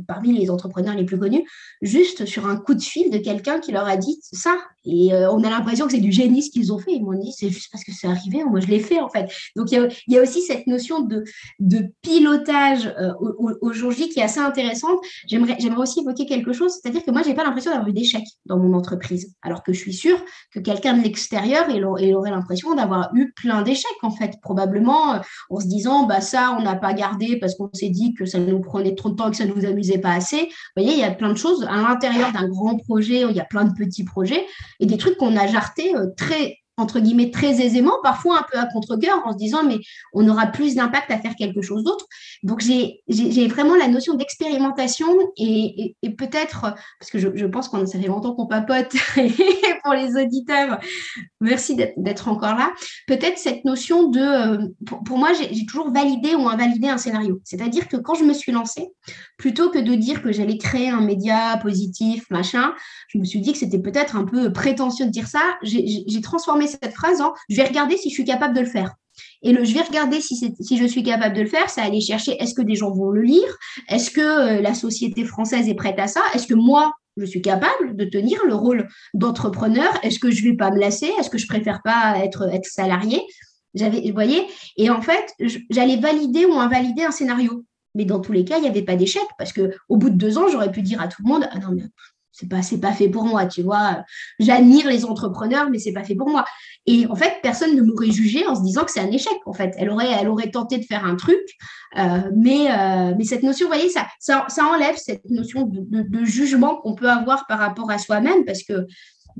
parmi 0.05 0.37
les 0.37 0.49
entrepreneurs 0.49 0.93
les 0.93 1.05
plus 1.05 1.17
connus, 1.17 1.47
juste 1.81 2.25
sur 2.25 2.47
un 2.47 2.57
coup 2.57 2.73
de 2.73 2.81
fil 2.81 3.09
de 3.11 3.17
quelqu'un 3.17 3.61
qui 3.61 3.71
leur 3.71 3.87
a 3.87 3.95
dit 3.95 4.19
ça. 4.21 4.57
Et 4.87 5.13
euh, 5.13 5.31
on 5.31 5.43
a 5.43 5.49
l'impression 5.49 5.85
que 5.85 5.91
c'est 5.91 5.99
du 5.99 6.11
génie 6.11 6.41
ce 6.41 6.49
qu'ils 6.49 6.73
ont 6.73 6.79
fait. 6.79 6.93
Ils 6.93 7.03
m'ont 7.03 7.19
dit, 7.19 7.31
c'est 7.31 7.49
juste 7.49 7.69
parce 7.71 7.83
que 7.83 7.91
c'est 7.91 8.07
arrivé, 8.07 8.43
moi 8.43 8.59
je 8.59 8.67
l'ai 8.67 8.79
fait 8.79 8.99
en 8.99 9.09
fait. 9.09 9.29
Donc 9.55 9.71
il 9.71 9.89
y, 10.07 10.17
a, 10.17 10.21
aussi 10.21 10.41
cette 10.41 10.65
notion 10.67 11.01
de, 11.01 11.23
de 11.59 11.91
pilotage 12.01 12.93
aujourd'hui 13.61 14.09
qui 14.09 14.19
est 14.19 14.23
assez 14.23 14.39
intéressante. 14.39 14.99
J'aimerais 15.27 15.57
aussi 15.77 15.99
évoquer 15.99 16.25
quelque 16.25 16.53
chose, 16.53 16.73
c'est-à-dire 16.73 17.03
que 17.03 17.11
moi, 17.11 17.21
je 17.23 17.29
n'ai 17.29 17.35
pas 17.35 17.43
l'impression 17.43 17.71
d'avoir 17.71 17.87
eu 17.87 17.93
d'échec 17.93 18.23
dans 18.45 18.57
mon 18.57 18.73
entreprise, 18.73 19.33
alors 19.41 19.63
que 19.63 19.73
je 19.73 19.79
suis 19.79 19.93
sûre 19.93 20.17
que 20.53 20.59
quelqu'un 20.59 20.97
de 20.97 21.03
l'extérieur, 21.03 21.65
il, 21.69 21.83
aurait 21.83 22.31
l'impression 22.31 22.75
d'avoir 22.75 23.09
eu 23.13 23.33
plein 23.33 23.61
d'échecs, 23.61 23.87
en 24.01 24.11
fait, 24.11 24.39
probablement 24.41 25.15
euh, 25.15 25.19
en 25.49 25.59
se 25.59 25.67
disant, 25.67 26.05
bah 26.05 26.21
ça, 26.21 26.55
on 26.57 26.61
n'a 26.61 26.75
pas 26.75 26.93
gardé 26.93 27.37
parce 27.37 27.55
qu'on 27.55 27.69
s'est 27.73 27.89
dit 27.89 28.13
que 28.13 28.25
ça 28.25 28.39
nous 28.39 28.61
prenait 28.61 28.95
trop 28.95 29.09
de 29.09 29.15
temps 29.15 29.27
et 29.27 29.31
que 29.31 29.37
ça 29.37 29.45
ne 29.45 29.53
nous 29.53 29.65
amusait 29.65 29.99
pas 29.99 30.13
assez. 30.13 30.37
Vous 30.37 30.83
voyez, 30.83 30.93
il 30.93 30.99
y 30.99 31.03
a 31.03 31.11
plein 31.11 31.31
de 31.31 31.37
choses 31.37 31.65
à 31.69 31.75
l'intérieur 31.77 32.31
d'un 32.31 32.47
grand 32.47 32.77
projet, 32.77 33.23
il 33.29 33.35
y 33.35 33.39
a 33.39 33.45
plein 33.45 33.65
de 33.65 33.73
petits 33.73 34.03
projets 34.03 34.45
et 34.79 34.85
des 34.85 34.97
trucs 34.97 35.17
qu'on 35.17 35.35
a 35.35 35.47
jartés 35.47 35.95
euh, 35.95 36.07
très 36.15 36.57
entre 36.77 36.99
guillemets, 36.99 37.31
très 37.31 37.59
aisément, 37.61 37.95
parfois 38.03 38.39
un 38.39 38.45
peu 38.51 38.59
à 38.59 38.65
contre-cœur, 38.67 39.21
en 39.25 39.33
se 39.33 39.37
disant, 39.37 39.63
mais 39.63 39.79
on 40.13 40.27
aura 40.29 40.47
plus 40.47 40.75
d'impact 40.75 41.09
à 41.09 41.17
faire 41.17 41.35
quelque 41.35 41.61
chose 41.61 41.83
d'autre. 41.83 42.05
Donc, 42.43 42.61
j'ai 42.61 43.47
vraiment 43.47 43.75
la 43.75 43.87
notion 43.87 44.13
d'expérimentation 44.13 45.07
et, 45.37 45.95
peut-être, 46.17 46.75
parce 46.99 47.11
que 47.11 47.17
je, 47.17 47.45
pense 47.47 47.69
qu'on 47.69 47.85
ça 47.85 47.99
fait 47.99 48.07
longtemps 48.07 48.35
qu'on 48.35 48.45
papote, 48.45 48.93
pour 49.83 49.93
les 49.93 50.15
auditeurs, 50.21 50.79
merci 51.41 51.75
d'être 51.97 52.27
encore 52.27 52.55
là, 52.55 52.71
peut-être 53.07 53.37
cette 53.37 53.65
notion 53.65 54.09
de, 54.09 54.19
euh, 54.19 54.67
pour, 54.85 55.17
moi, 55.17 55.29
j'ai 55.33 55.65
toujours 55.65 55.91
validé 55.91 56.35
ou 56.35 56.47
invalidé 56.47 56.89
un 56.89 56.97
scénario. 56.97 57.41
C'est-à-dire 57.43 57.87
que 57.87 57.97
quand 57.97 58.13
je 58.13 58.23
me 58.23 58.33
suis 58.33 58.51
lancée, 58.51 58.89
plutôt 59.37 59.69
que 59.69 59.79
de 59.79 59.95
dire 59.95 60.21
que 60.21 60.31
j'allais 60.31 60.57
créer 60.57 60.89
un 60.89 61.01
média 61.01 61.57
positif, 61.57 62.25
machin, 62.29 62.73
je 63.07 63.17
me 63.17 63.23
suis 63.23 63.39
dit 63.41 63.53
que 63.53 63.57
c'était 63.57 63.79
peut-être 63.79 64.15
un 64.15 64.25
peu 64.25 64.51
prétentieux 64.51 65.05
de 65.05 65.11
dire 65.11 65.27
ça. 65.27 65.57
J'ai 65.63 66.21
transformé 66.21 66.66
cette 66.67 66.93
phrase 66.93 67.21
je 67.49 67.55
vais 67.55 67.63
regarder 67.63 67.97
si 67.97 68.09
je 68.09 68.13
suis 68.13 68.25
capable 68.25 68.55
de 68.55 68.61
le 68.61 68.67
faire. 68.67 68.95
Et 69.41 69.51
le 69.51 69.63
je 69.63 69.73
vais 69.73 69.81
regarder 69.81 70.21
si, 70.21 70.77
je 70.77 70.85
suis 70.85 71.03
capable 71.03 71.35
de 71.35 71.41
le 71.41 71.47
faire, 71.47 71.69
ça 71.69 71.83
aller 71.83 72.01
chercher 72.01 72.41
est-ce 72.41 72.53
que 72.53 72.61
des 72.61 72.75
gens 72.75 72.91
vont 72.91 73.09
le 73.09 73.21
lire 73.21 73.57
Est-ce 73.89 74.11
que 74.11 74.21
euh, 74.21 74.61
la 74.61 74.73
société 74.73 75.25
française 75.25 75.67
est 75.67 75.75
prête 75.75 75.99
à 75.99 76.07
ça 76.07 76.21
Est-ce 76.33 76.47
que 76.47 76.53
moi, 76.53 76.93
je 77.17 77.25
suis 77.25 77.41
capable 77.41 77.95
de 77.95 78.05
tenir 78.05 78.39
le 78.45 78.55
rôle 78.55 78.87
d'entrepreneur 79.13 79.91
Est-ce 80.03 80.19
que 80.19 80.31
je 80.31 80.43
vais 80.43 80.55
pas 80.55 80.71
me 80.71 80.79
lasser 80.79 81.11
Est-ce 81.19 81.29
que 81.29 81.37
je 81.37 81.47
préfère 81.47 81.81
pas 81.83 82.19
être, 82.23 82.47
être 82.53 82.65
salarié? 82.65 83.21
Vous 83.75 84.13
voyez? 84.13 84.45
Et 84.77 84.89
en 84.89 85.01
fait, 85.01 85.33
j'allais 85.69 85.97
valider 85.97 86.45
ou 86.45 86.53
invalider 86.53 87.03
un 87.03 87.11
scénario. 87.11 87.63
Mais 87.95 88.05
dans 88.05 88.19
tous 88.19 88.31
les 88.31 88.45
cas, 88.45 88.57
il 88.57 88.61
n'y 88.61 88.67
avait 88.67 88.83
pas 88.83 88.95
d'échec 88.95 89.23
parce 89.37 89.53
que 89.53 89.71
au 89.89 89.97
bout 89.97 90.09
de 90.09 90.15
deux 90.15 90.37
ans, 90.37 90.47
j'aurais 90.47 90.71
pu 90.71 90.83
dire 90.83 91.01
à 91.01 91.07
tout 91.07 91.23
le 91.23 91.29
monde 91.29 91.47
ah 91.51 91.59
non 91.59 91.69
mais 91.71 91.83
c'est 92.37 92.47
pas 92.47 92.61
c'est 92.61 92.79
pas 92.79 92.93
fait 92.93 93.09
pour 93.09 93.23
moi 93.23 93.45
tu 93.45 93.63
vois. 93.63 94.03
J'admire 94.39 94.87
les 94.87 95.05
entrepreneurs 95.05 95.69
mais 95.69 95.79
c'est 95.79 95.93
pas 95.93 96.03
fait 96.03 96.15
pour 96.15 96.29
moi. 96.29 96.45
Et 96.85 97.07
en 97.07 97.15
fait 97.15 97.39
personne 97.41 97.75
ne 97.75 97.81
m'aurait 97.81 98.11
jugé 98.11 98.45
en 98.45 98.55
se 98.55 98.61
disant 98.61 98.83
que 98.85 98.91
c'est 98.91 98.99
un 98.99 99.11
échec 99.11 99.37
en 99.45 99.53
fait. 99.53 99.73
Elle 99.77 99.89
aurait 99.89 100.11
elle 100.11 100.27
aurait 100.29 100.51
tenté 100.51 100.77
de 100.77 100.83
faire 100.83 101.05
un 101.05 101.15
truc 101.15 101.39
euh, 101.97 102.31
mais 102.35 102.69
euh, 102.71 103.15
mais 103.17 103.23
cette 103.23 103.43
notion 103.43 103.67
vous 103.67 103.73
voyez 103.73 103.89
ça 103.89 104.07
ça, 104.19 104.45
enlève 104.71 104.95
cette 104.97 105.29
notion 105.29 105.65
de, 105.67 106.25
jugement 106.25 106.75
qu'on 106.77 106.95
peut 106.95 107.09
avoir 107.09 107.47
par 107.47 107.59
rapport 107.59 107.89
à 107.89 107.97
soi-même 107.97 108.45
parce 108.45 108.63
que 108.63 108.85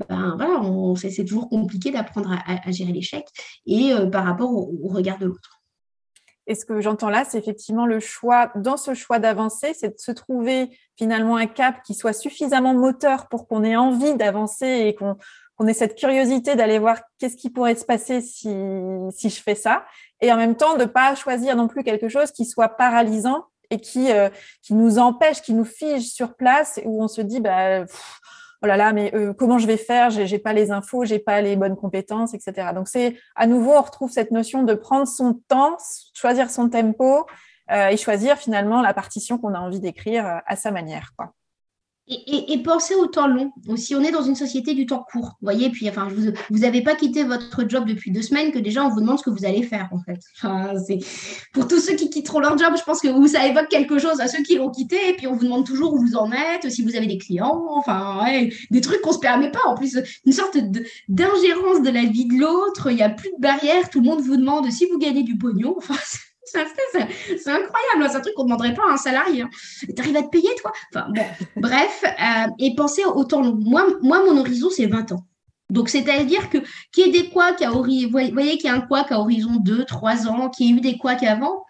ben 0.08 0.34
voilà 0.36 0.60
c'est 0.96 1.24
toujours 1.24 1.48
compliqué 1.48 1.90
d'apprendre 1.90 2.32
à, 2.46 2.70
gérer 2.70 2.92
l'échec 2.92 3.24
et 3.66 3.92
euh, 3.92 4.06
par 4.06 4.24
rapport 4.24 4.50
au 4.50 4.88
regard 4.88 5.18
de 5.18 5.26
l'autre 5.26 5.57
et 6.48 6.54
ce 6.54 6.64
que 6.64 6.80
j'entends 6.80 7.10
là, 7.10 7.24
c'est 7.28 7.36
effectivement 7.36 7.84
le 7.84 8.00
choix, 8.00 8.50
dans 8.54 8.78
ce 8.78 8.94
choix 8.94 9.18
d'avancer, 9.18 9.74
c'est 9.74 9.90
de 9.90 9.98
se 9.98 10.12
trouver 10.12 10.70
finalement 10.96 11.36
un 11.36 11.46
cap 11.46 11.82
qui 11.84 11.92
soit 11.92 12.14
suffisamment 12.14 12.72
moteur 12.72 13.28
pour 13.28 13.46
qu'on 13.46 13.62
ait 13.62 13.76
envie 13.76 14.14
d'avancer 14.14 14.66
et 14.66 14.94
qu'on 14.94 15.66
ait 15.66 15.74
cette 15.74 15.94
curiosité 15.94 16.56
d'aller 16.56 16.78
voir 16.78 17.00
qu'est-ce 17.18 17.36
qui 17.36 17.50
pourrait 17.50 17.74
se 17.74 17.84
passer 17.84 18.22
si, 18.22 18.48
je 18.48 19.42
fais 19.42 19.54
ça. 19.54 19.84
Et 20.22 20.32
en 20.32 20.38
même 20.38 20.56
temps, 20.56 20.74
de 20.74 20.84
ne 20.84 20.86
pas 20.86 21.14
choisir 21.14 21.54
non 21.54 21.68
plus 21.68 21.84
quelque 21.84 22.08
chose 22.08 22.32
qui 22.32 22.46
soit 22.46 22.70
paralysant 22.70 23.44
et 23.70 23.78
qui, 23.78 24.10
euh, 24.10 24.30
qui 24.62 24.72
nous 24.72 24.98
empêche, 24.98 25.42
qui 25.42 25.52
nous 25.52 25.66
fige 25.66 26.08
sur 26.08 26.34
place, 26.34 26.80
où 26.86 27.04
on 27.04 27.08
se 27.08 27.20
dit, 27.20 27.40
bah, 27.40 27.84
oh 28.62 28.66
là 28.66 28.76
là, 28.76 28.92
mais 28.92 29.14
euh, 29.14 29.32
comment 29.32 29.58
je 29.58 29.66
vais 29.66 29.76
faire? 29.76 30.10
J'ai 30.10 30.38
pas 30.38 30.52
les 30.52 30.70
infos, 30.70 31.04
j'ai 31.04 31.18
pas 31.18 31.40
les 31.40 31.56
bonnes 31.56 31.76
compétences, 31.76 32.34
etc. 32.34 32.68
Donc 32.74 32.88
c'est 32.88 33.16
à 33.36 33.46
nouveau, 33.46 33.72
on 33.72 33.82
retrouve 33.82 34.10
cette 34.10 34.30
notion 34.30 34.62
de 34.62 34.74
prendre 34.74 35.06
son 35.06 35.34
temps, 35.48 35.76
choisir 36.14 36.50
son 36.50 36.68
tempo 36.68 37.26
euh, 37.70 37.88
et 37.88 37.96
choisir 37.96 38.36
finalement 38.36 38.82
la 38.82 38.94
partition 38.94 39.38
qu'on 39.38 39.54
a 39.54 39.60
envie 39.60 39.80
d'écrire 39.80 40.26
euh, 40.26 40.38
à 40.46 40.56
sa 40.56 40.70
manière. 40.70 41.12
Quoi. 41.16 41.32
Et, 42.10 42.52
et, 42.52 42.62
pensez 42.62 42.94
au 42.94 43.06
temps 43.06 43.26
long 43.26 43.52
aussi. 43.68 43.94
On 43.94 44.02
est 44.02 44.10
dans 44.10 44.22
une 44.22 44.34
société 44.34 44.72
du 44.72 44.86
temps 44.86 45.04
court. 45.12 45.36
Vous 45.40 45.46
voyez, 45.46 45.68
puis 45.68 45.88
enfin, 45.90 46.08
vous 46.50 46.58
n'avez 46.58 46.82
pas 46.82 46.94
quitté 46.94 47.22
votre 47.22 47.68
job 47.68 47.86
depuis 47.86 48.10
deux 48.10 48.22
semaines 48.22 48.50
que 48.50 48.58
déjà 48.58 48.82
on 48.84 48.88
vous 48.88 49.00
demande 49.00 49.18
ce 49.18 49.24
que 49.24 49.30
vous 49.30 49.44
allez 49.44 49.62
faire 49.62 49.88
en 49.92 50.00
fait. 50.00 50.18
Enfin, 50.36 50.72
pour 51.52 51.68
tous 51.68 51.80
ceux 51.80 51.94
qui 51.94 52.08
quitteront 52.08 52.40
leur 52.40 52.56
job, 52.56 52.72
je 52.78 52.82
pense 52.82 53.00
que 53.00 53.26
ça 53.26 53.46
évoque 53.46 53.68
quelque 53.68 53.98
chose 53.98 54.20
à 54.20 54.28
ceux 54.28 54.42
qui 54.42 54.56
l'ont 54.56 54.70
quitté. 54.70 54.96
Et 55.10 55.14
puis 55.14 55.26
on 55.26 55.34
vous 55.34 55.44
demande 55.44 55.66
toujours 55.66 55.92
où 55.92 55.98
vous 55.98 56.16
en 56.16 56.32
êtes, 56.32 56.70
si 56.70 56.82
vous 56.82 56.96
avez 56.96 57.06
des 57.06 57.18
clients, 57.18 57.66
enfin, 57.76 58.24
des 58.70 58.80
trucs 58.80 59.02
qu'on 59.02 59.12
se 59.12 59.18
permet 59.18 59.50
pas. 59.50 59.66
En 59.66 59.74
plus, 59.74 59.98
une 60.24 60.32
sorte 60.32 60.56
d'ingérence 61.08 61.82
de, 61.82 61.90
la 61.90 62.04
vie 62.04 62.26
de 62.26 62.34
l'autre. 62.34 62.90
Il 62.90 62.96
n'y 62.96 63.02
a 63.02 63.10
plus 63.10 63.30
de 63.30 63.40
barrière. 63.40 63.90
Tout 63.90 64.00
le 64.00 64.06
monde 64.06 64.20
vous 64.20 64.36
demande 64.36 64.70
si 64.70 64.86
vous 64.86 64.98
gagnez 64.98 65.22
du 65.22 65.36
pognon. 65.36 65.74
Enfin, 65.76 65.94
c'est 66.52 67.50
incroyable, 67.50 68.10
c'est 68.10 68.16
un 68.16 68.20
truc 68.20 68.34
qu'on 68.34 68.44
ne 68.44 68.48
demanderait 68.48 68.74
pas 68.74 68.82
à 68.88 68.92
un 68.92 68.96
salarié. 68.96 69.42
Hein. 69.42 69.50
Tu 69.80 70.00
arrives 70.00 70.16
à 70.16 70.22
te 70.22 70.28
payer, 70.28 70.50
toi? 70.60 70.72
Enfin, 70.94 71.08
bon, 71.10 71.24
Bref, 71.56 72.04
euh, 72.04 72.50
et 72.58 72.74
pensez 72.74 73.04
au 73.04 73.24
temps 73.24 73.42
long. 73.42 73.56
Moi, 73.60 73.86
moi 74.02 74.24
mon 74.24 74.38
horizon, 74.38 74.68
c'est 74.70 74.86
20 74.86 75.12
ans. 75.12 75.24
Donc, 75.70 75.90
c'est-à-dire 75.90 76.48
que 76.48 76.58
qu'il 76.92 77.06
y 77.06 77.08
ait 77.08 77.22
des 77.22 77.28
couacs 77.28 77.60
à 77.60 77.72
horizon, 77.72 78.08
voyez 78.10 78.56
qu'il 78.56 78.66
y 78.66 78.68
a 78.68 78.74
un 78.74 78.80
couac 78.80 79.12
à 79.12 79.20
horizon 79.20 79.56
2, 79.60 79.84
3 79.84 80.26
ans, 80.26 80.48
qu'il 80.48 80.66
y 80.66 80.70
ait 80.70 80.72
eu 80.72 80.80
des 80.80 80.96
couacs 80.96 81.22
avant, 81.22 81.64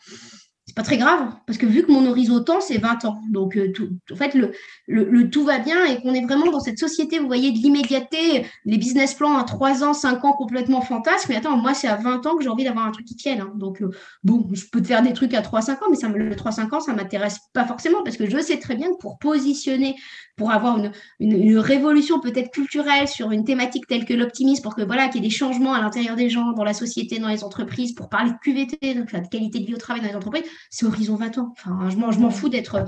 pas 0.79 0.85
très 0.85 0.97
grave, 0.97 1.33
parce 1.45 1.59
que 1.59 1.67
vu 1.67 1.85
que 1.85 1.91
mon 1.91 2.07
horizon 2.07 2.41
temps, 2.41 2.61
c'est 2.61 2.79
20 2.79 3.05
ans. 3.05 3.21
Donc, 3.33 3.57
euh, 3.57 3.73
tout, 3.73 3.89
en 4.13 4.15
fait, 4.15 4.33
le, 4.35 4.53
le, 4.87 5.29
tout 5.29 5.43
va 5.43 5.59
bien 5.59 5.85
et 5.87 6.01
qu'on 6.01 6.15
est 6.15 6.25
vraiment 6.25 6.53
dans 6.53 6.61
cette 6.61 6.79
société, 6.79 7.19
vous 7.19 7.27
voyez, 7.27 7.51
de 7.51 7.57
l'immédiateté, 7.57 8.47
les 8.65 8.79
business 8.79 9.15
plans 9.15 9.37
à 9.37 9.43
3 9.43 9.83
ans, 9.83 9.93
5 9.93 10.25
ans 10.25 10.35
complètement 10.35 10.81
fantasques. 10.81 11.31
Mais 11.31 11.35
attends, 11.35 11.57
moi, 11.57 11.75
c'est 11.75 11.89
à 11.89 11.97
20 11.97 12.25
ans 12.27 12.37
que 12.37 12.45
j'ai 12.45 12.49
envie 12.49 12.63
d'avoir 12.63 12.87
un 12.87 12.93
truc 12.93 13.07
qui 13.07 13.17
tienne. 13.17 13.41
Hein. 13.41 13.53
Donc, 13.57 13.83
euh, 13.83 13.91
bon, 14.23 14.49
je 14.53 14.67
peux 14.71 14.81
te 14.81 14.87
faire 14.87 15.03
des 15.03 15.13
trucs 15.15 15.35
à 15.35 15.43
3-5 15.43 15.83
ans, 15.83 15.87
mais 15.91 15.97
ça, 15.97 16.07
le 16.07 16.37
3-5 16.37 16.73
ans, 16.73 16.79
ça 16.79 16.93
ne 16.93 16.97
m'intéresse 16.99 17.41
pas 17.53 17.65
forcément 17.65 18.05
parce 18.05 18.17
que 18.17 18.31
je 18.31 18.39
sais 18.39 18.61
très 18.61 18.77
bien 18.77 18.87
que 18.87 18.99
pour 19.01 19.19
positionner, 19.19 19.97
pour 20.37 20.53
avoir 20.53 20.79
une, 20.79 20.93
une, 21.19 21.59
révolution 21.59 22.21
peut-être 22.21 22.53
culturelle 22.53 23.09
sur 23.09 23.33
une 23.33 23.45
thématique 23.45 23.89
telle 23.89 24.05
que 24.05 24.15
l'optimisme, 24.15 24.63
pour 24.63 24.77
que 24.77 24.83
voilà, 24.83 25.09
qu'il 25.09 25.23
y 25.23 25.27
ait 25.27 25.29
des 25.29 25.35
changements 25.35 25.75
à 25.75 25.81
l'intérieur 25.81 26.15
des 26.15 26.31
gens, 26.31 26.53
dans 26.53 26.63
la 26.63 26.73
société, 26.73 27.19
dans 27.19 27.29
les 27.29 27.43
entreprises, 27.43 27.95
pour 27.95 28.09
parler 28.09 28.31
de 28.31 28.37
QVT, 28.45 28.95
donc 28.95 29.11
la 29.11 29.21
qualité 29.21 29.59
de 29.59 29.67
vie 29.67 29.75
au 29.75 29.79
travail 29.79 30.03
dans 30.03 30.09
les 30.09 30.15
entreprises, 30.15 30.45
c'est 30.71 30.87
horizon 30.87 31.17
20 31.17 31.39
ans. 31.39 31.55
Enfin, 31.57 31.89
je 31.91 31.97
m'en, 31.97 32.13
je 32.13 32.21
m'en 32.21 32.31
fous 32.31 32.49
d'être, 32.49 32.85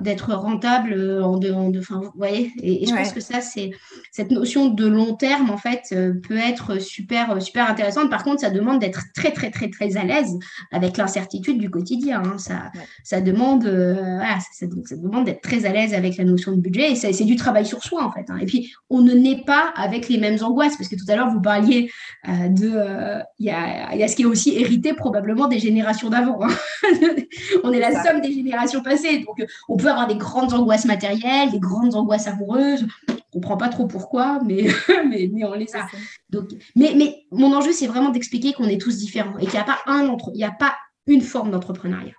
d'être 0.00 0.34
rentable 0.34 0.92
euh, 0.92 1.22
en 1.22 1.38
de, 1.38 1.52
en 1.52 1.70
vous 1.70 2.12
voyez. 2.16 2.52
Et, 2.62 2.86
je 2.86 2.94
pense 2.94 3.12
que 3.12 3.20
ça, 3.20 3.40
c'est 3.40 3.70
cette 4.12 4.30
notion 4.30 4.68
de 4.68 4.86
long 4.86 5.14
terme, 5.14 5.50
en 5.50 5.56
fait, 5.56 5.82
euh, 5.92 6.14
peut 6.26 6.36
être 6.36 6.80
super, 6.80 7.40
super 7.42 7.68
intéressante. 7.68 8.10
Par 8.10 8.24
contre, 8.24 8.40
ça 8.40 8.50
demande 8.50 8.80
d'être 8.80 9.02
très, 9.14 9.32
très, 9.32 9.50
très, 9.50 9.68
très 9.68 9.96
à 9.96 10.04
l'aise 10.04 10.38
avec 10.70 10.96
l'incertitude 10.96 11.58
du 11.58 11.70
quotidien. 11.70 12.22
Hein. 12.24 12.38
Ça, 12.38 12.70
ça 13.02 13.20
demande, 13.20 13.66
euh, 13.66 13.94
voilà, 13.94 14.38
ça, 14.52 14.66
demande 14.96 15.24
d'être 15.24 15.42
très 15.42 15.66
à 15.66 15.72
l'aise 15.72 15.94
avec 15.94 16.16
la 16.16 16.24
notion 16.24 16.52
de 16.52 16.60
budget. 16.60 16.92
Et 16.92 16.94
c'est 16.94 17.24
du 17.24 17.36
travail 17.36 17.66
sur 17.66 17.82
soi, 17.82 18.04
en 18.04 18.12
fait. 18.12 18.26
Hein. 18.28 18.38
Et 18.40 18.46
puis, 18.46 18.72
on 18.90 19.00
ne 19.00 19.12
naît 19.12 19.42
pas 19.44 19.72
avec 19.76 20.08
les 20.08 20.18
mêmes 20.18 20.38
angoisses, 20.42 20.76
parce 20.76 20.88
que 20.88 20.96
tout 20.96 21.06
à 21.08 21.16
l'heure, 21.16 21.30
vous 21.30 21.40
parliez 21.40 21.90
de, 22.26 23.20
il 23.38 23.46
y, 23.46 23.50
a, 23.50 23.94
y, 23.94 24.02
a, 24.02 24.08
ce 24.08 24.16
qui 24.16 24.22
est 24.22 24.26
aussi 24.26 24.56
hérité 24.56 24.94
probablement 24.94 25.48
des 25.48 25.58
générations 25.58 26.10
d'avant. 26.10 26.38
Hein. 26.42 26.54
on 27.62 27.72
est 27.72 27.80
la 27.80 28.02
somme 28.02 28.20
des 28.20 28.32
générations 28.32 28.82
passées. 28.82 29.18
Donc, 29.20 29.40
euh, 29.40 29.46
on 29.68 29.76
peut 29.76 29.88
avoir 29.88 30.06
des 30.06 30.16
grandes 30.16 30.52
angoisses 30.52 30.84
matérielles, 30.84 31.50
des 31.50 31.60
grandes 31.60 31.94
angoisses 31.94 32.26
amoureuses, 32.26 32.86
On 33.08 33.40
comprend 33.40 33.56
pas 33.56 33.68
trop 33.68 33.86
pourquoi, 33.86 34.40
mais, 34.44 34.66
mais, 35.08 35.30
on 35.44 35.54
les 35.54 35.74
a. 35.74 35.86
Donc, 36.30 36.50
mais, 36.76 36.92
mais 36.96 37.24
mon 37.30 37.52
enjeu, 37.54 37.72
c'est 37.72 37.86
vraiment 37.86 38.10
d'expliquer 38.10 38.52
qu'on 38.52 38.68
est 38.68 38.80
tous 38.80 38.98
différents 38.98 39.36
et 39.38 39.44
qu'il 39.44 39.54
n'y 39.54 39.58
a 39.58 39.64
pas 39.64 39.80
un 39.86 40.08
entre, 40.08 40.30
il 40.34 40.38
n'y 40.38 40.44
a 40.44 40.52
pas 40.52 40.74
une 41.06 41.20
forme 41.20 41.50
d'entrepreneuriat 41.50 42.14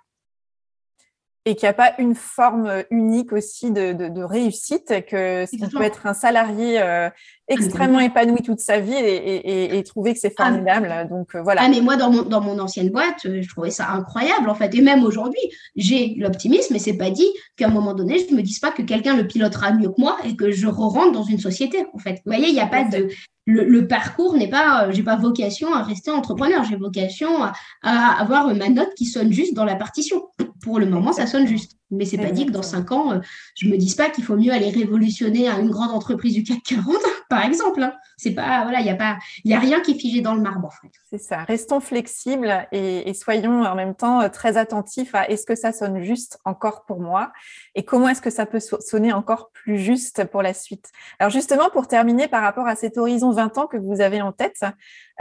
et 1.46 1.54
qu'il 1.54 1.66
n'y 1.66 1.70
a 1.70 1.74
pas 1.74 1.94
une 1.98 2.16
forme 2.16 2.82
unique 2.90 3.32
aussi 3.32 3.70
de, 3.70 3.92
de, 3.92 4.22
réussite, 4.22 4.92
que 5.08 5.46
ça 5.46 5.68
peut 5.68 5.82
être 5.82 6.06
un 6.06 6.12
salarié 6.12 6.82
euh, 6.82 7.08
extrêmement 7.48 8.00
épanoui 8.00 8.42
toute 8.42 8.60
sa 8.60 8.80
vie 8.80 8.94
et, 8.94 9.78
et, 9.78 9.82
trouver 9.84 10.14
que 10.14 10.20
c'est 10.20 10.34
ah, 10.38 10.44
formidable. 10.44 11.08
Donc 11.08 11.34
euh, 11.34 11.42
voilà. 11.42 11.62
Ah 11.64 11.68
mais 11.68 11.80
moi 11.80 11.96
dans 11.96 12.10
mon, 12.10 12.22
dans 12.22 12.40
mon 12.40 12.58
ancienne 12.58 12.90
boîte, 12.90 13.24
euh, 13.26 13.40
je 13.42 13.48
trouvais 13.48 13.70
ça 13.70 13.90
incroyable 13.90 14.48
en 14.48 14.54
fait. 14.54 14.74
Et 14.74 14.80
même 14.80 15.04
aujourd'hui, 15.04 15.40
j'ai 15.76 16.14
l'optimisme, 16.16 16.72
mais 16.72 16.78
c'est 16.78 16.96
pas 16.96 17.10
dit 17.10 17.28
qu'à 17.56 17.66
un 17.66 17.70
moment 17.70 17.94
donné, 17.94 18.26
je 18.28 18.34
me 18.34 18.42
dise 18.42 18.58
pas 18.58 18.70
que 18.70 18.82
quelqu'un 18.82 19.16
le 19.16 19.26
pilotera 19.26 19.72
mieux 19.72 19.88
que 19.88 20.00
moi 20.00 20.16
et 20.24 20.36
que 20.36 20.50
je 20.50 20.66
rentre 20.66 21.12
dans 21.12 21.24
une 21.24 21.38
société 21.38 21.86
en 21.92 21.98
fait. 21.98 22.22
Vous 22.24 22.32
voyez, 22.32 22.48
il 22.48 22.54
n'y 22.54 22.60
a 22.60 22.66
pas 22.66 22.84
de 22.84 23.08
le, 23.48 23.86
parcours 23.86 24.36
n'est 24.36 24.50
pas, 24.50 24.90
j'ai 24.90 25.04
pas 25.04 25.14
vocation 25.14 25.72
à 25.72 25.82
rester 25.82 26.10
entrepreneur, 26.10 26.64
j'ai 26.64 26.74
vocation 26.74 27.44
à, 27.44 27.52
à, 27.82 28.20
avoir 28.20 28.52
ma 28.52 28.68
note 28.68 28.92
qui 28.96 29.04
sonne 29.06 29.32
juste 29.32 29.54
dans 29.54 29.64
la 29.64 29.76
partition 29.76 30.24
pour 30.62 30.80
le 30.80 30.86
moment, 30.86 31.12
ça 31.12 31.28
sonne 31.28 31.46
juste. 31.46 31.76
Mais 31.90 32.04
c'est 32.04 32.18
pas 32.18 32.32
dit 32.32 32.46
que 32.46 32.50
dans 32.50 32.62
cinq 32.62 32.90
ans, 32.90 33.12
euh, 33.12 33.20
je 33.54 33.68
me 33.68 33.76
dise 33.76 33.94
pas 33.94 34.10
qu'il 34.10 34.24
faut 34.24 34.36
mieux 34.36 34.52
aller 34.52 34.70
révolutionner 34.70 35.48
à 35.48 35.58
une 35.58 35.70
grande 35.70 35.92
entreprise 35.92 36.34
du 36.34 36.42
CAC 36.42 36.62
40, 36.62 36.96
par 37.30 37.44
exemple. 37.44 37.82
Hein. 37.82 37.94
C'est 38.16 38.32
pas, 38.32 38.62
voilà, 38.62 38.80
il 38.80 38.84
n'y 38.84 38.90
a 38.90 38.96
pas, 38.96 39.18
il 39.44 39.50
y 39.50 39.54
a 39.54 39.60
rien 39.60 39.80
qui 39.80 39.92
est 39.92 39.98
figé 39.98 40.20
dans 40.20 40.34
le 40.34 40.40
marbre, 40.40 40.66
en 40.66 40.70
fait. 40.70 40.92
C'est 41.10 41.18
ça. 41.18 41.44
Restons 41.44 41.80
flexibles 41.80 42.66
et, 42.72 43.14
soyons 43.14 43.62
en 43.62 43.74
même 43.74 43.94
temps 43.94 44.20
euh, 44.20 44.28
très 44.28 44.56
attentifs 44.56 45.14
à 45.14 45.28
est-ce 45.30 45.46
que 45.46 45.54
ça 45.54 45.72
sonne 45.72 46.02
juste 46.02 46.38
encore 46.44 46.84
pour 46.84 47.00
moi 47.00 47.32
et 47.74 47.84
comment 47.84 48.08
est-ce 48.08 48.20
que 48.20 48.30
ça 48.30 48.46
peut 48.46 48.60
sonner 48.60 49.12
encore 49.12 49.50
plus 49.52 49.78
juste 49.78 50.24
pour 50.24 50.42
la 50.42 50.54
suite. 50.54 50.90
Alors 51.18 51.30
justement, 51.30 51.70
pour 51.70 51.88
terminer 51.88 52.28
par 52.28 52.42
rapport 52.42 52.66
à 52.66 52.74
cet 52.74 52.98
horizon 52.98 53.30
20 53.30 53.58
ans 53.58 53.66
que 53.66 53.76
vous 53.76 54.00
avez 54.00 54.20
en 54.20 54.32
tête, 54.32 54.64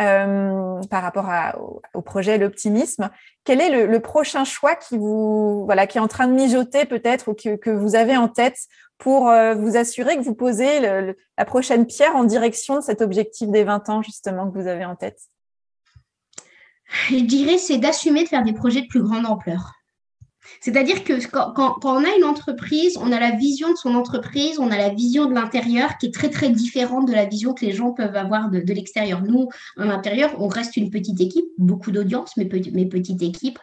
euh, 0.02 0.82
par 0.90 1.04
rapport 1.04 1.30
au, 1.94 2.02
projet 2.02 2.38
L'Optimisme. 2.38 3.10
Quel 3.46 3.62
est 3.62 3.86
le, 3.86 4.00
prochain 4.00 4.44
choix 4.44 4.76
qui 4.76 4.98
vous 4.98 5.66
voilà 5.66 5.88
qui 5.88 5.98
est 5.98 6.02
en 6.02 6.08
train 6.08 6.28
de 6.28 6.34
mijoter 6.34 6.86
peut-être 6.86 7.30
ou 7.30 7.34
que, 7.34 7.70
vous 7.70 7.96
avez 7.96 8.18
en 8.18 8.28
tête 8.28 8.58
pour 8.98 9.30
euh, 9.30 9.54
vous 9.54 9.78
assurer 9.78 10.18
que 10.18 10.22
vous 10.22 10.34
posez 10.34 10.80
la 10.82 11.46
prochaine 11.46 11.86
pierre 11.86 12.16
en 12.16 12.24
direction 12.24 12.76
de 12.76 12.82
cet 12.82 13.02
objectif 13.02 13.50
des 13.50 13.64
20 13.64 13.90
ans 13.90 14.02
justement 14.02 14.50
que 14.50 14.60
vous 14.60 14.68
avez 14.68 14.84
en 14.84 14.96
tête? 14.96 15.20
Je 17.10 17.18
dirais 17.18 17.58
c'est 17.58 17.78
d'assumer 17.78 18.24
de 18.24 18.30
faire 18.30 18.44
des 18.44 18.54
projets 18.54 18.82
de 18.82 18.88
plus 18.88 19.04
grande 19.04 19.26
ampleur. 19.26 19.74
C'est-à-dire 20.62 21.04
que 21.04 21.14
quand, 21.28 21.78
on 21.84 22.04
a 22.04 22.16
une 22.18 22.24
entreprise, 22.24 22.98
on 22.98 23.12
a 23.12 23.20
la 23.20 23.32
vision 23.32 23.72
de 23.72 23.78
son 23.78 23.96
entreprise, 23.96 24.60
on 24.60 24.72
a 24.72 24.78
la 24.78 24.90
vision 24.90 25.26
de 25.26 25.34
l'intérieur 25.34 25.98
qui 25.98 26.08
est 26.08 26.14
très 26.14 26.30
très 26.30 26.50
différente 26.50 27.08
de 27.08 27.14
la 27.14 27.26
vision 27.26 27.54
que 27.54 27.66
les 27.66 27.72
gens 27.72 27.92
peuvent 27.92 28.16
avoir 28.16 28.50
de, 28.50 28.74
l'extérieur. 28.74 29.22
Nous, 29.24 29.50
en 29.78 29.90
intérieur, 29.90 30.36
on 30.40 30.48
reste 30.48 30.78
une 30.78 30.90
petite 30.90 31.22
équipe, 31.22 31.46
beaucoup 31.58 31.92
d'audience, 31.92 32.34
mais, 32.38 32.46
petite 32.46 33.22
équipe. 33.22 33.60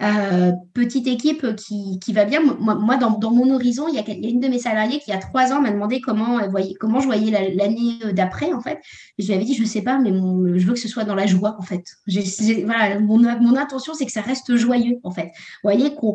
Euh, 0.00 0.52
petite 0.74 1.06
équipe 1.06 1.54
qui, 1.54 1.98
qui, 2.00 2.12
va 2.12 2.24
bien. 2.24 2.40
Moi, 2.42 2.96
dans, 2.96 3.10
dans, 3.10 3.30
mon 3.30 3.54
horizon, 3.54 3.86
il 3.88 3.94
y, 3.94 3.98
a, 3.98 4.28
une 4.28 4.40
de 4.40 4.48
mes 4.48 4.58
salariées 4.58 4.98
qui, 4.98 5.10
il 5.10 5.14
y 5.14 5.16
a 5.16 5.18
trois 5.18 5.52
ans, 5.52 5.60
m'a 5.60 5.70
demandé 5.70 6.00
comment, 6.00 6.46
voyait, 6.48 6.74
comment 6.74 7.00
je 7.00 7.06
voyais 7.06 7.30
l'année 7.54 7.98
d'après, 8.12 8.52
en 8.52 8.60
fait. 8.60 8.78
je 9.18 9.26
lui 9.26 9.34
avais 9.34 9.44
dit, 9.44 9.54
je 9.54 9.62
ne 9.62 9.66
sais 9.66 9.82
pas, 9.82 9.98
mais 9.98 10.10
je 10.10 10.66
veux 10.66 10.72
que 10.72 10.78
ce 10.80 10.88
soit 10.88 11.04
dans 11.04 11.14
la 11.14 11.26
joie, 11.26 11.56
en 11.58 11.62
fait. 11.62 11.84
voilà, 12.64 12.98
mon, 12.98 13.18
mon 13.18 13.56
intention, 13.56 13.94
c'est 13.94 14.06
que 14.06 14.12
ça 14.12 14.22
reste 14.22 14.56
joyeux, 14.56 14.98
en 15.04 15.10
fait. 15.10 15.30
Vous 15.62 15.70
voyez 15.70 15.94
qu'on 15.94 16.14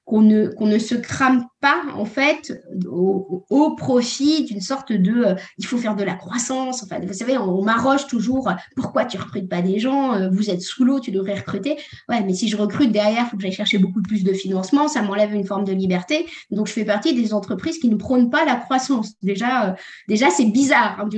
qu'on 0.05 0.21
ne, 0.21 0.47
qu'on 0.47 0.65
ne 0.65 0.79
se 0.79 0.95
crame 0.95 1.45
pas 1.61 1.83
en 1.95 2.05
fait 2.05 2.59
au, 2.87 3.75
profit 3.77 4.43
d'une 4.43 4.61
sorte 4.61 4.91
de 4.91 5.25
euh, 5.25 5.35
il 5.57 5.65
faut 5.65 5.77
faire 5.77 5.95
de 5.95 6.03
la 6.03 6.15
croissance. 6.15 6.83
Enfin, 6.83 6.99
vous 6.99 7.13
savez, 7.13 7.37
on, 7.37 7.61
m'arroche 7.61 8.07
toujours 8.07 8.49
euh, 8.49 8.53
pourquoi 8.75 9.05
tu 9.05 9.17
recrutes 9.17 9.47
pas 9.47 9.61
des 9.61 9.79
gens, 9.79 10.13
euh, 10.13 10.29
vous 10.29 10.49
êtes 10.49 10.61
sous 10.61 10.83
l'eau, 10.83 10.99
tu 10.99 11.11
devrais 11.11 11.35
recruter. 11.35 11.77
Ouais, 12.09 12.21
mais 12.23 12.33
si 12.33 12.49
je 12.49 12.57
recrute 12.57 12.91
derrière, 12.91 13.25
il 13.25 13.29
faut 13.29 13.37
que 13.37 13.43
j'aille 13.43 13.51
chercher 13.51 13.77
beaucoup 13.77 14.01
plus 14.01 14.23
de 14.23 14.33
financement, 14.33 14.87
ça 14.87 15.03
m'enlève 15.03 15.33
une 15.33 15.45
forme 15.45 15.63
de 15.63 15.71
liberté. 15.71 16.25
Donc 16.49 16.67
je 16.67 16.73
fais 16.73 16.85
partie 16.85 17.13
des 17.13 17.33
entreprises 17.33 17.77
qui 17.77 17.89
ne 17.89 17.95
prônent 17.95 18.31
pas 18.31 18.43
la 18.43 18.55
croissance. 18.55 19.13
Déjà, 19.21 19.75
déjà 20.07 20.31
c'est 20.31 20.45
bizarre 20.45 20.99
hein, 20.99 21.09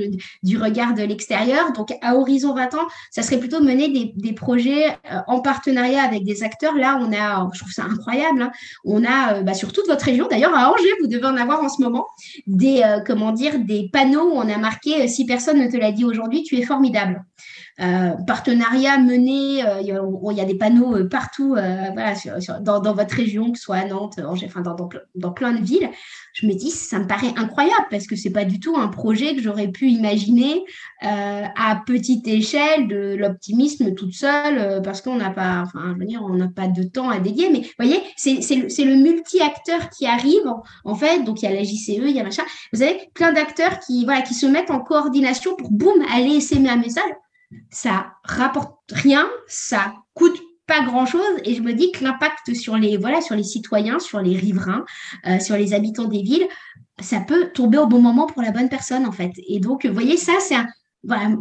du, 0.43 0.57
regard 0.57 0.93
de 0.93 1.03
l'extérieur. 1.03 1.71
Donc 1.71 1.93
à 2.01 2.15
horizon 2.15 2.53
20 2.53 2.73
ans, 2.75 2.87
ça 3.11 3.23
serait 3.23 3.39
plutôt 3.39 3.61
mener 3.61 3.87
des, 3.89 4.13
des 4.17 4.33
projets 4.33 4.97
en 5.27 5.39
partenariat 5.39 6.03
avec 6.03 6.25
des 6.25 6.43
acteurs. 6.43 6.75
Là, 6.75 6.99
on 7.01 7.13
a, 7.13 7.49
je 7.53 7.59
trouve 7.59 7.71
ça 7.71 7.83
incroyable. 7.83 8.41
Hein, 8.41 8.51
on 8.83 9.03
a 9.03 9.41
bah, 9.41 9.53
sur 9.53 9.71
toute 9.71 9.87
votre 9.87 10.05
région, 10.05 10.27
d'ailleurs 10.27 10.55
à 10.55 10.71
Angers, 10.71 10.93
vous 11.01 11.07
devez 11.07 11.25
en 11.25 11.37
avoir 11.37 11.61
en 11.61 11.69
ce 11.69 11.81
moment, 11.81 12.07
des, 12.47 12.81
euh, 12.83 12.99
comment 13.05 13.31
dire, 13.31 13.59
des 13.59 13.89
panneaux 13.91 14.31
où 14.31 14.35
on 14.35 14.49
a 14.49 14.57
marqué 14.57 15.03
euh, 15.03 15.07
si 15.07 15.25
personne 15.25 15.59
ne 15.59 15.69
te 15.69 15.77
l'a 15.77 15.91
dit 15.91 16.05
aujourd'hui, 16.05 16.43
tu 16.43 16.57
es 16.57 16.63
formidable. 16.63 17.23
Euh, 17.81 18.11
partenariat 18.27 18.99
mené, 18.99 19.65
euh, 19.65 19.81
il 19.81 20.37
y, 20.37 20.41
a 20.41 20.45
des 20.45 20.55
panneaux 20.55 20.95
euh, 20.95 21.09
partout 21.09 21.49
voilà, 21.49 22.13
dans, 22.61 22.93
votre 22.93 23.15
région, 23.15 23.51
que 23.51 23.57
ce 23.57 23.63
soit 23.63 23.77
à 23.77 23.85
Nantes, 23.85 24.19
enfin 24.23 24.61
dans, 24.61 25.31
plein 25.31 25.53
de 25.53 25.65
villes. 25.65 25.89
Je 26.33 26.45
me 26.45 26.53
dis, 26.53 26.69
ça 26.69 26.99
me 26.99 27.07
paraît 27.07 27.33
incroyable 27.35 27.85
parce 27.89 28.05
que 28.05 28.15
c'est 28.15 28.29
pas 28.29 28.45
du 28.45 28.59
tout 28.59 28.75
un 28.77 28.87
projet 28.87 29.35
que 29.35 29.41
j'aurais 29.41 29.69
pu 29.69 29.89
imaginer 29.89 30.63
à 31.01 31.81
petite 31.85 32.27
échelle 32.27 32.87
de 32.87 33.15
l'optimisme 33.15 33.93
toute 33.93 34.13
seule 34.13 34.81
parce 34.83 35.01
qu'on 35.01 35.15
n'a 35.15 35.31
pas, 35.31 35.63
enfin, 35.63 35.95
on 36.21 36.35
n'a 36.35 36.47
pas 36.47 36.67
de 36.67 36.83
temps 36.83 37.09
à 37.09 37.19
dédier. 37.19 37.49
Mais 37.51 37.61
vous 37.61 37.69
voyez, 37.77 38.01
c'est 38.17 38.39
le, 38.55 38.95
le 38.95 38.95
multi-acteur 39.01 39.89
qui 39.89 40.05
arrive 40.05 40.43
en, 40.85 40.95
fait. 40.95 41.23
Donc 41.23 41.41
il 41.41 41.45
y 41.45 41.47
a 41.47 41.53
la 41.53 41.63
JCE, 41.63 41.89
il 41.89 42.11
y 42.11 42.19
a 42.19 42.23
machin. 42.23 42.43
Vous 42.71 42.81
avez 42.81 43.09
plein 43.13 43.33
d'acteurs 43.33 43.79
qui, 43.79 44.05
voilà, 44.05 44.21
qui 44.21 44.33
se 44.33 44.45
mettent 44.45 44.71
en 44.71 44.79
coordination 44.79 45.55
pour 45.55 45.71
boum 45.71 46.03
aller 46.11 46.35
essaimer 46.35 46.69
un 46.69 46.77
message 46.77 47.11
ça 47.69 48.13
rapporte 48.23 48.79
rien, 48.91 49.27
ça 49.47 49.93
coûte 50.13 50.39
pas 50.65 50.81
grand 50.83 51.05
chose 51.05 51.21
et 51.43 51.55
je 51.55 51.61
me 51.61 51.73
dis 51.73 51.91
que 51.91 52.03
l'impact 52.03 52.53
sur 52.53 52.77
les 52.77 52.97
voilà 52.97 53.21
sur 53.21 53.35
les 53.35 53.43
citoyens, 53.43 53.99
sur 53.99 54.21
les 54.21 54.37
riverains, 54.37 54.85
euh, 55.27 55.39
sur 55.39 55.57
les 55.57 55.73
habitants 55.73 56.07
des 56.07 56.21
villes, 56.21 56.47
ça 56.99 57.19
peut 57.19 57.49
tomber 57.53 57.77
au 57.77 57.87
bon 57.87 58.01
moment 58.01 58.27
pour 58.27 58.41
la 58.41 58.51
bonne 58.51 58.69
personne 58.69 59.05
en 59.05 59.11
fait. 59.11 59.31
Et 59.47 59.59
donc 59.59 59.85
vous 59.85 59.93
voyez 59.93 60.17
ça 60.17 60.33
c'est 60.39 60.55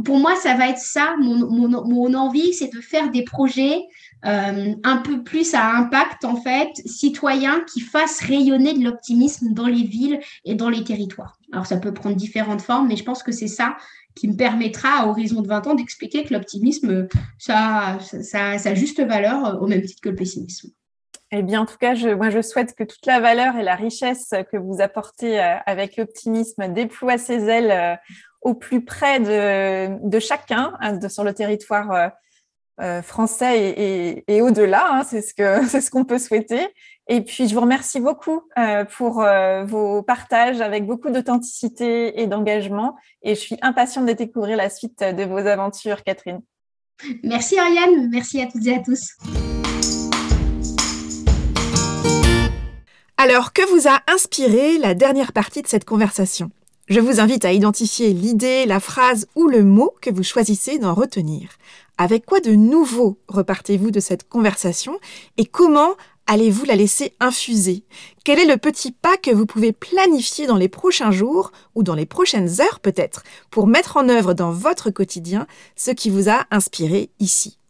pour 0.04 0.18
moi 0.18 0.34
ça 0.34 0.56
va 0.56 0.68
être 0.68 0.78
ça 0.78 1.14
mon, 1.20 2.14
envie 2.14 2.52
c'est 2.52 2.72
de 2.72 2.80
faire 2.80 3.10
des 3.10 3.22
projets 3.22 3.80
euh, 4.24 4.74
un 4.84 4.96
peu 4.98 5.24
plus 5.24 5.52
à 5.54 5.74
impact 5.76 6.24
en 6.24 6.36
fait 6.36 6.70
citoyen 6.86 7.60
qui 7.72 7.80
fassent 7.80 8.20
rayonner 8.20 8.72
de 8.74 8.84
l'optimisme 8.84 9.52
dans 9.52 9.66
les 9.66 9.82
villes 9.82 10.20
et 10.44 10.54
dans 10.54 10.68
les 10.68 10.84
territoires. 10.84 11.38
Alors 11.52 11.66
ça 11.66 11.76
peut 11.76 11.92
prendre 11.92 12.14
différentes 12.14 12.62
formes 12.62 12.86
mais 12.86 12.96
je 12.96 13.02
pense 13.02 13.24
que 13.24 13.32
c'est 13.32 13.48
ça 13.48 13.76
qui 14.14 14.28
me 14.28 14.36
permettra 14.36 15.00
à 15.00 15.06
horizon 15.06 15.42
de 15.42 15.48
20 15.48 15.66
ans 15.66 15.74
d'expliquer 15.74 16.22
que 16.24 16.34
l'optimisme, 16.34 17.08
ça, 17.38 17.98
ça, 18.00 18.58
ça, 18.58 18.70
a 18.70 18.74
juste 18.74 19.00
valeur 19.00 19.44
euh, 19.44 19.58
au 19.58 19.66
même 19.66 19.82
titre 19.82 20.02
que 20.02 20.10
le 20.10 20.14
pessimisme. 20.14 20.70
Eh 21.32 21.42
bien, 21.42 21.62
en 21.62 21.66
tout 21.66 21.78
cas, 21.78 21.94
je, 21.94 22.10
moi, 22.10 22.28
je 22.28 22.42
souhaite 22.42 22.74
que 22.76 22.84
toute 22.84 23.06
la 23.06 23.18
valeur 23.18 23.56
et 23.56 23.62
la 23.62 23.74
richesse 23.74 24.34
que 24.52 24.58
vous 24.58 24.82
apportez 24.82 25.40
euh, 25.40 25.56
avec 25.64 25.96
l'optimisme 25.96 26.68
déploie 26.68 27.16
ses 27.16 27.48
ailes 27.48 27.98
au 28.42 28.54
plus 28.54 28.84
près 28.84 29.18
de, 29.18 30.18
chacun 30.20 30.74
hein, 30.80 31.08
sur 31.08 31.24
le 31.24 31.32
territoire 31.32 32.12
français 33.02 34.24
et, 34.26 34.42
au-delà. 34.42 34.88
Hein, 34.92 35.04
c'est 35.04 35.22
ce 35.22 35.34
que 35.34 35.66
c'est 35.68 35.80
ce 35.80 35.90
qu'on 35.90 36.04
peut 36.04 36.18
souhaiter. 36.18 36.68
Et 37.08 37.20
puis, 37.20 37.48
je 37.48 37.54
vous 37.54 37.60
remercie 37.60 38.00
beaucoup 38.00 38.42
euh, 38.56 38.84
pour 38.84 39.22
euh, 39.22 39.64
vos 39.64 40.02
partages 40.02 40.60
avec 40.60 40.86
beaucoup 40.86 41.10
d'authenticité 41.10 42.20
et 42.20 42.26
d'engagement. 42.26 42.96
Et 43.22 43.34
je 43.34 43.40
suis 43.40 43.58
impatiente 43.60 44.06
de 44.06 44.12
découvrir 44.12 44.56
la 44.56 44.70
suite 44.70 45.00
de 45.00 45.24
vos 45.24 45.38
aventures, 45.38 46.04
Catherine. 46.04 46.40
Merci 47.24 47.58
Ariane, 47.58 48.08
merci 48.10 48.40
à 48.40 48.46
toutes 48.46 48.64
et 48.66 48.76
à 48.76 48.78
tous. 48.78 49.16
Alors, 53.16 53.52
que 53.52 53.62
vous 53.74 53.88
a 53.88 54.00
inspiré 54.06 54.78
la 54.78 54.94
dernière 54.94 55.32
partie 55.32 55.62
de 55.62 55.66
cette 55.66 55.84
conversation? 55.84 56.50
Je 56.88 57.00
vous 57.00 57.20
invite 57.20 57.44
à 57.44 57.52
identifier 57.52 58.12
l'idée, 58.12 58.66
la 58.66 58.80
phrase 58.80 59.26
ou 59.34 59.48
le 59.48 59.64
mot 59.64 59.94
que 60.00 60.10
vous 60.10 60.22
choisissez 60.22 60.78
d'en 60.78 60.94
retenir. 60.94 61.50
Avec 62.02 62.26
quoi 62.26 62.40
de 62.40 62.50
nouveau 62.50 63.20
repartez-vous 63.28 63.92
de 63.92 64.00
cette 64.00 64.28
conversation 64.28 64.98
et 65.36 65.44
comment 65.44 65.94
allez-vous 66.26 66.64
la 66.64 66.74
laisser 66.74 67.14
infuser? 67.20 67.84
Quel 68.24 68.40
est 68.40 68.44
le 68.44 68.56
petit 68.56 68.90
pas 68.90 69.16
que 69.16 69.30
vous 69.30 69.46
pouvez 69.46 69.70
planifier 69.70 70.48
dans 70.48 70.56
les 70.56 70.68
prochains 70.68 71.12
jours 71.12 71.52
ou 71.76 71.84
dans 71.84 71.94
les 71.94 72.04
prochaines 72.04 72.60
heures 72.60 72.80
peut-être 72.80 73.22
pour 73.52 73.68
mettre 73.68 73.98
en 73.98 74.08
œuvre 74.08 74.34
dans 74.34 74.50
votre 74.50 74.90
quotidien 74.90 75.46
ce 75.76 75.92
qui 75.92 76.10
vous 76.10 76.28
a 76.28 76.44
inspiré 76.50 77.10
ici? 77.20 77.60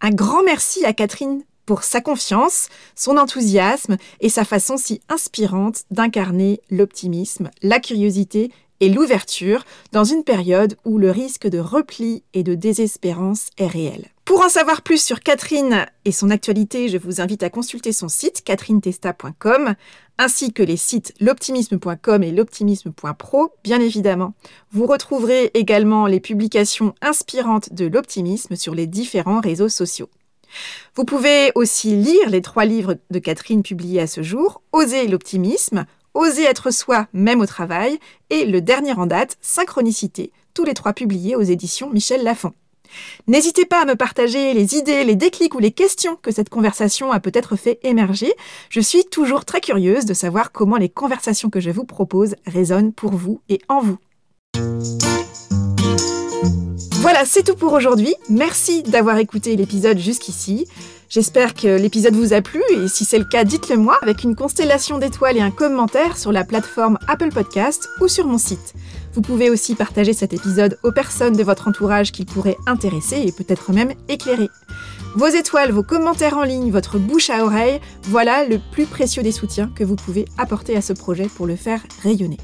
Un 0.00 0.10
grand 0.10 0.42
merci 0.42 0.84
à 0.84 0.92
Catherine 0.92 1.44
pour 1.64 1.84
sa 1.84 2.00
confiance, 2.00 2.68
son 2.96 3.16
enthousiasme 3.16 3.96
et 4.18 4.28
sa 4.28 4.44
façon 4.44 4.76
si 4.76 5.00
inspirante 5.08 5.84
d'incarner 5.92 6.60
l'optimisme, 6.68 7.48
la 7.62 7.78
curiosité 7.78 8.50
et 8.82 8.88
l'ouverture 8.88 9.64
dans 9.92 10.02
une 10.02 10.24
période 10.24 10.76
où 10.84 10.98
le 10.98 11.12
risque 11.12 11.46
de 11.46 11.60
repli 11.60 12.24
et 12.34 12.42
de 12.42 12.56
désespérance 12.56 13.50
est 13.56 13.68
réel. 13.68 14.08
Pour 14.24 14.42
en 14.42 14.48
savoir 14.48 14.82
plus 14.82 15.00
sur 15.00 15.20
Catherine 15.20 15.86
et 16.04 16.10
son 16.10 16.30
actualité, 16.30 16.88
je 16.88 16.98
vous 16.98 17.20
invite 17.20 17.44
à 17.44 17.50
consulter 17.50 17.92
son 17.92 18.08
site 18.08 18.42
catherinetesta.com 18.42 19.76
ainsi 20.18 20.52
que 20.52 20.64
les 20.64 20.76
sites 20.76 21.14
l'optimisme.com 21.20 22.24
et 22.24 22.32
l'optimisme.pro, 22.32 23.52
bien 23.62 23.80
évidemment. 23.80 24.34
Vous 24.72 24.86
retrouverez 24.86 25.52
également 25.54 26.06
les 26.06 26.20
publications 26.20 26.92
inspirantes 27.02 27.72
de 27.72 27.86
l'optimisme 27.86 28.56
sur 28.56 28.74
les 28.74 28.88
différents 28.88 29.40
réseaux 29.40 29.68
sociaux. 29.68 30.10
Vous 30.96 31.04
pouvez 31.04 31.52
aussi 31.54 31.94
lire 31.94 32.28
les 32.28 32.42
trois 32.42 32.64
livres 32.64 32.96
de 33.10 33.18
Catherine 33.20 33.62
publiés 33.62 34.00
à 34.00 34.06
ce 34.08 34.22
jour, 34.22 34.60
Oser 34.72 35.06
l'optimisme, 35.06 35.86
Oser 36.14 36.44
être 36.44 36.70
soi 36.70 37.06
même 37.12 37.40
au 37.40 37.46
travail 37.46 37.98
et 38.28 38.44
le 38.44 38.60
dernier 38.60 38.92
en 38.92 39.06
date, 39.06 39.38
Synchronicité, 39.40 40.30
tous 40.52 40.64
les 40.64 40.74
trois 40.74 40.92
publiés 40.92 41.36
aux 41.36 41.42
éditions 41.42 41.88
Michel 41.90 42.22
Lafon. 42.22 42.52
N'hésitez 43.26 43.64
pas 43.64 43.82
à 43.82 43.84
me 43.86 43.94
partager 43.94 44.52
les 44.52 44.76
idées, 44.76 45.04
les 45.04 45.16
déclics 45.16 45.54
ou 45.54 45.58
les 45.58 45.70
questions 45.70 46.16
que 46.16 46.30
cette 46.30 46.50
conversation 46.50 47.12
a 47.12 47.20
peut-être 47.20 47.56
fait 47.56 47.80
émerger. 47.82 48.34
Je 48.68 48.80
suis 48.80 49.04
toujours 49.04 49.46
très 49.46 49.62
curieuse 49.62 50.04
de 50.04 50.12
savoir 50.12 50.52
comment 50.52 50.76
les 50.76 50.90
conversations 50.90 51.48
que 51.48 51.60
je 51.60 51.70
vous 51.70 51.84
propose 51.84 52.36
résonnent 52.46 52.92
pour 52.92 53.12
vous 53.12 53.40
et 53.48 53.60
en 53.68 53.80
vous. 53.80 53.98
Voilà, 57.00 57.24
c'est 57.24 57.42
tout 57.42 57.56
pour 57.56 57.72
aujourd'hui. 57.72 58.14
Merci 58.28 58.82
d'avoir 58.82 59.16
écouté 59.18 59.56
l'épisode 59.56 59.98
jusqu'ici. 59.98 60.66
J'espère 61.12 61.52
que 61.52 61.68
l'épisode 61.68 62.14
vous 62.14 62.32
a 62.32 62.40
plu 62.40 62.62
et 62.70 62.88
si 62.88 63.04
c'est 63.04 63.18
le 63.18 63.26
cas, 63.26 63.44
dites-le 63.44 63.76
moi 63.76 63.98
avec 64.00 64.22
une 64.22 64.34
constellation 64.34 64.96
d'étoiles 64.96 65.36
et 65.36 65.42
un 65.42 65.50
commentaire 65.50 66.16
sur 66.16 66.32
la 66.32 66.42
plateforme 66.42 66.98
Apple 67.06 67.28
Podcast 67.28 67.90
ou 68.00 68.08
sur 68.08 68.26
mon 68.26 68.38
site. 68.38 68.72
Vous 69.12 69.20
pouvez 69.20 69.50
aussi 69.50 69.74
partager 69.74 70.14
cet 70.14 70.32
épisode 70.32 70.78
aux 70.82 70.90
personnes 70.90 71.36
de 71.36 71.42
votre 71.42 71.68
entourage 71.68 72.12
qu'il 72.12 72.24
pourrait 72.24 72.56
intéresser 72.66 73.24
et 73.26 73.30
peut-être 73.30 73.74
même 73.74 73.92
éclairer. 74.08 74.48
Vos 75.14 75.26
étoiles, 75.26 75.70
vos 75.70 75.82
commentaires 75.82 76.38
en 76.38 76.44
ligne, 76.44 76.70
votre 76.70 76.96
bouche 76.96 77.28
à 77.28 77.44
oreille, 77.44 77.78
voilà 78.04 78.46
le 78.46 78.58
plus 78.72 78.86
précieux 78.86 79.22
des 79.22 79.32
soutiens 79.32 79.70
que 79.76 79.84
vous 79.84 79.96
pouvez 79.96 80.24
apporter 80.38 80.78
à 80.78 80.80
ce 80.80 80.94
projet 80.94 81.26
pour 81.26 81.46
le 81.46 81.56
faire 81.56 81.82
rayonner. 82.02 82.38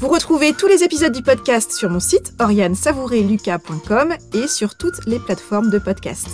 Vous 0.00 0.08
retrouvez 0.08 0.54
tous 0.54 0.66
les 0.66 0.82
épisodes 0.82 1.12
du 1.12 1.22
podcast 1.22 1.72
sur 1.72 1.90
mon 1.90 2.00
site 2.00 2.32
oriane-savoureluca.com 2.38 4.14
et 4.32 4.48
sur 4.48 4.78
toutes 4.78 5.04
les 5.04 5.18
plateformes 5.18 5.68
de 5.68 5.78
podcast. 5.78 6.28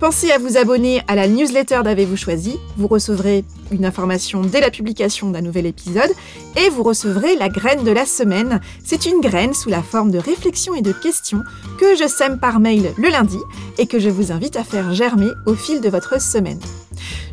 Pensez 0.00 0.30
à 0.32 0.38
vous 0.38 0.56
abonner 0.56 1.00
à 1.06 1.14
la 1.14 1.28
newsletter 1.28 1.80
d'Avez-vous 1.84 2.16
choisi. 2.16 2.58
Vous 2.76 2.88
recevrez 2.88 3.44
une 3.70 3.84
information 3.84 4.42
dès 4.42 4.60
la 4.60 4.70
publication 4.70 5.30
d'un 5.30 5.40
nouvel 5.40 5.66
épisode 5.66 6.10
et 6.56 6.68
vous 6.68 6.82
recevrez 6.82 7.36
la 7.36 7.48
graine 7.48 7.84
de 7.84 7.92
la 7.92 8.04
semaine. 8.04 8.60
C'est 8.84 9.06
une 9.06 9.20
graine 9.20 9.54
sous 9.54 9.70
la 9.70 9.82
forme 9.82 10.10
de 10.10 10.18
réflexions 10.18 10.74
et 10.74 10.82
de 10.82 10.92
questions 10.92 11.42
que 11.78 11.94
je 11.96 12.08
sème 12.08 12.38
par 12.38 12.60
mail 12.60 12.92
le 12.98 13.08
lundi 13.08 13.38
et 13.78 13.86
que 13.86 13.98
je 13.98 14.10
vous 14.10 14.32
invite 14.32 14.56
à 14.56 14.64
faire 14.64 14.92
germer 14.92 15.30
au 15.46 15.54
fil 15.54 15.80
de 15.80 15.88
votre 15.88 16.20
semaine. 16.20 16.60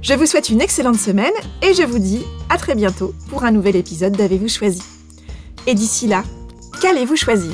Je 0.01 0.13
vous 0.13 0.25
souhaite 0.25 0.49
une 0.49 0.61
excellente 0.61 0.99
semaine 0.99 1.33
et 1.61 1.73
je 1.73 1.83
vous 1.83 1.99
dis 1.99 2.23
à 2.49 2.57
très 2.57 2.75
bientôt 2.75 3.13
pour 3.29 3.43
un 3.43 3.51
nouvel 3.51 3.75
épisode 3.75 4.15
d'Avez-vous 4.15 4.47
choisi. 4.47 4.81
Et 5.67 5.73
d'ici 5.73 6.07
là, 6.07 6.23
qu'allez-vous 6.81 7.15
choisir? 7.15 7.53